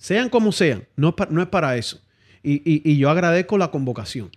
[0.00, 2.00] Sean como sean, no es, para eso.
[2.42, 4.30] Y, yo agradezco la convocación,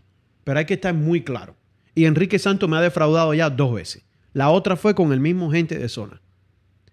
[0.43, 1.55] pero hay que estar muy claro.
[1.95, 4.03] Y Enrique Santos me ha defraudado ya dos veces.
[4.33, 6.21] La otra fue con el mismo gente de zona.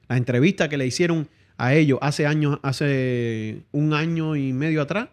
[0.06, 5.08] La entrevista que le hicieron a ellos hace años, hace un año y medio atrás,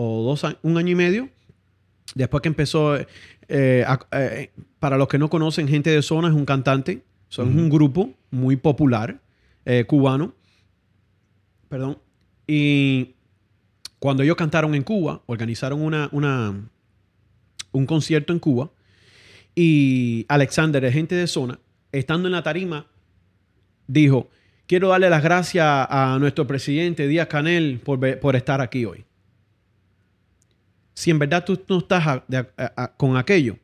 [0.00, 1.28] o dos un año y medio,
[2.14, 3.06] después que empezó, eh,
[3.48, 8.14] eh, para los que no conocen, Gente de Zona es un cantante, son un grupo
[8.30, 9.18] muy popular
[9.64, 10.34] eh, cubano,
[11.68, 11.98] perdón,
[12.46, 13.16] y
[13.98, 16.54] cuando ellos cantaron en Cuba, organizaron una, una,
[17.72, 18.70] un concierto en Cuba,
[19.56, 21.58] y Alexander, de Gente de Zona,
[21.90, 22.86] estando en la tarima,
[23.88, 24.30] dijo,
[24.68, 29.07] quiero darle las gracias a nuestro presidente Díaz Canel por, estar aquí hoy.
[30.98, 32.22] Si en verdad tú no estás
[32.96, 33.56] con aquello,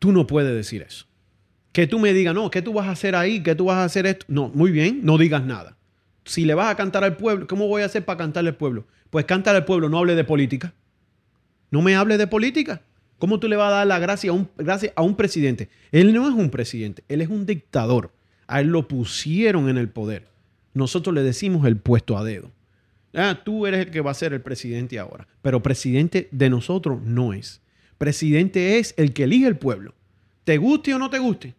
[0.00, 1.06] tú no puedes decir eso.
[1.70, 3.40] Que tú me digas, no, ¿qué tú vas a hacer ahí?
[3.44, 4.26] ¿Qué tú vas a hacer esto?
[4.26, 5.76] No, muy bien, no digas nada.
[6.24, 8.88] Si le vas a cantar al pueblo, ¿cómo voy a hacer para cantarle al pueblo?
[9.10, 10.74] Pues cántale al pueblo, no hable de política.
[11.70, 12.82] No me hable de política.
[13.20, 15.68] ¿Cómo tú le vas a dar la gracia a un, gracia a un presidente?
[15.92, 18.10] Él no es un presidente, él es un dictador.
[18.48, 20.26] A él lo pusieron en el poder.
[20.74, 22.50] Nosotros le decimos el puesto a dedo.
[23.14, 25.26] Ah, tú eres el que va a ser el presidente ahora.
[25.42, 27.60] Pero presidente de nosotros no es.
[27.98, 29.94] Presidente es el que elige el pueblo.
[30.44, 31.54] Te guste o no te guste.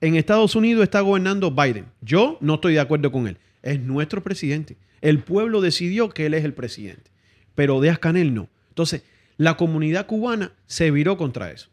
[0.00, 1.86] En Estados Unidos está gobernando Biden.
[2.00, 3.38] Yo no estoy de acuerdo con él.
[3.62, 4.76] Es nuestro presidente.
[5.00, 7.10] El pueblo decidió que él es el presidente.
[7.54, 8.48] Pero Díaz Canel no.
[8.68, 9.02] Entonces,
[9.36, 11.68] la comunidad cubana se viró contra eso.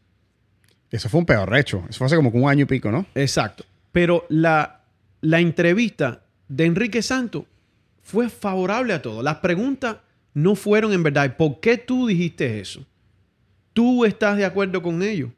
[0.92, 1.84] Eso fue un peor recho.
[1.90, 3.06] Eso fue hace como un año y pico, ¿no?
[3.16, 3.64] Exacto.
[3.92, 4.82] Pero la,
[5.22, 7.44] la entrevista de Enrique Santos
[8.10, 9.22] fue favorable a todo.
[9.22, 9.98] Las preguntas
[10.34, 11.38] no fueron en verdad.
[11.38, 12.84] ¿Por qué tú dijiste eso?
[13.74, 15.32] ¿Tú estás de acuerdo con ello?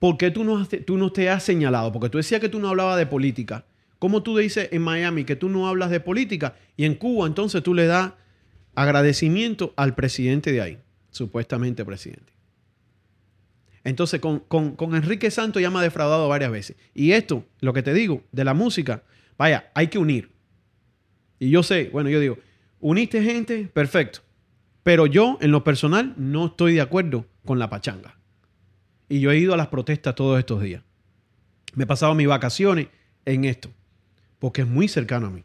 [0.00, 1.92] ¿Por qué tú no, tú no te has señalado?
[1.92, 3.64] Porque tú decías que tú no hablabas de política.
[4.00, 6.56] ¿Cómo tú dices en Miami que tú no hablas de política?
[6.76, 8.12] Y en Cuba entonces tú le das
[8.74, 10.78] agradecimiento al presidente de ahí,
[11.10, 12.32] supuestamente presidente.
[13.84, 16.76] Entonces, con, Enrique Santos ya me ha defraudado varias veces.
[16.94, 19.02] Y esto, lo que te digo, de la música,
[19.40, 20.30] vaya, hay que unir.
[21.38, 22.36] Y yo sé, bueno, yo digo,
[22.78, 24.20] uniste gente, perfecto.
[24.82, 28.18] Pero yo, en lo personal, no estoy de acuerdo con la pachanga.
[29.08, 30.82] Y yo he ido a las protestas todos estos días.
[31.74, 32.88] Me he pasado mis vacaciones
[33.24, 33.70] en esto,
[34.40, 35.42] porque es muy cercano a mí.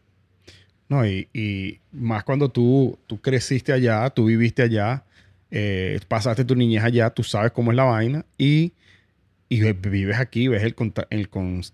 [0.90, 5.04] No, y, más cuando tú, tú creciste allá, tú viviste allá,
[5.50, 8.74] eh, pasaste tu niñez allá, tú sabes cómo es la vaina y,
[9.48, 10.74] vives aquí, ves el,
[11.10, 11.28] el,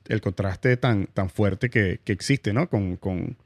[0.09, 2.69] el contraste tan, tan fuerte que, existe, ¿no?
[2.69, 3.37] Con,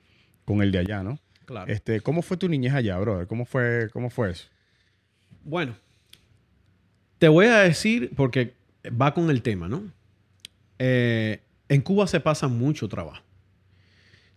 [0.62, 1.18] el de allá, ¿no?
[1.44, 1.72] Claro.
[1.72, 3.26] Este, ¿Cómo fue tu niñez allá, brother?
[3.26, 4.48] ¿Cómo fue, cómo fue eso?
[5.44, 5.76] Bueno,
[7.18, 8.54] te voy a decir, porque
[8.88, 9.84] va con el tema, ¿no?
[10.78, 13.22] Eh, en Cuba se pasa mucho trabajo.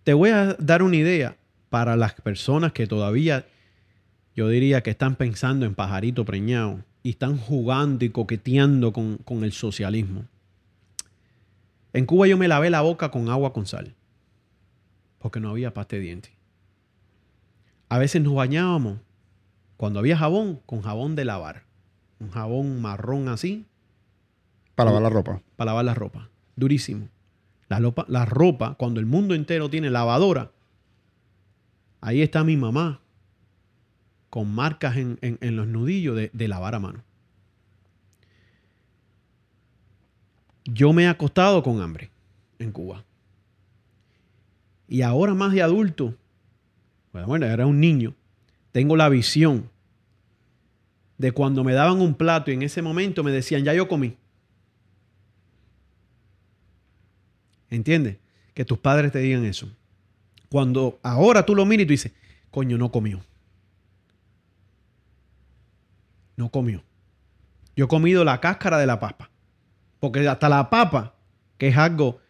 [0.03, 1.35] Te voy a dar una idea
[1.69, 3.45] para las personas que todavía
[4.35, 9.51] yo diría que están pensando en pajarito preñado y están jugando y coqueteando con, el
[9.51, 10.25] socialismo.
[11.93, 13.95] En Cuba yo me lavé la boca con agua con sal,
[15.17, 16.31] porque no había pasta de dientes.
[17.87, 18.99] A veces nos bañábamos,
[19.77, 21.63] cuando había jabón, con jabón de lavar.
[22.19, 23.65] Un jabón marrón así.
[24.75, 25.41] Para lavar la ropa.
[25.55, 26.29] Para lavar la ropa.
[26.55, 27.07] Durísimo.
[27.69, 30.51] La ropa, la ropa, cuando el mundo entero tiene lavadora,
[32.01, 33.01] ahí está mi mamá
[34.29, 37.03] con marcas en, los nudillos de, lavar a mano.
[40.65, 42.11] Yo me he acostado con hambre
[42.59, 43.03] en Cuba.
[44.87, 46.15] Y ahora más de adulto,
[47.11, 48.13] bueno, era un niño,
[48.71, 49.69] tengo la visión
[51.17, 54.15] de cuando me daban un plato y en ese momento me decían, ya yo comí.
[57.69, 58.17] ¿Entiendes?
[58.53, 59.69] Que tus padres te digan eso.
[60.49, 62.11] Cuando ahora tú lo miras y tú dices,
[62.51, 63.21] coño, no comió.
[66.39, 66.83] No comió.
[67.75, 69.29] Yo he comido la cáscara de la papa.
[69.99, 71.15] Porque hasta la papa,
[71.57, 72.21] que es algo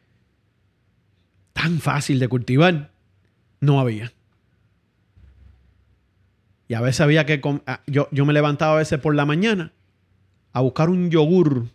[1.53, 2.89] tan fácil de cultivar,
[3.59, 4.11] no había.
[6.67, 7.39] Y a veces había que...
[7.67, 9.73] Ah, yo, yo me levantaba a veces por la mañana
[10.53, 11.67] a buscar un yogur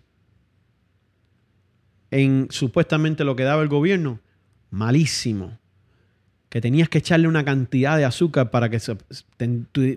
[2.11, 4.19] en supuestamente lo que daba el gobierno.
[4.71, 5.57] Malísimo.
[6.49, 8.81] Que tenías que echarle una cantidad de azúcar para que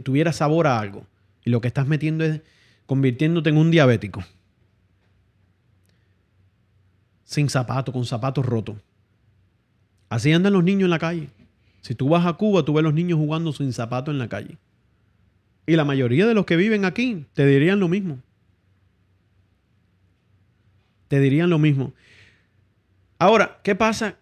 [0.03, 1.07] tuviera sabor a algo.
[1.47, 2.41] Y lo que estás metiendo es
[2.87, 4.21] convirtiéndote en un diabético.
[7.23, 8.75] Sin zapatos, con zapatos rotos.
[10.09, 11.29] Así andan los niños en la calle.
[11.79, 14.57] Si tú vas a Cuba, tú ves los niños jugando sin zapatos en la calle.
[15.65, 18.19] Y la mayoría de los que viven aquí te dirían lo mismo.
[21.07, 21.93] Te dirían lo mismo.
[23.19, 24.17] Ahora, ¿qué pasa?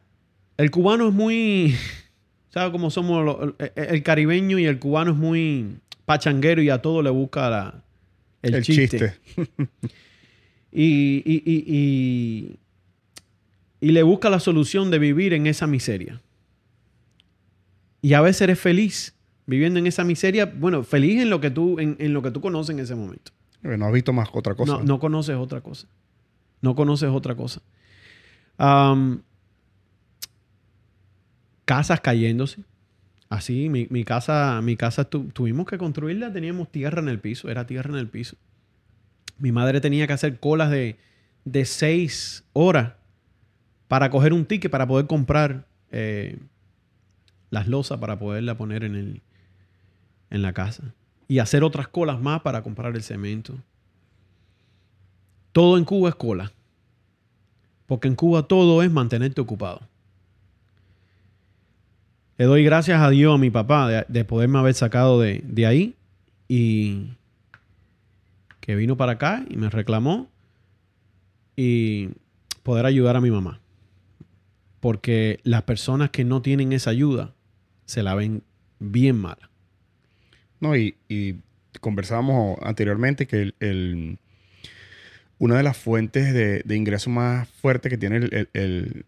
[0.57, 1.75] El cubano es muy...
[2.51, 3.55] ¿Sabes cómo somos?
[3.57, 7.83] el caribeño y el cubano es muy pachanguero y a todo le busca
[8.41, 9.15] el, chiste.
[10.71, 12.59] y, y,
[13.81, 16.21] y, le busca la solución de vivir en esa miseria.
[18.01, 19.15] Y a veces eres feliz
[19.47, 22.73] viviendo en esa miseria, bueno, feliz en lo que tú, en, lo que tú conoces
[22.75, 23.31] en ese momento.
[23.61, 24.73] No has visto más otra cosa.
[24.73, 25.87] No, no conoces otra cosa.
[26.61, 27.61] No conoces otra cosa.
[31.65, 32.63] casas cayéndose.
[33.29, 37.89] Así, mi, casa, mi casa tuvimos que construirla, teníamos tierra en el piso, era tierra
[37.89, 38.37] en el piso.
[39.37, 40.97] Mi madre tenía que hacer colas de,
[41.43, 42.93] de seis horas
[43.87, 46.37] para coger un ticket para poder comprar eh,
[47.49, 49.21] las losas para poderla poner en, el,
[50.29, 50.93] en la casa.
[51.27, 53.55] Y hacer otras colas más para comprar el cemento.
[55.51, 56.51] Todo en Cuba es cola.
[57.87, 59.87] Porque en Cuba todo es mantenerte ocupado.
[62.37, 65.95] Le doy gracias a Dios, a mi papá, de, poderme haber sacado de, de, ahí
[66.47, 67.11] y
[68.59, 70.29] que vino para acá y me reclamó
[71.55, 72.09] y
[72.63, 73.61] poder ayudar a mi mamá.
[74.81, 77.33] Porque las personas que no tienen esa ayuda
[77.85, 78.43] se la ven
[78.79, 79.49] bien mala.
[80.59, 80.95] No, y,
[81.81, 84.17] conversábamos anteriormente que el,
[85.37, 89.05] una de las fuentes de, de ingreso más fuertes que tiene el,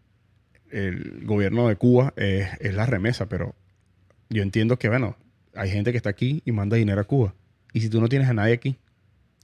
[1.23, 3.55] gobierno de Cuba es, la remesa, pero
[4.29, 5.15] yo entiendo que, bueno,
[5.55, 7.33] hay gente que está aquí y manda dinero a Cuba.
[7.73, 8.77] Y si tú no tienes a nadie aquí.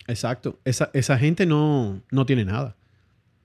[0.07, 0.59] Exacto.
[0.65, 2.75] Esa, esa gente no, no, tiene nada.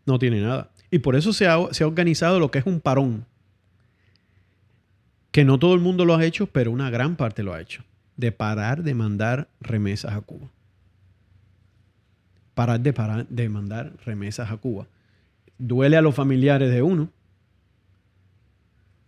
[0.06, 0.70] No tiene nada.
[0.90, 3.26] Y por eso se ha, organizado lo que es un parón
[5.30, 7.84] que no todo el mundo lo ha hecho, pero una gran parte lo ha hecho,
[8.16, 10.48] de parar de mandar remesas a Cuba.
[12.80, 14.88] De, parar de mandar remesas a Cuba.
[15.58, 17.10] Duele a los familiares de uno,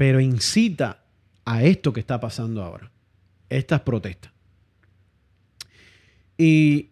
[0.00, 1.02] pero incita
[1.44, 2.90] a esto que está pasando ahora,
[3.50, 4.32] estas protestas.
[6.38, 6.88] Y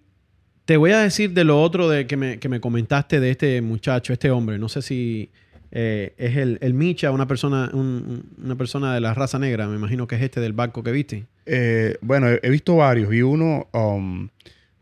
[0.67, 3.63] te voy a decir de lo otro de que me, que me comentaste de este
[3.63, 5.31] muchacho, este hombre, no sé si
[5.71, 10.07] eh, es el, el, Micha, una persona, una persona de la raza negra, me imagino
[10.07, 11.25] que es este del barco que viste.
[11.47, 13.09] Eh, bueno, he, visto varios.
[13.09, 14.29] Vi uno um,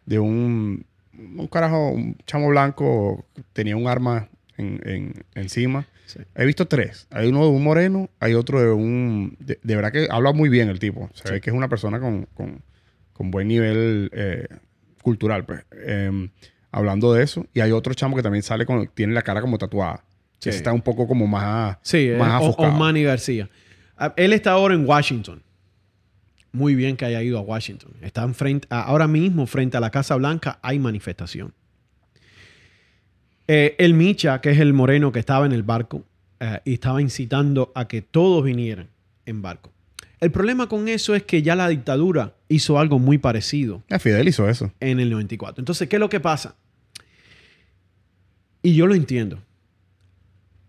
[0.05, 0.85] de un,
[1.17, 5.87] un carajo, un chamo blanco, tenía un arma en, encima.
[6.35, 7.07] He visto tres.
[7.11, 9.37] Hay uno de un moreno, hay otro de un...
[9.41, 11.11] De, verdad que habla muy bien el tipo.
[11.15, 12.29] Se ve que es una persona con,
[13.19, 14.47] buen nivel eh,
[15.03, 15.65] cultural, pues.
[15.85, 16.31] Em,
[16.71, 17.47] hablando de eso.
[17.53, 18.87] Y hay otro chamo que también sale con...
[18.89, 20.05] Tiene la cara como tatuada.
[20.45, 23.49] Está un poco como más, sí, más Osmani García.
[23.97, 25.43] Ah, él está ahora en Washington.
[26.53, 27.93] Muy bien que haya ido a Washington.
[28.01, 31.53] Está frente, ahora mismo frente a la Casa Blanca hay manifestación.
[33.49, 36.05] Eh, el Micha, que es el moreno que estaba en el barco,
[36.41, 38.89] eh, y estaba incitando a que todos vinieran
[39.25, 39.73] en barco.
[40.21, 43.83] El problema con eso es que ya la dictadura hizo algo muy parecido.
[43.91, 44.73] Ah, Fidel hizo eso.
[44.81, 45.61] En el 94.
[45.61, 46.57] Entonces, ¿qué es lo que pasa?
[48.63, 49.43] Y yo lo entiendo.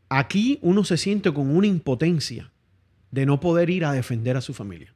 [0.10, 2.52] Aquí uno se siente con una impotencia
[3.12, 4.94] de no poder ir a defender a su familia.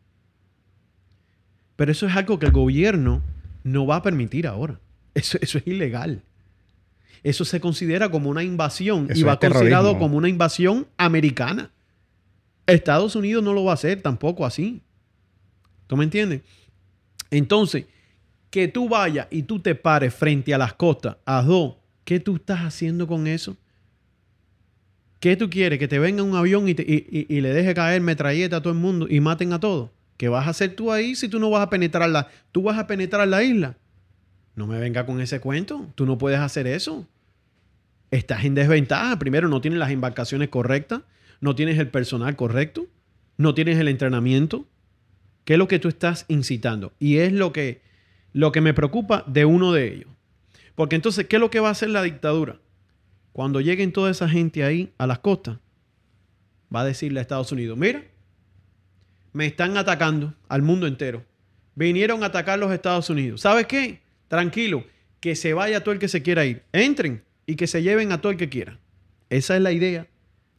[1.76, 3.24] Pero eso es algo que el gobierno
[3.64, 4.80] no va a permitir ahora.
[5.14, 6.24] Eso, es ilegal.
[7.23, 11.72] Eso se considera como una invasión y va considerado como una invasión americana.
[12.65, 14.81] Estados Unidos no lo va a hacer tampoco así.
[15.88, 16.41] ¿Tú me entiendes?
[17.30, 17.85] Entonces,
[18.49, 22.35] que tú vayas y tú te pares frente a las costas, a dos, ¿qué tú
[22.35, 23.56] estás haciendo con eso?
[25.19, 25.77] ¿Qué tú quieres?
[25.77, 29.19] ¿Que te venga un avión y, le deje caer metralleta a todo el mundo y
[29.19, 29.91] maten a todos?
[30.18, 32.27] ¿Qué vas a hacer tú ahí si tú no vas a penetrar la...
[32.52, 33.77] ¿Tú vas a penetrar la isla?
[34.56, 35.88] No me venga con ese cuento.
[35.95, 37.07] Tú no puedes hacer eso.
[38.11, 39.17] Estás en desventaja.
[39.17, 41.01] Primero, no tienes las embarcaciones correctas.
[41.39, 42.88] No tienes el personal correcto.
[43.38, 44.67] No tienes el entrenamiento.
[45.45, 46.93] ¿Qué es lo que tú estás incitando?
[46.99, 47.81] Y es lo que,
[48.33, 50.09] lo que me preocupa de uno de ellos.
[50.75, 52.59] Porque entonces, ¿qué es lo que va a hacer la dictadura?
[53.31, 55.57] Cuando lleguen toda esa gente ahí a las costas,
[56.73, 58.03] va a decirle a Estados Unidos, mira,
[59.33, 61.25] me están atacando al mundo entero.
[61.75, 63.41] Vinieron a atacar los Estados Unidos.
[63.41, 64.01] ¿Sabes qué?
[64.27, 64.83] Tranquilo,
[65.21, 66.63] que se vaya todo el que se quiera ir.
[66.73, 68.80] Entren y que se lleven a todo el que quiera.
[69.30, 70.07] Esa es la idea,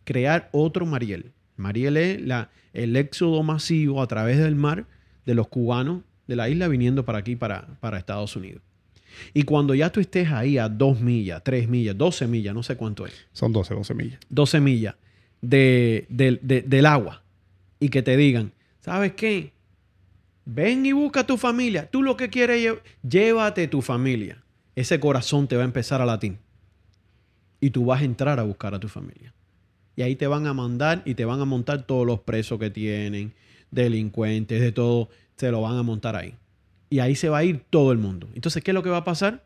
[0.04, 1.32] crear otro Mariel.
[1.56, 4.86] Mariel es la, el éxodo masivo a través del mar
[5.26, 8.62] de los cubanos de la isla viniendo para aquí, para, para Estados Unidos.
[9.34, 12.76] Y cuando ya tú estés ahí a dos millas, tres millas, doce millas, no sé
[12.76, 13.12] cuánto es.
[13.32, 14.18] Son doce, doce millas.
[14.28, 14.94] Doce millas
[15.40, 17.22] de, del agua.
[17.78, 19.52] Y que te digan, ¿sabes qué?
[20.44, 21.88] Ven y busca a tu familia.
[21.90, 22.74] Tú lo que quieres,
[23.06, 24.42] llévate tu familia.
[24.74, 26.38] Ese corazón te va a empezar a latir.
[27.62, 29.32] Y tú vas a entrar a buscar a tu familia.
[29.96, 32.68] Y ahí te van a mandar y te van a montar todos los presos que
[32.68, 33.32] tienen,
[33.70, 36.34] delincuentes, de todo, se lo van a montar ahí.
[36.90, 38.28] Y ahí se va a ir todo el mundo.
[38.34, 39.44] Entonces, ¿qué es lo que va a pasar?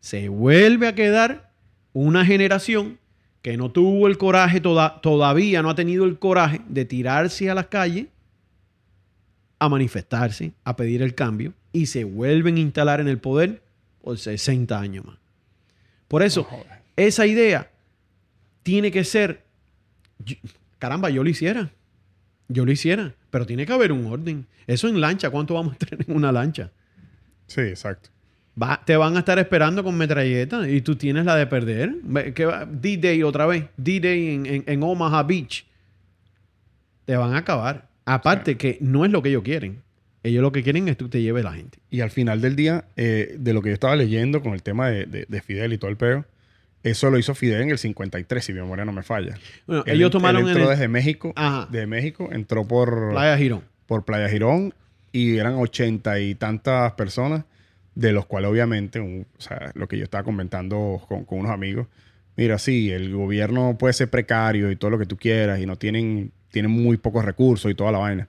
[0.00, 1.50] Se vuelve a quedar
[1.92, 2.98] una generación
[3.42, 7.66] que no tuvo el coraje, todavía no ha tenido el coraje de tirarse a las
[7.66, 8.06] calles
[9.58, 13.62] a manifestarse, a pedir el cambio y se vuelven a instalar en el poder
[14.00, 15.18] por 60 años más.
[16.06, 16.46] Por eso,
[17.06, 17.70] esa idea
[18.62, 19.44] tiene que ser,
[20.78, 21.70] caramba, yo lo hiciera,
[22.48, 24.46] yo lo hiciera, pero tiene que haber un orden.
[24.66, 26.70] Eso en lancha, ¿cuánto vamos a tener en una lancha?
[27.46, 28.10] Sí, exacto.
[28.84, 31.94] te van a estar esperando con metralleta y tú tienes la de perder.
[32.02, 35.66] D-Day otra vez, D-Day en, en, Omaha Beach.
[37.04, 37.88] Te van a acabar.
[38.04, 39.82] Aparte que no es lo que ellos quieren.
[40.22, 41.78] Ellos lo que quieren es que tú te lleves la gente.
[41.90, 44.90] Y al final del día, eh, de lo que yo estaba leyendo con el tema
[44.90, 46.26] de, Fidel y todo el peo,
[46.82, 49.36] eso lo hizo Fidel en el 53, si mi memoria no me falla.
[49.66, 51.34] Bueno, ellos tomaron él entró desde México.
[51.70, 53.10] De México, entró por...
[53.10, 53.62] Playa Girón.
[53.86, 54.74] Por Playa Girón
[55.12, 57.44] y eran ochenta y tantas personas,
[57.94, 61.88] de los cuales obviamente, o sea, lo que yo estaba comentando con, con unos amigos,
[62.36, 65.76] mira, sí, el gobierno puede ser precario y todo lo que tú quieras y no
[65.76, 68.28] tienen, tienen muy pocos recursos y toda la vaina,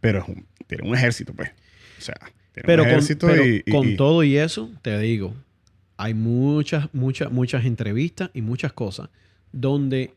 [0.00, 0.24] pero
[0.66, 1.50] tienen un ejército, pues.
[1.98, 2.16] O sea,
[2.64, 5.34] pero un ejército con, y, con todo y eso, te digo,
[6.02, 9.08] hay muchas, muchas, muchas entrevistas y muchas cosas
[9.52, 10.16] donde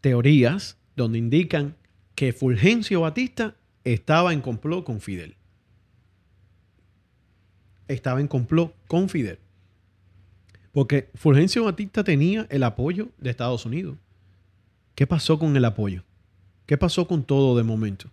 [0.00, 1.76] teorías, donde indican
[2.16, 3.54] que Fulgencio Batista
[3.84, 5.36] estaba en complot con Fidel.
[7.86, 9.38] Estaba en complot con Fidel.
[10.72, 13.96] Porque Fulgencio Batista tenía el apoyo de Estados Unidos.
[14.96, 16.02] ¿Qué pasó con el apoyo?
[16.66, 18.10] ¿Qué pasó con todo de momento?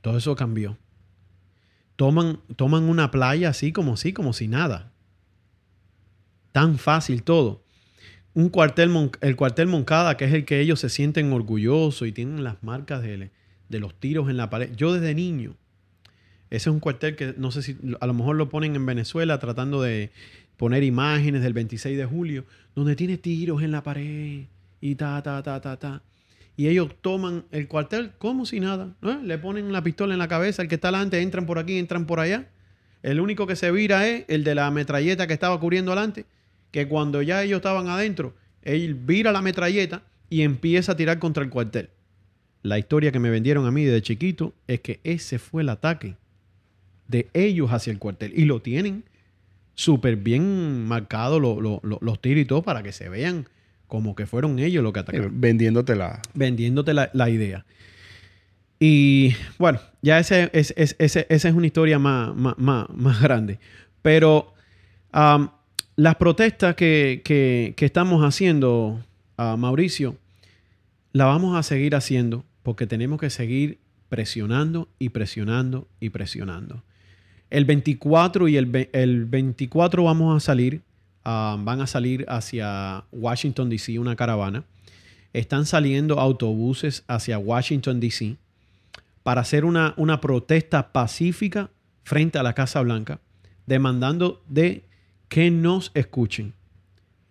[0.00, 0.78] Todo eso cambió.
[1.96, 4.92] Toman, toman una playa así como así, como si nada.
[6.52, 7.62] Tan fácil todo.
[8.34, 12.44] Un cuartel, el cuartel Moncada, que es el que ellos se sienten orgullosos y tienen
[12.44, 13.30] las marcas de,
[13.68, 14.74] de los tiros en la pared.
[14.76, 15.56] Yo desde niño,
[16.50, 19.38] ese es un cuartel que no sé si a lo mejor lo ponen en Venezuela
[19.38, 20.10] tratando de
[20.56, 22.44] poner imágenes del 26 de julio,
[22.74, 24.44] donde tiene tiros en la pared
[24.80, 26.02] y ta, ta, ta, ta, ta.
[26.56, 28.94] Y ellos toman el cuartel como si nada.
[29.22, 32.06] Le ponen la pistola en la cabeza, el que está adelante, entran por aquí, entran
[32.06, 32.48] por allá.
[33.02, 36.26] El único que se vira es el de la metralleta que estaba cubriendo adelante,
[36.78, 41.42] que cuando ya ellos estaban adentro, él vira la metralleta y empieza a tirar contra
[41.42, 41.90] el cuartel.
[42.62, 46.16] La historia que me vendieron a mí de chiquito es que ese fue el ataque
[47.08, 48.32] de ellos hacia el cuartel.
[48.36, 49.04] Y lo tienen
[49.74, 53.48] súper bien marcado los tiros y todo para que se vean
[53.86, 55.40] como que fueron ellos los que atacaron.
[55.40, 56.20] vendiéndote la...
[56.34, 57.64] Vendiéndote la, idea.
[58.78, 63.58] Y bueno, ya ese, esa es una historia más, más, grande.
[64.02, 64.52] Pero
[65.98, 69.04] las protestas que, estamos haciendo,
[69.36, 70.16] a Mauricio,
[71.12, 76.84] la vamos a seguir haciendo porque tenemos que seguir presionando y presionando y presionando.
[77.50, 80.82] El 24 y el, el 24 vamos a salir,
[81.24, 83.98] ah, van a salir hacia Washington, D.C.
[83.98, 84.62] una caravana.
[85.32, 88.36] Están saliendo autobuses hacia Washington, D.C.
[89.24, 91.70] para hacer una, una protesta pacífica
[92.04, 93.18] frente a la Casa Blanca,
[93.66, 94.84] demandando de
[95.28, 96.54] que nos escuchen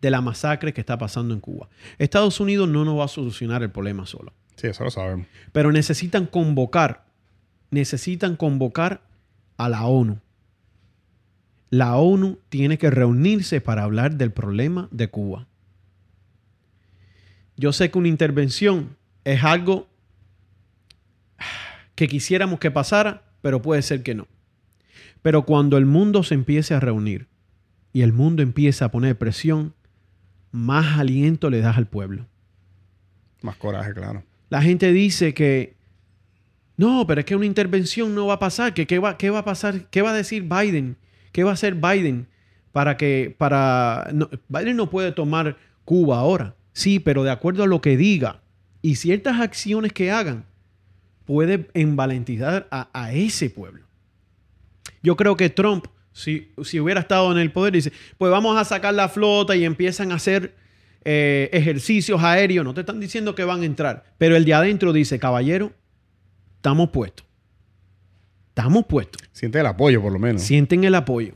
[0.02, 1.70] de la masacre que está pasando en Cuba.
[1.98, 4.34] Estados Unidos no nos va a solucionar el problema solo.
[4.56, 5.28] Sí, eso lo sabemos.
[5.52, 7.06] Pero necesitan convocar,
[7.72, 9.02] necesitan convocar
[9.58, 10.20] a la ONU.
[11.70, 15.48] La ONU tiene que reunirse para hablar del problema de Cuba.
[17.58, 18.96] Yo sé que una intervención
[19.26, 19.88] es algo
[21.96, 24.28] que quisiéramos que pasara, pero puede ser que no.
[25.24, 27.28] Pero cuando el mundo se empiece a reunir
[27.98, 29.74] y el mundo empieza a poner presión,
[30.52, 32.28] más aliento le das al pueblo.
[33.42, 34.24] Más coraje, claro.
[34.50, 35.74] La gente dice que
[36.76, 39.40] no, pero es que una intervención no va a pasar, que qué va, qué va
[39.40, 40.96] a pasar, qué va a decir Biden,
[41.32, 42.28] qué va a hacer Biden
[42.72, 44.12] para que para
[44.48, 46.54] Biden no puede tomar Cuba ahora.
[46.74, 48.42] Sí, pero de acuerdo a lo que diga
[48.84, 50.46] y ciertas acciones que hagan,
[51.26, 53.86] puede envalentizar a, ese pueblo.
[55.02, 55.88] Yo creo que Trump,
[56.18, 59.64] si, si, hubiera estado en el poder, dice, pues vamos a sacar la flota y
[59.66, 60.56] empiezan a hacer
[61.06, 64.94] eh, ejercicios aéreos, no te están diciendo que van a entrar, pero el de adentro
[64.94, 65.72] dice, caballero,
[66.56, 67.24] estamos puestos.
[68.50, 69.22] Estamos puestos.
[69.32, 70.42] Sienten el apoyo, por lo menos.
[70.42, 71.34] Sienten el apoyo.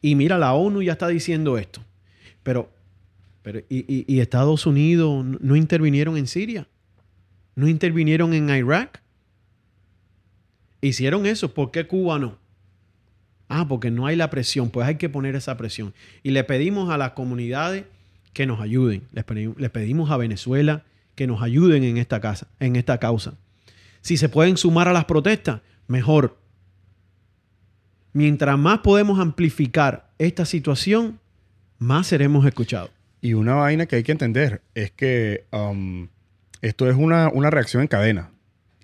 [0.00, 1.84] Y mira, la ONU ya está diciendo esto.
[2.44, 2.72] Pero,
[3.42, 6.68] pero y, Estados Unidos no intervinieron en Siria?
[7.56, 9.02] ¿No intervinieron en Irak?
[10.80, 11.52] Hicieron eso.
[11.52, 12.38] ¿Por qué Cuba no?
[13.54, 14.70] Ah, porque no hay la presión.
[14.70, 15.92] Pues hay que poner esa presión.
[16.22, 17.84] Y le pedimos a las comunidades
[18.32, 19.02] que nos ayuden.
[19.12, 20.84] Les pedimos a Venezuela
[21.14, 23.34] que nos ayuden en esta, casa, en esta causa.
[24.00, 26.38] Si se pueden sumar a las protestas, mejor.
[28.14, 31.20] Mientras más podemos amplificar esta situación,
[31.78, 32.90] más seremos escuchados.
[33.20, 36.08] Y una vaina que hay que entender es que um,
[36.62, 38.30] esto es una, reacción en cadena.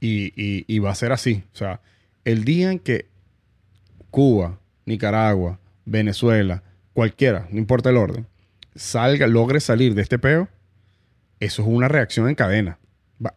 [0.00, 1.42] Y, va a ser así.
[1.54, 1.80] O sea,
[2.24, 3.06] el día en que
[4.10, 6.62] Cuba, Nicaragua, Venezuela,
[6.92, 8.26] cualquiera, no importa el orden,
[8.74, 10.48] salga, logre salir de este peo,
[11.40, 12.78] eso es una reacción en cadena.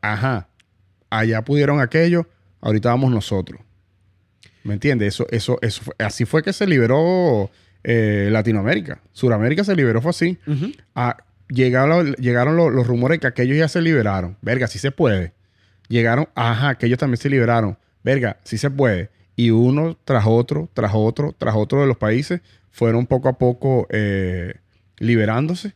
[0.01, 0.47] Ajá,
[1.09, 2.27] allá pudieron aquello,
[2.61, 3.61] ahorita vamos nosotros.
[4.63, 5.15] ¿Me entiendes?
[5.15, 7.49] Eso, eso, eso, así fue que se liberó
[7.83, 9.01] eh, Latinoamérica.
[9.11, 10.37] Suramérica se liberó, fue así.
[10.93, 11.17] Ah,
[11.49, 14.37] llegaron, llegaron los, rumores que aquellos ya se liberaron.
[14.41, 15.33] Verga, sí se puede.
[15.87, 17.77] Llegaron, ajá, aquellos también se liberaron.
[18.03, 19.09] Verga, sí se puede.
[19.35, 23.87] Y uno tras otro, tras otro, tras otro de los países fueron poco a poco
[23.89, 24.55] eh,
[24.97, 25.73] liberándose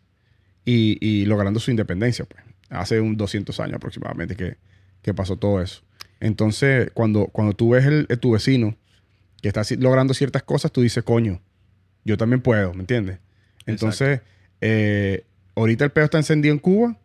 [0.66, 2.26] y, logrando su independencia.
[2.26, 2.44] Pues.
[2.70, 4.58] Hace un 200 años aproximadamente que,
[5.02, 5.84] que pasó todo eso.
[6.20, 8.76] Entonces, cuando, cuando tú ves el, tu vecino
[9.42, 11.42] que está logrando ciertas cosas, tú dices, coño,
[12.04, 13.20] yo también puedo, ¿me entiendes?
[13.66, 14.22] Entonces,
[14.62, 15.26] eh,
[15.56, 16.98] ahorita el pedo está encendido en Cuba.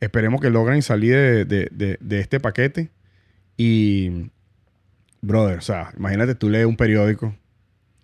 [0.00, 2.90] Esperemos que logren salir de, este paquete.
[3.56, 4.30] Y,
[5.26, 7.34] brother, o sea, imagínate tú lees un periódico.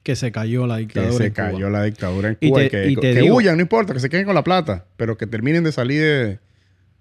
[0.03, 1.13] Que se cayó la dictadura.
[1.13, 2.65] Que se cayó la dictadura en Cuba.
[2.65, 5.73] Y, que, huyan, no importa, que se queden con la plata, pero que terminen de
[5.73, 6.41] salir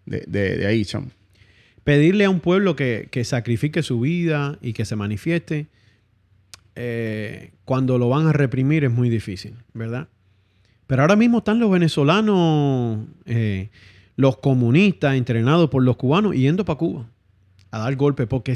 [0.06, 1.08] de, ahí, chamo.
[1.84, 5.68] Pedirle a un pueblo que, que sacrifique su vida y que se manifieste
[6.76, 10.08] eh, cuando lo van a reprimir es muy difícil, ¿verdad?
[10.88, 13.70] Pero ahora mismo están los venezolanos, eh,
[14.16, 17.10] los comunistas entrenados por los cubanos yendo para Cuba
[17.72, 18.56] a dar golpe porque,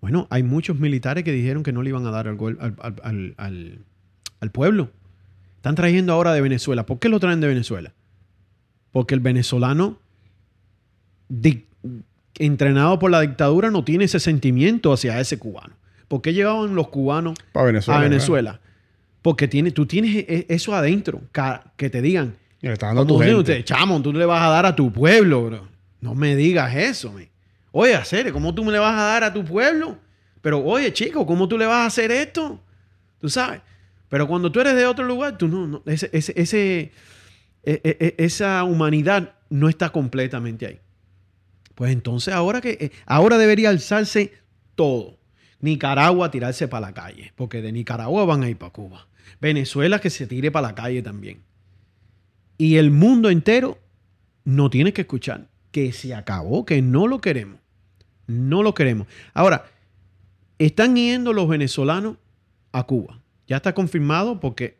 [0.00, 3.34] bueno, hay muchos militares que dijeron que no le iban a dar al,
[4.40, 4.90] al, pueblo.
[5.56, 6.86] Están trayendo ahora de Venezuela.
[6.86, 7.92] ¿Por qué lo traen de Venezuela?
[8.92, 9.98] Porque el venezolano
[12.38, 15.74] entrenado por la dictadura no tiene ese sentimiento hacia ese cubano.
[16.08, 18.60] ¿Por qué llevaban los cubanos a Venezuela?
[19.22, 21.20] Porque tiene, tú tienes e, e, eso adentro,
[21.76, 22.36] que te digan.
[22.62, 23.64] Y le está dando tu gente.
[23.64, 25.68] chamo, tú le vas a dar a tu pueblo, bro.
[26.00, 27.35] No me digas eso, me.
[27.78, 29.98] Oye, hacer, ¿cómo tú me le vas a dar a tu pueblo?
[30.40, 32.58] Pero, oye, chico, ¿cómo tú le vas a hacer esto?
[33.18, 33.60] Tú sabes.
[34.08, 36.92] Pero cuando tú eres de otro lugar, tú no, ese, ese,
[37.62, 40.80] e, esa humanidad no está completamente ahí.
[41.74, 44.32] Pues entonces ahora que eh, ahora debería alzarse
[44.74, 45.18] todo.
[45.60, 49.06] Nicaragua tirarse para la calle, porque de Nicaragua van a ir para Cuba.
[49.38, 51.42] Venezuela que se tire para la calle también.
[52.56, 53.78] Y el mundo entero
[54.44, 57.65] no tiene que escuchar que se acabó, que no lo queremos.
[58.26, 59.06] No lo queremos.
[59.34, 59.66] Ahora,
[60.58, 62.16] están yendo los venezolanos
[62.72, 63.20] a Cuba.
[63.46, 64.76] Ya está confirmado porque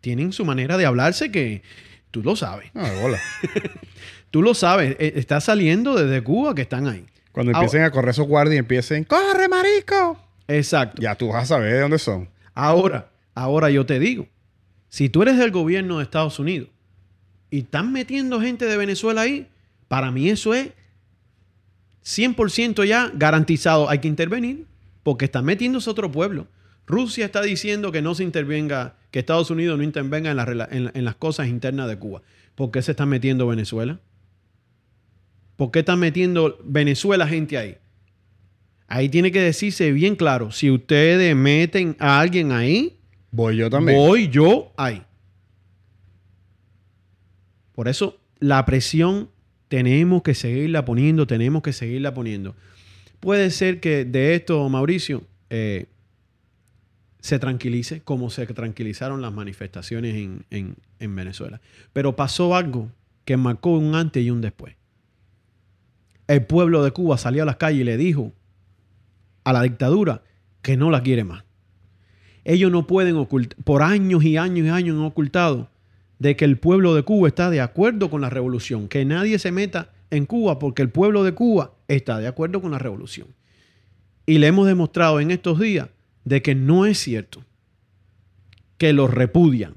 [0.00, 1.62] tienen su manera de hablarse que
[2.10, 2.70] tú lo sabes.
[2.74, 3.18] Ah, hola.
[4.30, 4.96] tú lo sabes.
[4.98, 7.04] E, está saliendo desde Cuba que están ahí.
[7.32, 10.18] Cuando empiecen a correr esos guardias y empiecen, ¡corre, marico!
[10.48, 11.02] Exacto.
[11.02, 12.28] Ya tú vas a saber de dónde son.
[12.54, 14.26] Ahora, ahora yo te digo,
[14.88, 16.68] si tú eres del gobierno de Estados Unidos
[17.50, 19.48] y están metiendo gente de Venezuela ahí,
[19.88, 20.70] para mí eso es
[22.06, 23.90] 100% ya garantizado.
[23.90, 24.66] Hay que intervenir
[25.02, 26.46] porque están metiéndose otro pueblo.
[26.86, 30.30] Rusia está diciendo que no se intervenga, que Estados Unidos no intervenga
[30.70, 32.22] en, en las cosas internas de Cuba.
[32.54, 33.98] ¿Por qué se está metiendo Venezuela?
[35.56, 37.76] ¿Por qué están metiendo Venezuela gente ahí?
[38.86, 43.00] Ahí tiene que decirse bien claro, si ustedes meten a alguien ahí,
[43.32, 43.98] voy yo también.
[43.98, 45.02] Voy yo ahí.
[47.74, 49.28] Por eso la presión
[49.68, 52.54] tenemos que seguirla poniendo, tenemos que seguirla poniendo.
[53.20, 55.86] Puede ser que de esto, Mauricio, eh,
[57.20, 61.60] se tranquilice como se tranquilizaron las manifestaciones en, en Venezuela.
[61.92, 62.90] Pero pasó algo
[63.24, 64.76] que marcó un antes y un después
[66.28, 68.32] el pueblo de Cuba salió a las calles y le dijo
[69.44, 70.22] a la dictadura
[70.62, 71.44] que no la quiere más.
[72.44, 75.70] Ellos no pueden ocultar, por años y años y años han ocultado
[76.18, 79.52] de que el pueblo de Cuba está de acuerdo con la revolución, que nadie se
[79.52, 83.28] meta en Cuba porque el pueblo de Cuba está de acuerdo con la revolución.
[84.24, 85.88] Y le hemos demostrado en estos días
[86.24, 87.44] de que no es cierto,
[88.78, 89.74] que los repudian,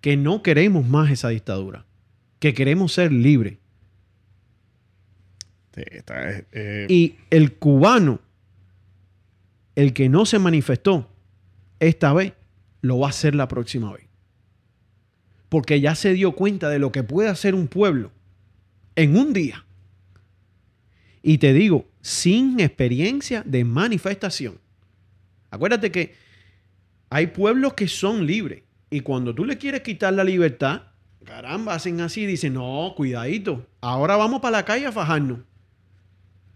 [0.00, 1.84] que no queremos más esa dictadura,
[2.38, 3.58] que queremos ser libres
[5.76, 8.20] eh, y el cubano,
[9.74, 11.10] el que no se manifestó
[11.80, 12.32] esta vez,
[12.80, 14.05] lo va a hacer la próxima vez.
[15.48, 18.10] Porque ya se dio cuenta de lo que puede hacer un pueblo
[18.96, 19.64] en un día.
[21.22, 24.58] Y te digo, sin experiencia de manifestación.
[25.50, 26.14] Acuérdate que
[27.10, 28.62] hay pueblos que son libres.
[28.90, 30.82] Y cuando tú le quieres quitar la libertad,
[31.24, 35.40] caramba, hacen así y dicen, no, cuidadito, ahora vamos para la calle a fajarnos.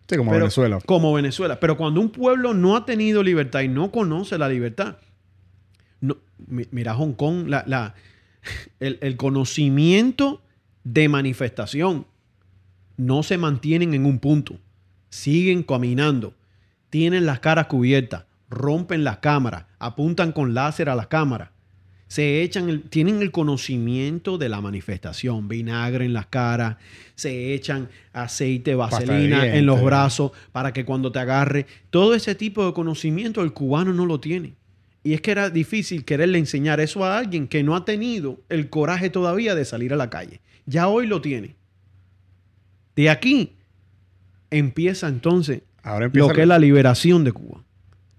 [0.08, 0.78] Sí, como Venezuela.
[0.86, 1.60] Como Venezuela.
[1.60, 4.96] Pero cuando un pueblo no ha tenido libertad y no conoce la libertad,
[6.00, 7.94] no, mira Hong Kong, la,
[8.80, 10.42] el, conocimiento
[10.84, 12.06] de manifestación
[12.96, 14.58] no se mantienen en un punto.
[15.08, 16.34] Siguen caminando.
[16.90, 18.24] Tienen las caras cubiertas.
[18.48, 19.66] Rompen las cámaras.
[19.78, 21.50] Apuntan con láser a las cámaras
[22.10, 26.76] se echan, tienen el conocimiento de la manifestación, vinagre en las caras,
[27.14, 32.66] se echan aceite, vaselina en los brazos para que cuando te agarre, todo ese tipo
[32.66, 34.54] de conocimiento el cubano no lo tiene.
[35.02, 38.68] Y es que era difícil quererle enseñar eso a alguien que no ha tenido el
[38.68, 40.40] coraje todavía de salir a la calle.
[40.66, 41.56] Ya hoy lo tiene.
[42.96, 43.56] De aquí
[44.50, 45.62] empieza entonces
[46.12, 47.64] lo que es la liberación de Cuba.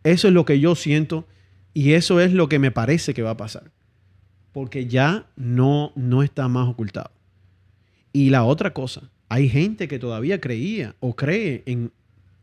[0.04, 1.28] Eso es lo que yo siento
[1.74, 3.72] y eso es lo que me parece que va a pasar
[4.52, 7.12] porque ya no, no está más ocultado.
[8.14, 11.92] Y la otra cosa, hay gente que todavía creía o cree en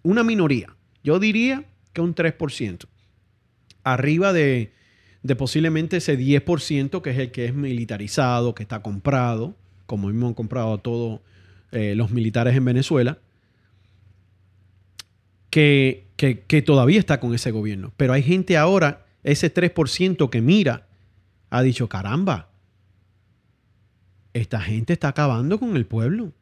[0.02, 0.74] una minoría.
[1.04, 2.86] Yo diría que un 3%.
[3.92, 4.72] Arriba de,
[5.36, 9.54] posiblemente ese 10% que es el que es militarizado, que está comprado,
[9.86, 11.20] como mismo han comprado a todos
[11.72, 13.18] eh, los militares en Venezuela,
[15.50, 17.92] que, que todavía está con ese gobierno.
[17.96, 20.86] Pero hay gente ahora, ese 3% que mira
[21.50, 22.48] ha dicho, caramba,
[24.32, 26.32] esta gente está acabando con el pueblo.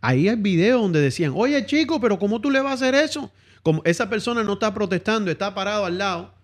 [0.00, 3.32] Ahí hay videos donde decían, oye chico, pero ¿cómo tú le vas a hacer eso?
[3.62, 6.34] Como esa persona no está protestando, está parado al lado,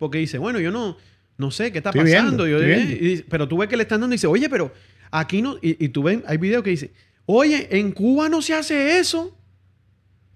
[0.00, 0.96] porque dice, bueno, yo no,
[1.36, 2.46] no sé qué está pasando.
[3.28, 4.72] pero tú ves que le están dando y dice, oye, pero
[5.10, 6.90] aquí no, y, tú ves, hay videos que dice,
[7.26, 9.36] oye, en Cuba no se hace eso.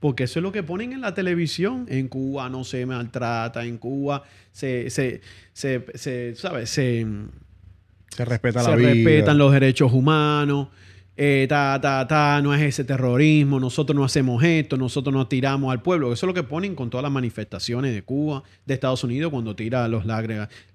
[0.01, 1.86] Porque eso es lo que ponen en la televisión.
[1.89, 5.23] En Cuba no se maltrata, en Cuba se, se,
[5.55, 6.69] se, se ¿sabes?
[6.69, 7.07] Se,
[8.11, 8.91] se respeta la vida.
[8.91, 10.69] respetan los derechos humanos.
[11.16, 15.70] Eh, ta, ta, ta, no es ese terrorismo, nosotros no hacemos esto, nosotros no tiramos
[15.70, 16.12] al pueblo.
[16.12, 19.55] Eso es lo que ponen con todas las manifestaciones de Cuba, de Estados Unidos, cuando
[19.55, 20.05] tira los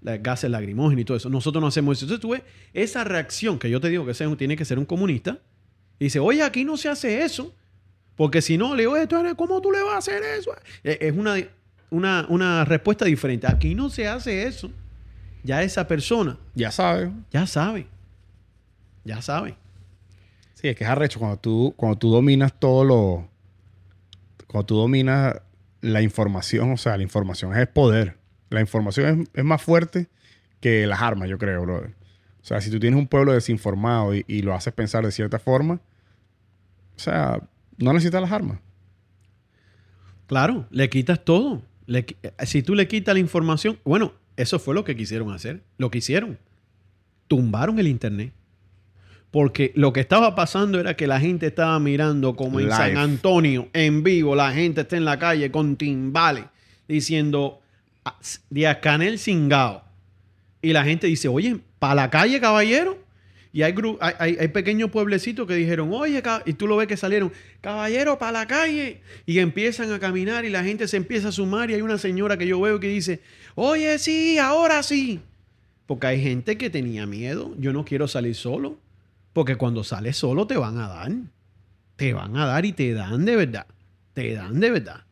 [0.02, 1.30] gases lacrimógenos y todo eso.
[1.30, 2.06] Nosotros no hacemos eso.
[2.06, 2.44] Entonces tú ves
[2.74, 5.40] esa reacción que yo te digo que tiene que ser un comunista.
[6.00, 7.54] Y dice, oye, aquí no se hace eso.
[8.16, 8.96] Porque si no, le digo,
[9.36, 10.52] ¿cómo tú le vas a hacer eso?
[10.84, 11.36] Eh, es una,
[11.90, 13.48] una, una respuesta diferente.
[13.48, 14.72] Aquí no se hace eso.
[15.44, 16.38] Ya esa persona.
[16.56, 17.12] Ya sabe.
[17.32, 17.88] Ya sabe.
[19.04, 19.56] Ya sabe.
[20.60, 23.30] Sí, es que es arrecho cuando tú, cuando tú dominas todo lo.
[24.48, 25.42] Cuando tú dominas
[25.80, 28.18] la información, o sea, la información es poder.
[28.50, 30.10] La información es, más fuerte
[30.60, 31.96] que las armas, yo creo, brother.
[32.42, 35.76] O sea, si tú tienes un pueblo desinformado y, lo haces pensar de cierta forma,
[36.98, 37.42] o sea,
[37.78, 38.60] no necesitas las armas.
[40.28, 41.62] Claro, le quitas todo.
[42.44, 45.64] si tú le quitas la información, bueno, eso fue lo que quisieron hacer.
[45.78, 46.38] Lo que hicieron.
[47.30, 48.34] Tumbaron el Internet.
[49.32, 53.70] Porque lo que estaba pasando era que la gente estaba mirando como en San Antonio,
[53.74, 56.46] en vivo, la gente está en la calle con timbales,
[56.88, 57.62] diciendo,
[58.06, 58.18] ah,
[58.82, 59.84] Canel Singao.
[60.62, 62.98] Y la gente dice, oye, ¿para la calle, caballero?
[63.52, 67.32] Y hay, hay, hay, pequeños pueblecitos que dijeron, oye, y tú lo ves que salieron,
[67.62, 69.02] caballero, para la calle.
[69.26, 71.72] Y empiezan a caminar y la gente se empieza a sumar.
[71.72, 73.22] Y hay una señora que yo veo que dice,
[73.56, 75.22] oye, sí, ahora sí.
[75.88, 77.56] Porque hay gente que tenía miedo.
[77.58, 78.78] Yo no quiero salir solo.
[79.34, 81.12] Porque cuando sales solo te van a dar.
[81.96, 83.68] Te van a dar y te dan de verdad.
[84.14, 85.04] Te dan de verdad.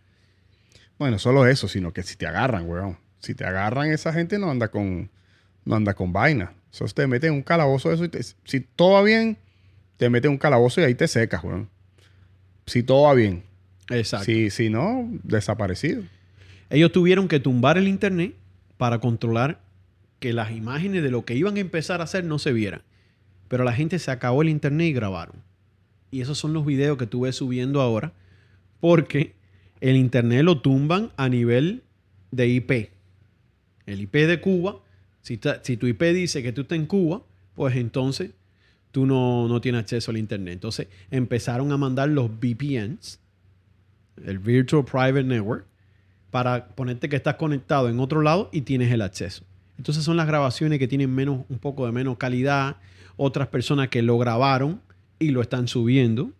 [0.98, 2.98] Bueno, solo eso, sino que si te agarran, weón.
[3.20, 5.10] Si te agarran, esa gente no anda con,
[5.66, 6.54] no anda con vaina.
[6.72, 8.10] Eso te mete en un calabozo eso y
[8.44, 9.38] si todo va bien,
[9.98, 11.70] te mete en un calabozo y ahí te secas, weón.
[12.66, 13.44] Si todo va bien.
[13.90, 14.26] Exacto.
[14.26, 16.04] Si, si no, desaparecido.
[16.70, 18.36] Ellos tuvieron que tumbar el internet
[18.78, 19.60] para controlar
[20.20, 22.82] que las imágenes de lo que iban a empezar a hacer no se vieran.
[23.48, 25.36] Pero la gente se acabó el internet y grabaron.
[26.12, 28.14] Y esos son los videos que tú ves subiendo ahora.
[28.80, 29.36] Porque
[29.82, 31.84] el internet lo tumban a nivel
[32.32, 32.92] de IP.
[33.86, 34.82] El IP de Cuba
[35.62, 37.22] si, tu IP dice que tú estás en Cuba,
[37.54, 38.32] pues entonces
[38.92, 40.54] tú no, no, tienes acceso al Internet.
[40.54, 43.20] Entonces empezaron a mandar los VPNs,
[44.26, 45.66] el Virtual Private Network,
[46.32, 49.44] para ponerte que estás conectado en otro lado y tienes el acceso.
[49.78, 52.78] Entonces son las grabaciones que tienen menos, un poco de menos calidad,
[53.18, 54.82] otras personas que lo grabaron
[55.20, 56.32] y lo están subiendo.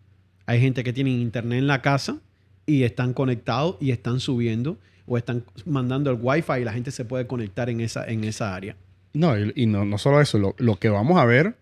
[0.46, 2.20] Hay gente que tiene internet en la casa
[2.64, 7.04] y están conectados y están subiendo o están mandando el Wi-Fi y la gente se
[7.04, 8.76] puede conectar en esa, en esa área.
[9.14, 11.56] No, y, no, no, solo eso, lo, que vamos a ver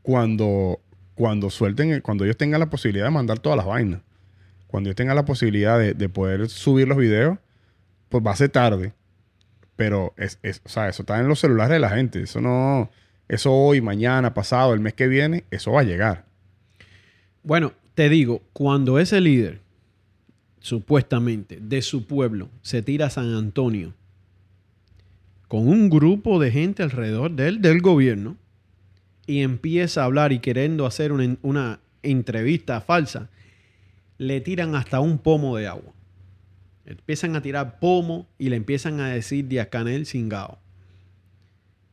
[0.00, 0.80] cuando,
[1.14, 4.00] cuando suelten, cuando ellos tengan la posibilidad de mandar todas las vainas,
[4.66, 7.38] cuando ellos tengan la posibilidad de, poder subir los videos,
[8.08, 8.94] pues va a ser tarde.
[9.76, 12.22] Pero es, o sea, eso está en los celulares de la gente.
[12.22, 12.90] Eso no.
[13.32, 16.26] Eso hoy, mañana, pasado, el mes que viene, eso va a llegar.
[17.42, 19.62] Bueno, te digo, cuando ese líder,
[20.60, 23.94] supuestamente, de su pueblo, se tira a San Antonio
[25.48, 28.36] con un grupo de gente alrededor de del gobierno,
[29.26, 33.30] y empieza a hablar y queriendo hacer una, una entrevista falsa,
[34.18, 35.94] le tiran hasta un pomo de agua.
[36.84, 40.61] Empiezan a tirar pomo y le empiezan a decir Diascanel Singao.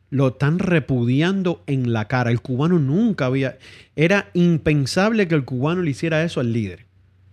[0.09, 2.31] Lo están repudiando en la cara.
[2.31, 3.57] El cubano nunca había...
[3.95, 6.85] Era impensable que el cubano le hiciera eso al líder,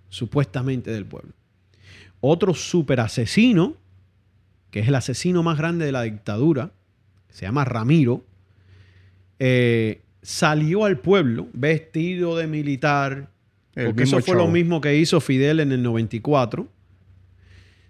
[0.08, 1.32] supuestamente del pueblo.
[2.20, 3.76] Otro super asesino,
[4.70, 6.72] que es el asesino más grande de la dictadura,
[7.30, 8.24] se llama Ramiro,
[9.38, 13.30] eh, salió al pueblo vestido de militar,
[13.74, 16.66] porque eso fue lo mismo que hizo Fidel en el 94.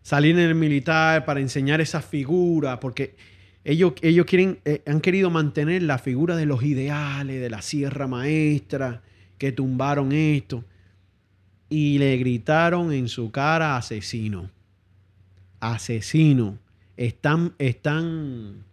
[0.02, 3.14] Salir en el militar para enseñar esa figura, porque
[3.68, 8.06] ellos, ellos quieren, eh, han querido mantener la figura de los ideales, de la Sierra
[8.06, 9.02] Maestra,
[9.38, 10.64] que tumbaron esto.
[11.68, 14.52] Y le gritaron en su cara asesino.
[15.58, 16.60] Asesino.
[16.96, 18.64] Están, están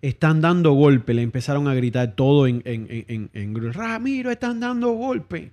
[0.00, 1.12] están dando golpe.
[1.12, 5.52] Le empezaron a gritar todo en, en, en, Ramiro, están dando golpe.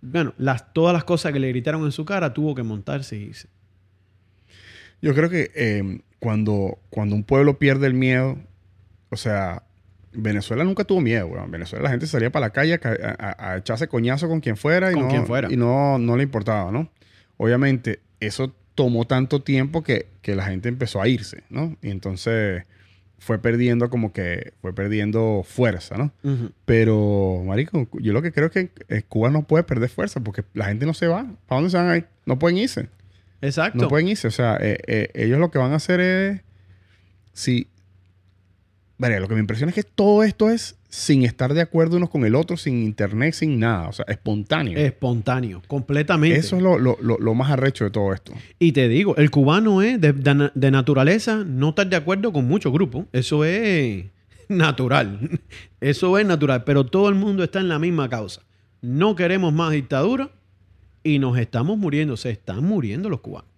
[0.00, 3.30] Bueno, las, todas las cosas que le gritaron en su cara tuvo que montarse y.
[5.00, 8.38] Yo creo que em, cuando, cuando un pueblo pierde el miedo,
[9.10, 9.62] o sea,
[10.14, 14.26] Venezuela nunca tuvo miedo, En Venezuela la gente salía para la calle a, echarse coñazo
[14.26, 15.52] con quien fuera y, no, fuera.
[15.52, 16.88] y no, no le importaba, ¿no?
[17.36, 21.76] Obviamente, eso tomó tanto tiempo que, que la gente empezó a irse, ¿no?
[21.82, 22.64] Y entonces
[23.18, 26.10] fue perdiendo como que fue perdiendo fuerza, ¿no?
[26.64, 30.42] Pero, marico, yo lo que creo es que eh, Cuba no puede perder fuerza porque
[30.54, 31.26] la gente no se va.
[31.46, 32.06] ¿Para dónde se van a ir?
[32.24, 32.88] No pueden irse.
[33.40, 33.82] Exacto.
[33.82, 34.28] No pueden irse.
[34.28, 36.40] O sea, eh, eh, ellos lo que van a hacer es...
[37.32, 37.68] Si...
[38.96, 42.08] Vale, lo que me impresiona es que todo esto es sin estar de acuerdo unos
[42.08, 43.88] con el otro, sin internet, sin nada.
[43.88, 44.78] O sea, espontáneo.
[44.78, 46.38] Espontáneo, completamente.
[46.38, 48.32] Eso es lo, más arrecho de todo esto.
[48.60, 53.06] Y te digo, el cubano es de, naturaleza no estar de acuerdo con muchos grupos.
[53.12, 54.04] Eso es
[54.48, 55.40] natural.
[55.80, 56.62] Eso es natural.
[56.62, 58.42] Pero todo el mundo está en la misma causa.
[58.80, 60.30] No queremos más dictadura
[61.04, 62.16] y nos estamos muriendo.
[62.16, 63.50] Se están muriendo los cubanos.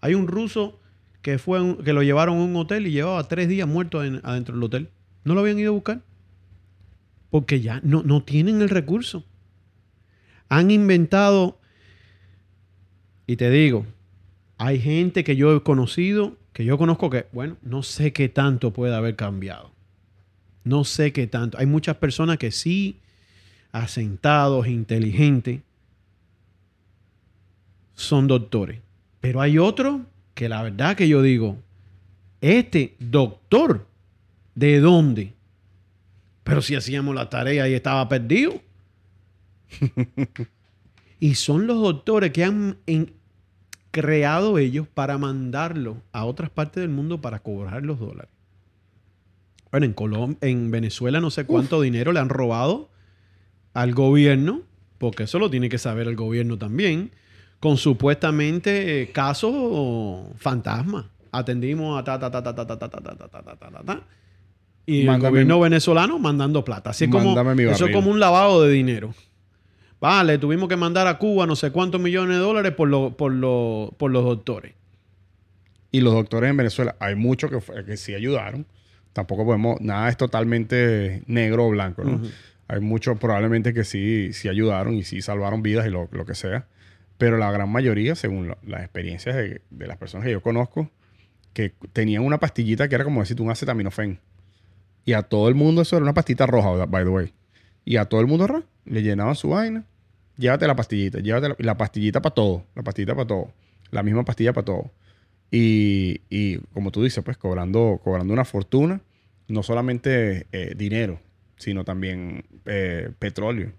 [0.00, 0.80] Hay un ruso
[1.20, 4.64] que, fue que lo llevaron a un hotel y llevaba tres días muerto adentro del
[4.64, 4.88] hotel.
[5.24, 6.00] ¿No lo habían ido a buscar?
[7.30, 9.24] porque ya no, no tienen el recurso.
[10.48, 11.58] Han inventado,
[13.26, 13.84] y te digo,
[14.58, 18.72] hay gente que yo he conocido, que yo conozco que, bueno, no sé qué tanto
[18.72, 19.72] puede haber cambiado.
[20.64, 21.58] No sé qué tanto.
[21.58, 23.00] Hay muchas personas que sí,
[23.72, 25.60] asentados, inteligentes,
[27.96, 28.80] son doctores.
[29.20, 30.02] Pero hay otros
[30.34, 31.58] que la verdad que yo digo,
[32.40, 33.86] este doctor,
[34.54, 35.34] ¿de dónde?
[36.44, 38.60] Pero si hacíamos la tarea y estaba perdido.
[41.20, 42.78] y son los doctores que han
[43.90, 48.30] creado ellos para mandarlo a otras partes del mundo para cobrar los dólares.
[49.72, 52.90] Bueno, en, en Venezuela no sé cuánto dinero le han robado
[53.74, 54.62] al gobierno,
[54.98, 57.10] porque eso lo tiene que saber el gobierno también,
[57.60, 59.54] con supuestamente casos
[60.36, 61.10] fantasma.
[61.32, 64.02] Atendimos a ta ta ta ta ta ta ta ta ta ta ta ta ta
[64.86, 66.90] y el gobierno venezolano mandando plata.
[66.90, 69.14] Así como, eso es como un lavado de dinero.
[70.00, 74.10] Vale, tuvimos que mandar a Cuba no sé cuántos millones de dólares por, por, por
[74.10, 74.74] los doctores.
[75.90, 78.66] Y los doctores en Venezuela, hay muchos que, que sí ayudaron.
[79.12, 82.20] Tampoco podemos, nada es totalmente negro o blanco, ¿no?
[82.68, 86.66] Hay muchos probablemente que sí, sí ayudaron y sí salvaron vidas y lo, que sea.
[87.18, 90.90] Pero la gran mayoría, según las experiencias de, las personas que yo conozco,
[91.52, 94.20] que tenían una pastillita que era como decir un acetaminofén.
[95.04, 97.32] Y a todo el mundo eso era una pastita roja, by the way.
[97.84, 99.86] Y a todo el mundo le llenaban su vaina.
[100.36, 103.52] Llévate la pastillita, llévate la, pastillita para todo, la pastillita para todo,
[103.90, 104.90] la misma pastilla para todo.
[105.50, 109.00] Y, como tú dices, pues cobrando, cobrando una fortuna,
[109.48, 111.20] no solamente eh, dinero,
[111.56, 113.72] sino también eh, petróleo.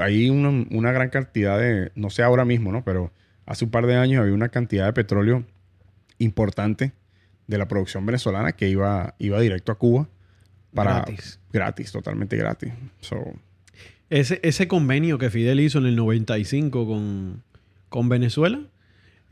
[0.00, 2.84] Hay una, una, gran cantidad de, no sé ahora mismo, ¿no?
[2.84, 3.12] Pero
[3.46, 5.44] hace un par de años había una cantidad de petróleo
[6.18, 6.92] importante
[7.46, 10.08] de la producción venezolana que iba, iba directo a Cuba
[10.74, 12.72] para gratis, gratis totalmente gratis.
[14.10, 17.42] ese, ese convenio que Fidel hizo en el 95 con,
[17.88, 18.60] con Venezuela,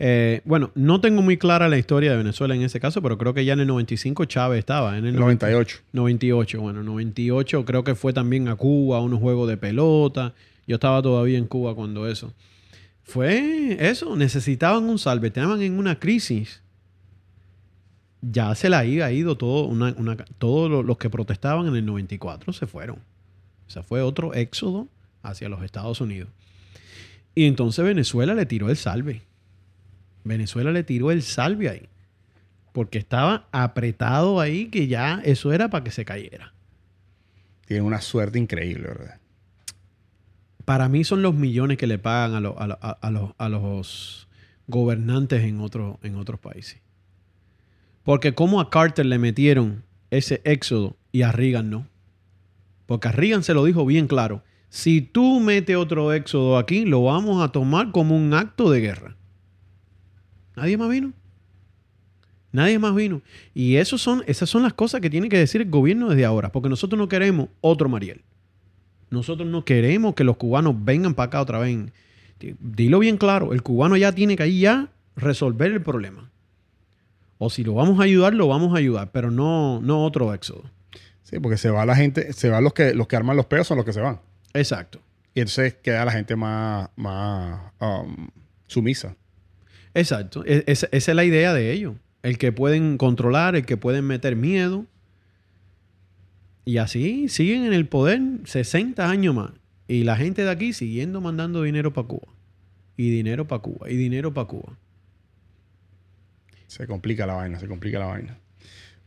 [0.02, 3.34] eh, bueno, no tengo muy clara la historia de Venezuela en ese caso, pero creo
[3.34, 4.96] que ya en el 95 Chávez estaba.
[4.96, 5.78] En el 98.
[5.92, 10.34] 98, bueno, 98 creo que fue también a Cuba, a unos juegos de pelota.
[10.66, 12.32] Yo estaba todavía en Cuba cuando eso.
[13.02, 16.62] Fue eso, necesitaban un salve, estaban en una crisis
[18.22, 22.66] ya se la había ido todo una, todos los que protestaban en el 94 se
[22.66, 22.96] fueron.
[23.66, 24.88] O sea, fue otro éxodo
[25.22, 26.28] hacia los Estados Unidos.
[27.34, 29.22] Y entonces Venezuela le tiró el salve.
[30.24, 31.88] Venezuela le tiró el salve ahí.
[32.72, 36.54] Porque estaba apretado ahí que ya eso era para que se cayera.
[37.66, 39.18] Tiene una suerte increíble, ¿verdad?
[40.64, 44.28] Para mí son los millones que le pagan a, los
[44.68, 45.60] gobernantes en,
[46.02, 46.80] en otros países.
[48.04, 51.86] Porque como a Carter le metieron ese éxodo y a Reagan no.
[52.86, 54.42] Porque a Reagan se lo dijo bien claro.
[54.68, 59.16] Si tú metes otro éxodo aquí, lo vamos a tomar como un acto de guerra.
[60.56, 61.12] Nadie más vino.
[62.52, 63.22] Nadie más vino.
[63.54, 66.50] Y eso son, esas son las cosas que tiene que decir el gobierno desde ahora.
[66.50, 68.22] Porque nosotros no queremos otro Mariel.
[69.10, 71.78] Nosotros no queremos que los cubanos vengan para acá otra vez.
[72.38, 73.52] Dilo bien claro.
[73.52, 76.30] El cubano ya tiene que ahí ya resolver el problema.
[77.38, 79.10] O si lo vamos a ayudar, lo vamos a ayudar.
[79.12, 80.64] Pero no, no otro éxodo.
[81.22, 83.66] Sí, porque se va la gente, se van los que, los que arman los peos
[83.66, 84.20] son los que se van.
[84.52, 85.00] Exacto.
[85.34, 88.28] Y entonces queda la gente más, más um,
[88.66, 89.16] sumisa.
[89.94, 90.44] Exacto.
[90.46, 91.94] E, esa es la idea de ellos.
[92.22, 94.86] El que pueden controlar, el que pueden meter miedo.
[96.64, 99.52] Y así siguen en el poder 60 años más.
[99.88, 102.28] Y la gente de aquí siguiendo mandando dinero para Cuba.
[102.96, 103.90] Y dinero para Cuba.
[103.90, 104.76] Y dinero para Cuba.
[106.66, 108.38] Se complica la vaina, se complica la vaina.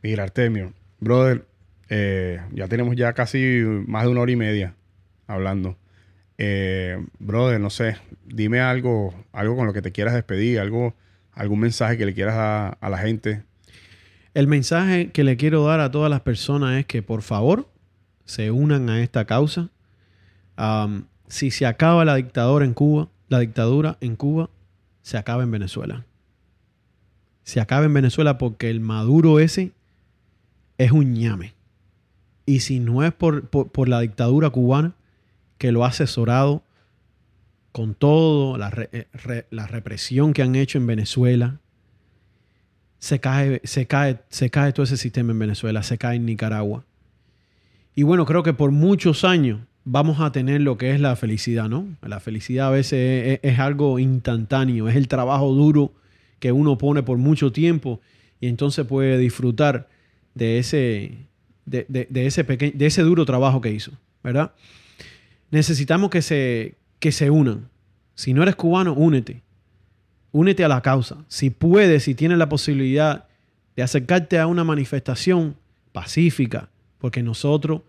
[0.01, 1.45] Mira, Artemio, brother,
[1.88, 3.39] eh, ya tenemos ya casi
[3.88, 4.76] más de una hora y media
[5.27, 5.77] hablando.
[6.45, 7.95] Eh, brother, no sé,
[8.26, 10.94] dime algo, algo con lo que te quieras despedir, algo,
[11.32, 13.44] algún mensaje que le quieras dar a la gente.
[14.34, 17.70] El mensaje que le quiero dar a todas las personas es que por favor
[18.26, 19.70] se unan a esta causa.
[21.28, 24.49] si se acaba la dictadura en Cuba, la dictadura en Cuba,
[25.02, 26.06] se acaba en Venezuela.
[27.44, 29.72] Se acaba en Venezuela porque el Maduro ese
[30.78, 31.53] es un ñame.
[32.45, 34.94] Y si no es por la dictadura cubana,
[35.64, 36.61] que lo ha asesorado
[37.72, 38.57] con todo,
[38.91, 39.07] eh,
[39.49, 41.61] la, represión que han hecho en Venezuela.
[42.99, 46.84] Se cae, se, cae, se cae todo ese sistema en Venezuela, se cae en Nicaragua.
[47.95, 51.69] Y bueno, creo que por muchos años vamos a tener lo que es la felicidad,
[51.69, 51.88] ¿no?
[52.02, 55.94] La felicidad a veces es, algo instantáneo, es el trabajo duro
[56.40, 58.02] que uno pone por mucho tiempo
[58.41, 59.88] y entonces puede disfrutar
[60.35, 61.19] de ese,
[61.65, 61.85] de,
[62.15, 64.52] ese, de ese duro trabajo que hizo, ¿verdad?
[65.53, 67.69] Necesitamos que se, que se unan.
[68.15, 69.43] Si no eres cubano, únete.
[70.31, 71.23] Únete a la causa.
[71.27, 73.27] Si puedes, si tienes la posibilidad
[73.75, 75.55] de acercarte a una manifestación
[75.91, 77.81] pacífica, porque nosotros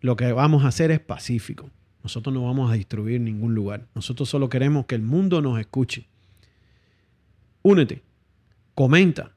[0.00, 1.68] lo que vamos a hacer es pacífico.
[2.02, 3.86] Nosotros no vamos a destruir ningún lugar.
[3.94, 6.06] Nosotros solo queremos que el mundo nos escuche.
[7.62, 8.02] Únete,
[8.74, 9.32] comenta,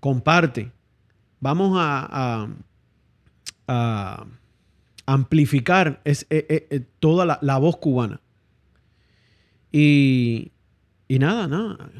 [0.00, 0.70] comparte.
[1.40, 2.46] Vamos a,
[3.68, 4.26] a
[5.06, 8.20] amplificar es, eh, eh, eh, toda la, voz cubana.
[9.70, 10.52] Y,
[11.08, 11.90] y, nada, nada.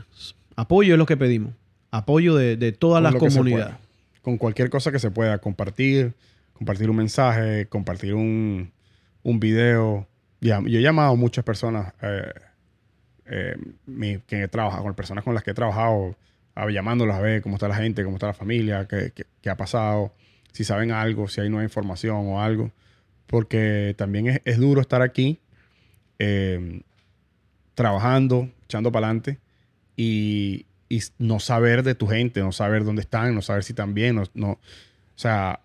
[0.56, 1.54] Apoyo es lo que pedimos.
[1.90, 3.76] Apoyo de, todas las comunidades.
[4.22, 5.38] Con cualquier cosa que se pueda.
[5.38, 6.14] Compartir,
[6.54, 8.72] compartir un mensaje, compartir un,
[9.22, 10.06] un video.
[10.40, 11.92] yo he llamado a muchas personas
[13.26, 16.16] que he trabajado, con personas con las que he trabajado,
[16.54, 19.56] a, llamándolas a ver cómo está la gente, cómo está la familia, qué, qué ha
[19.56, 20.12] pasado,
[20.52, 22.70] si saben algo, si hay nueva información o algo
[23.26, 25.40] porque también es, duro estar aquí
[26.18, 26.82] eh,
[27.74, 29.38] trabajando, echando para adelante
[29.96, 30.66] y,
[31.18, 34.50] no saber de tu gente, no saber dónde están, no saber si están bien, no,
[34.50, 34.58] o
[35.16, 35.58] sea,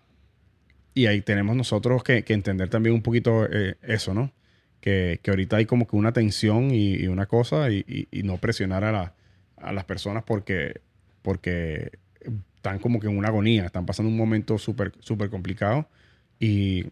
[0.92, 4.32] y ahí tenemos nosotros que, entender también un poquito eh, eso, ¿no?
[4.80, 9.14] Que, ahorita hay como que una tensión y, una cosa y, no presionar a,
[9.56, 10.80] a, las personas porque,
[11.22, 11.92] porque
[12.56, 15.88] están como que en una agonía, están pasando un momento súper, súper complicado
[16.40, 16.86] y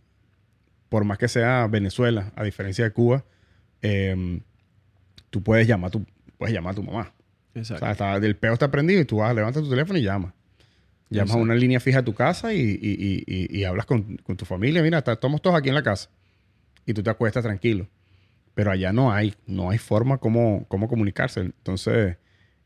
[0.89, 3.25] por más que sea Venezuela, a diferencia de Cuba,
[3.83, 4.41] em,
[5.31, 6.05] tú puedes llamar, tú
[6.37, 7.13] puedes llamar a tu mamá.
[7.55, 7.87] Exacto.
[7.87, 10.33] O sea, el peo está prendido y tú vas, levantas tu teléfono y llamas.
[11.11, 14.83] Llamas a una línea fija a tu casa y, hablas con, tu familia.
[14.83, 16.11] Mira, estamos todos aquí en la casa.
[16.85, 17.89] Y tú te acuestas tranquilo.
[18.55, 21.41] Pero allá no hay, no hay forma como, cómo comunicarse.
[21.41, 22.17] Entonces,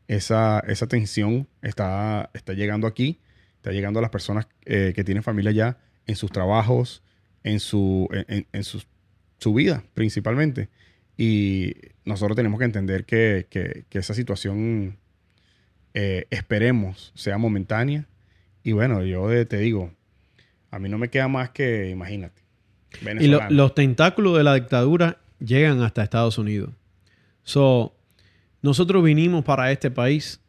[0.07, 3.21] esa, esa tensión está, está llegando aquí.
[3.57, 7.01] Está llegando a las personas eh, que tienen familia allá en sus trabajos,
[7.43, 10.69] en su, en, su, vida principalmente.
[11.17, 11.75] Y
[12.05, 14.97] nosotros tenemos que entender que, esa situación
[15.93, 18.07] eh, esperemos sea momentánea.
[18.63, 19.91] Y bueno, yo te digo,
[20.71, 22.41] a mí no me queda más que, imagínate.
[23.19, 26.71] Y los tentáculos de la dictadura llegan hasta Estados Unidos.
[28.61, 30.39] nosotros vinimos para este país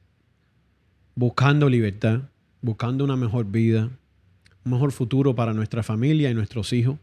[1.15, 2.23] buscando libertad,
[2.61, 3.91] buscando una mejor vida,
[4.65, 6.99] un mejor futuro para nuestra familia y nuestros hijos.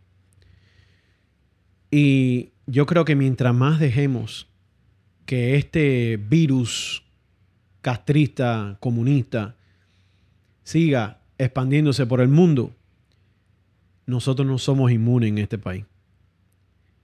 [1.89, 4.47] Y yo creo que mientras más dejemos
[5.25, 7.03] que este virus
[7.81, 9.55] castrista, comunista,
[10.63, 12.75] siga expandiéndose por el mundo,
[14.05, 15.85] nosotros no somos inmunes en este país.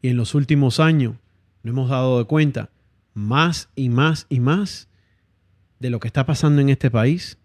[0.01, 1.15] Y en los últimos años
[1.63, 2.69] nos hemos dado de cuenta
[3.13, 4.87] más y más y más
[5.79, 7.37] de lo que está pasando en este país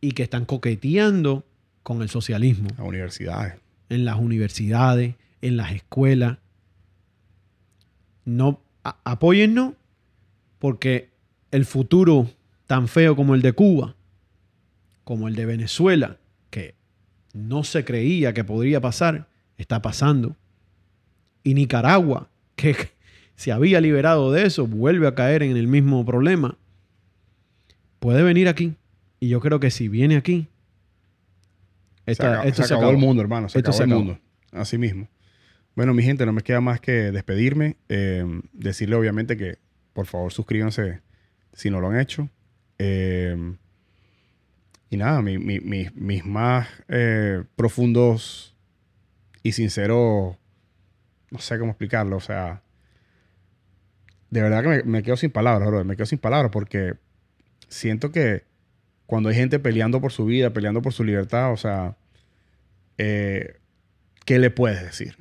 [0.00, 1.44] y que están coqueteando
[1.82, 2.68] con el socialismo.
[2.76, 3.54] Las universidades.
[3.88, 6.38] En las universidades, en las escuelas.
[8.24, 9.74] No, apóyennos
[10.58, 11.10] porque
[11.50, 12.30] el futuro
[12.66, 13.96] tan feo como el de Cuba,
[15.04, 16.18] como el de Venezuela,
[16.50, 16.74] que
[17.32, 19.26] no se creía que podría pasar,
[19.56, 20.36] está pasando.
[21.42, 22.76] Y Nicaragua, que
[23.34, 26.58] se había liberado de eso, vuelve a caer en el mismo problema.
[27.98, 28.74] Puede venir aquí.
[29.18, 30.46] Y yo creo que si viene aquí,
[32.10, 33.48] esta, se, acabó, el mundo, hermano.
[33.48, 34.18] Se acabó el mundo.
[34.52, 35.08] Así mismo.
[35.74, 37.76] Bueno, mi gente, no me queda más que despedirme.
[37.88, 39.58] Eh, decirle, obviamente, que
[39.92, 41.00] por favor suscríbanse
[41.52, 42.28] si no lo han hecho.
[42.78, 43.56] Eh,
[44.90, 48.56] y nada, mis más eh, profundos
[49.42, 50.36] y sinceros,
[51.30, 52.62] no sé cómo explicarlo, o sea,
[54.30, 55.84] de verdad que me, quedo sin palabras, bro.
[55.84, 56.94] me quedo sin palabras porque
[57.68, 58.44] siento que
[59.06, 61.96] cuando hay gente peleando por su vida, peleando por su libertad, o sea,
[63.02, 63.56] eh,
[64.24, 65.16] ¿qué le puedes decir?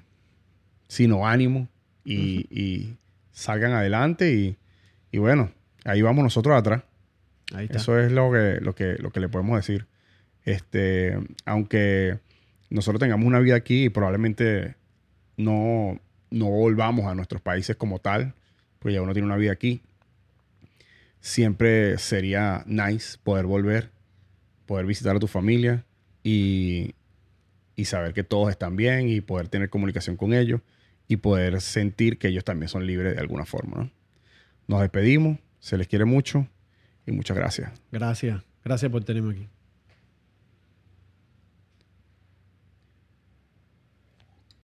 [0.88, 1.70] Sino ánimo
[2.04, 2.96] y,
[3.32, 4.58] salgan adelante y,
[5.12, 5.52] y, bueno,
[5.86, 6.84] ahí vamos nosotros atrás.
[7.70, 9.88] Eso es lo que, lo, que, lo que le podemos decir.
[10.44, 12.20] Este, aunque
[12.70, 14.76] nosotros tengamos una vida aquí y probablemente
[15.38, 16.00] no,
[16.32, 18.34] no volvamos a nuestros países como tal,
[18.80, 19.82] pues ya uno tiene una vida aquí
[21.22, 23.92] siempre sería nice poder volver,
[24.66, 25.86] poder visitar a tu familia
[26.24, 26.94] y,
[27.86, 30.62] saber que todos están bien y poder tener comunicación con ellos
[31.08, 33.92] y poder sentir que ellos también son libres de alguna forma.
[34.68, 36.48] Nos despedimos, se les quiere mucho
[37.06, 37.72] y muchas gracias.
[37.92, 39.48] Gracias, gracias por tenerme aquí.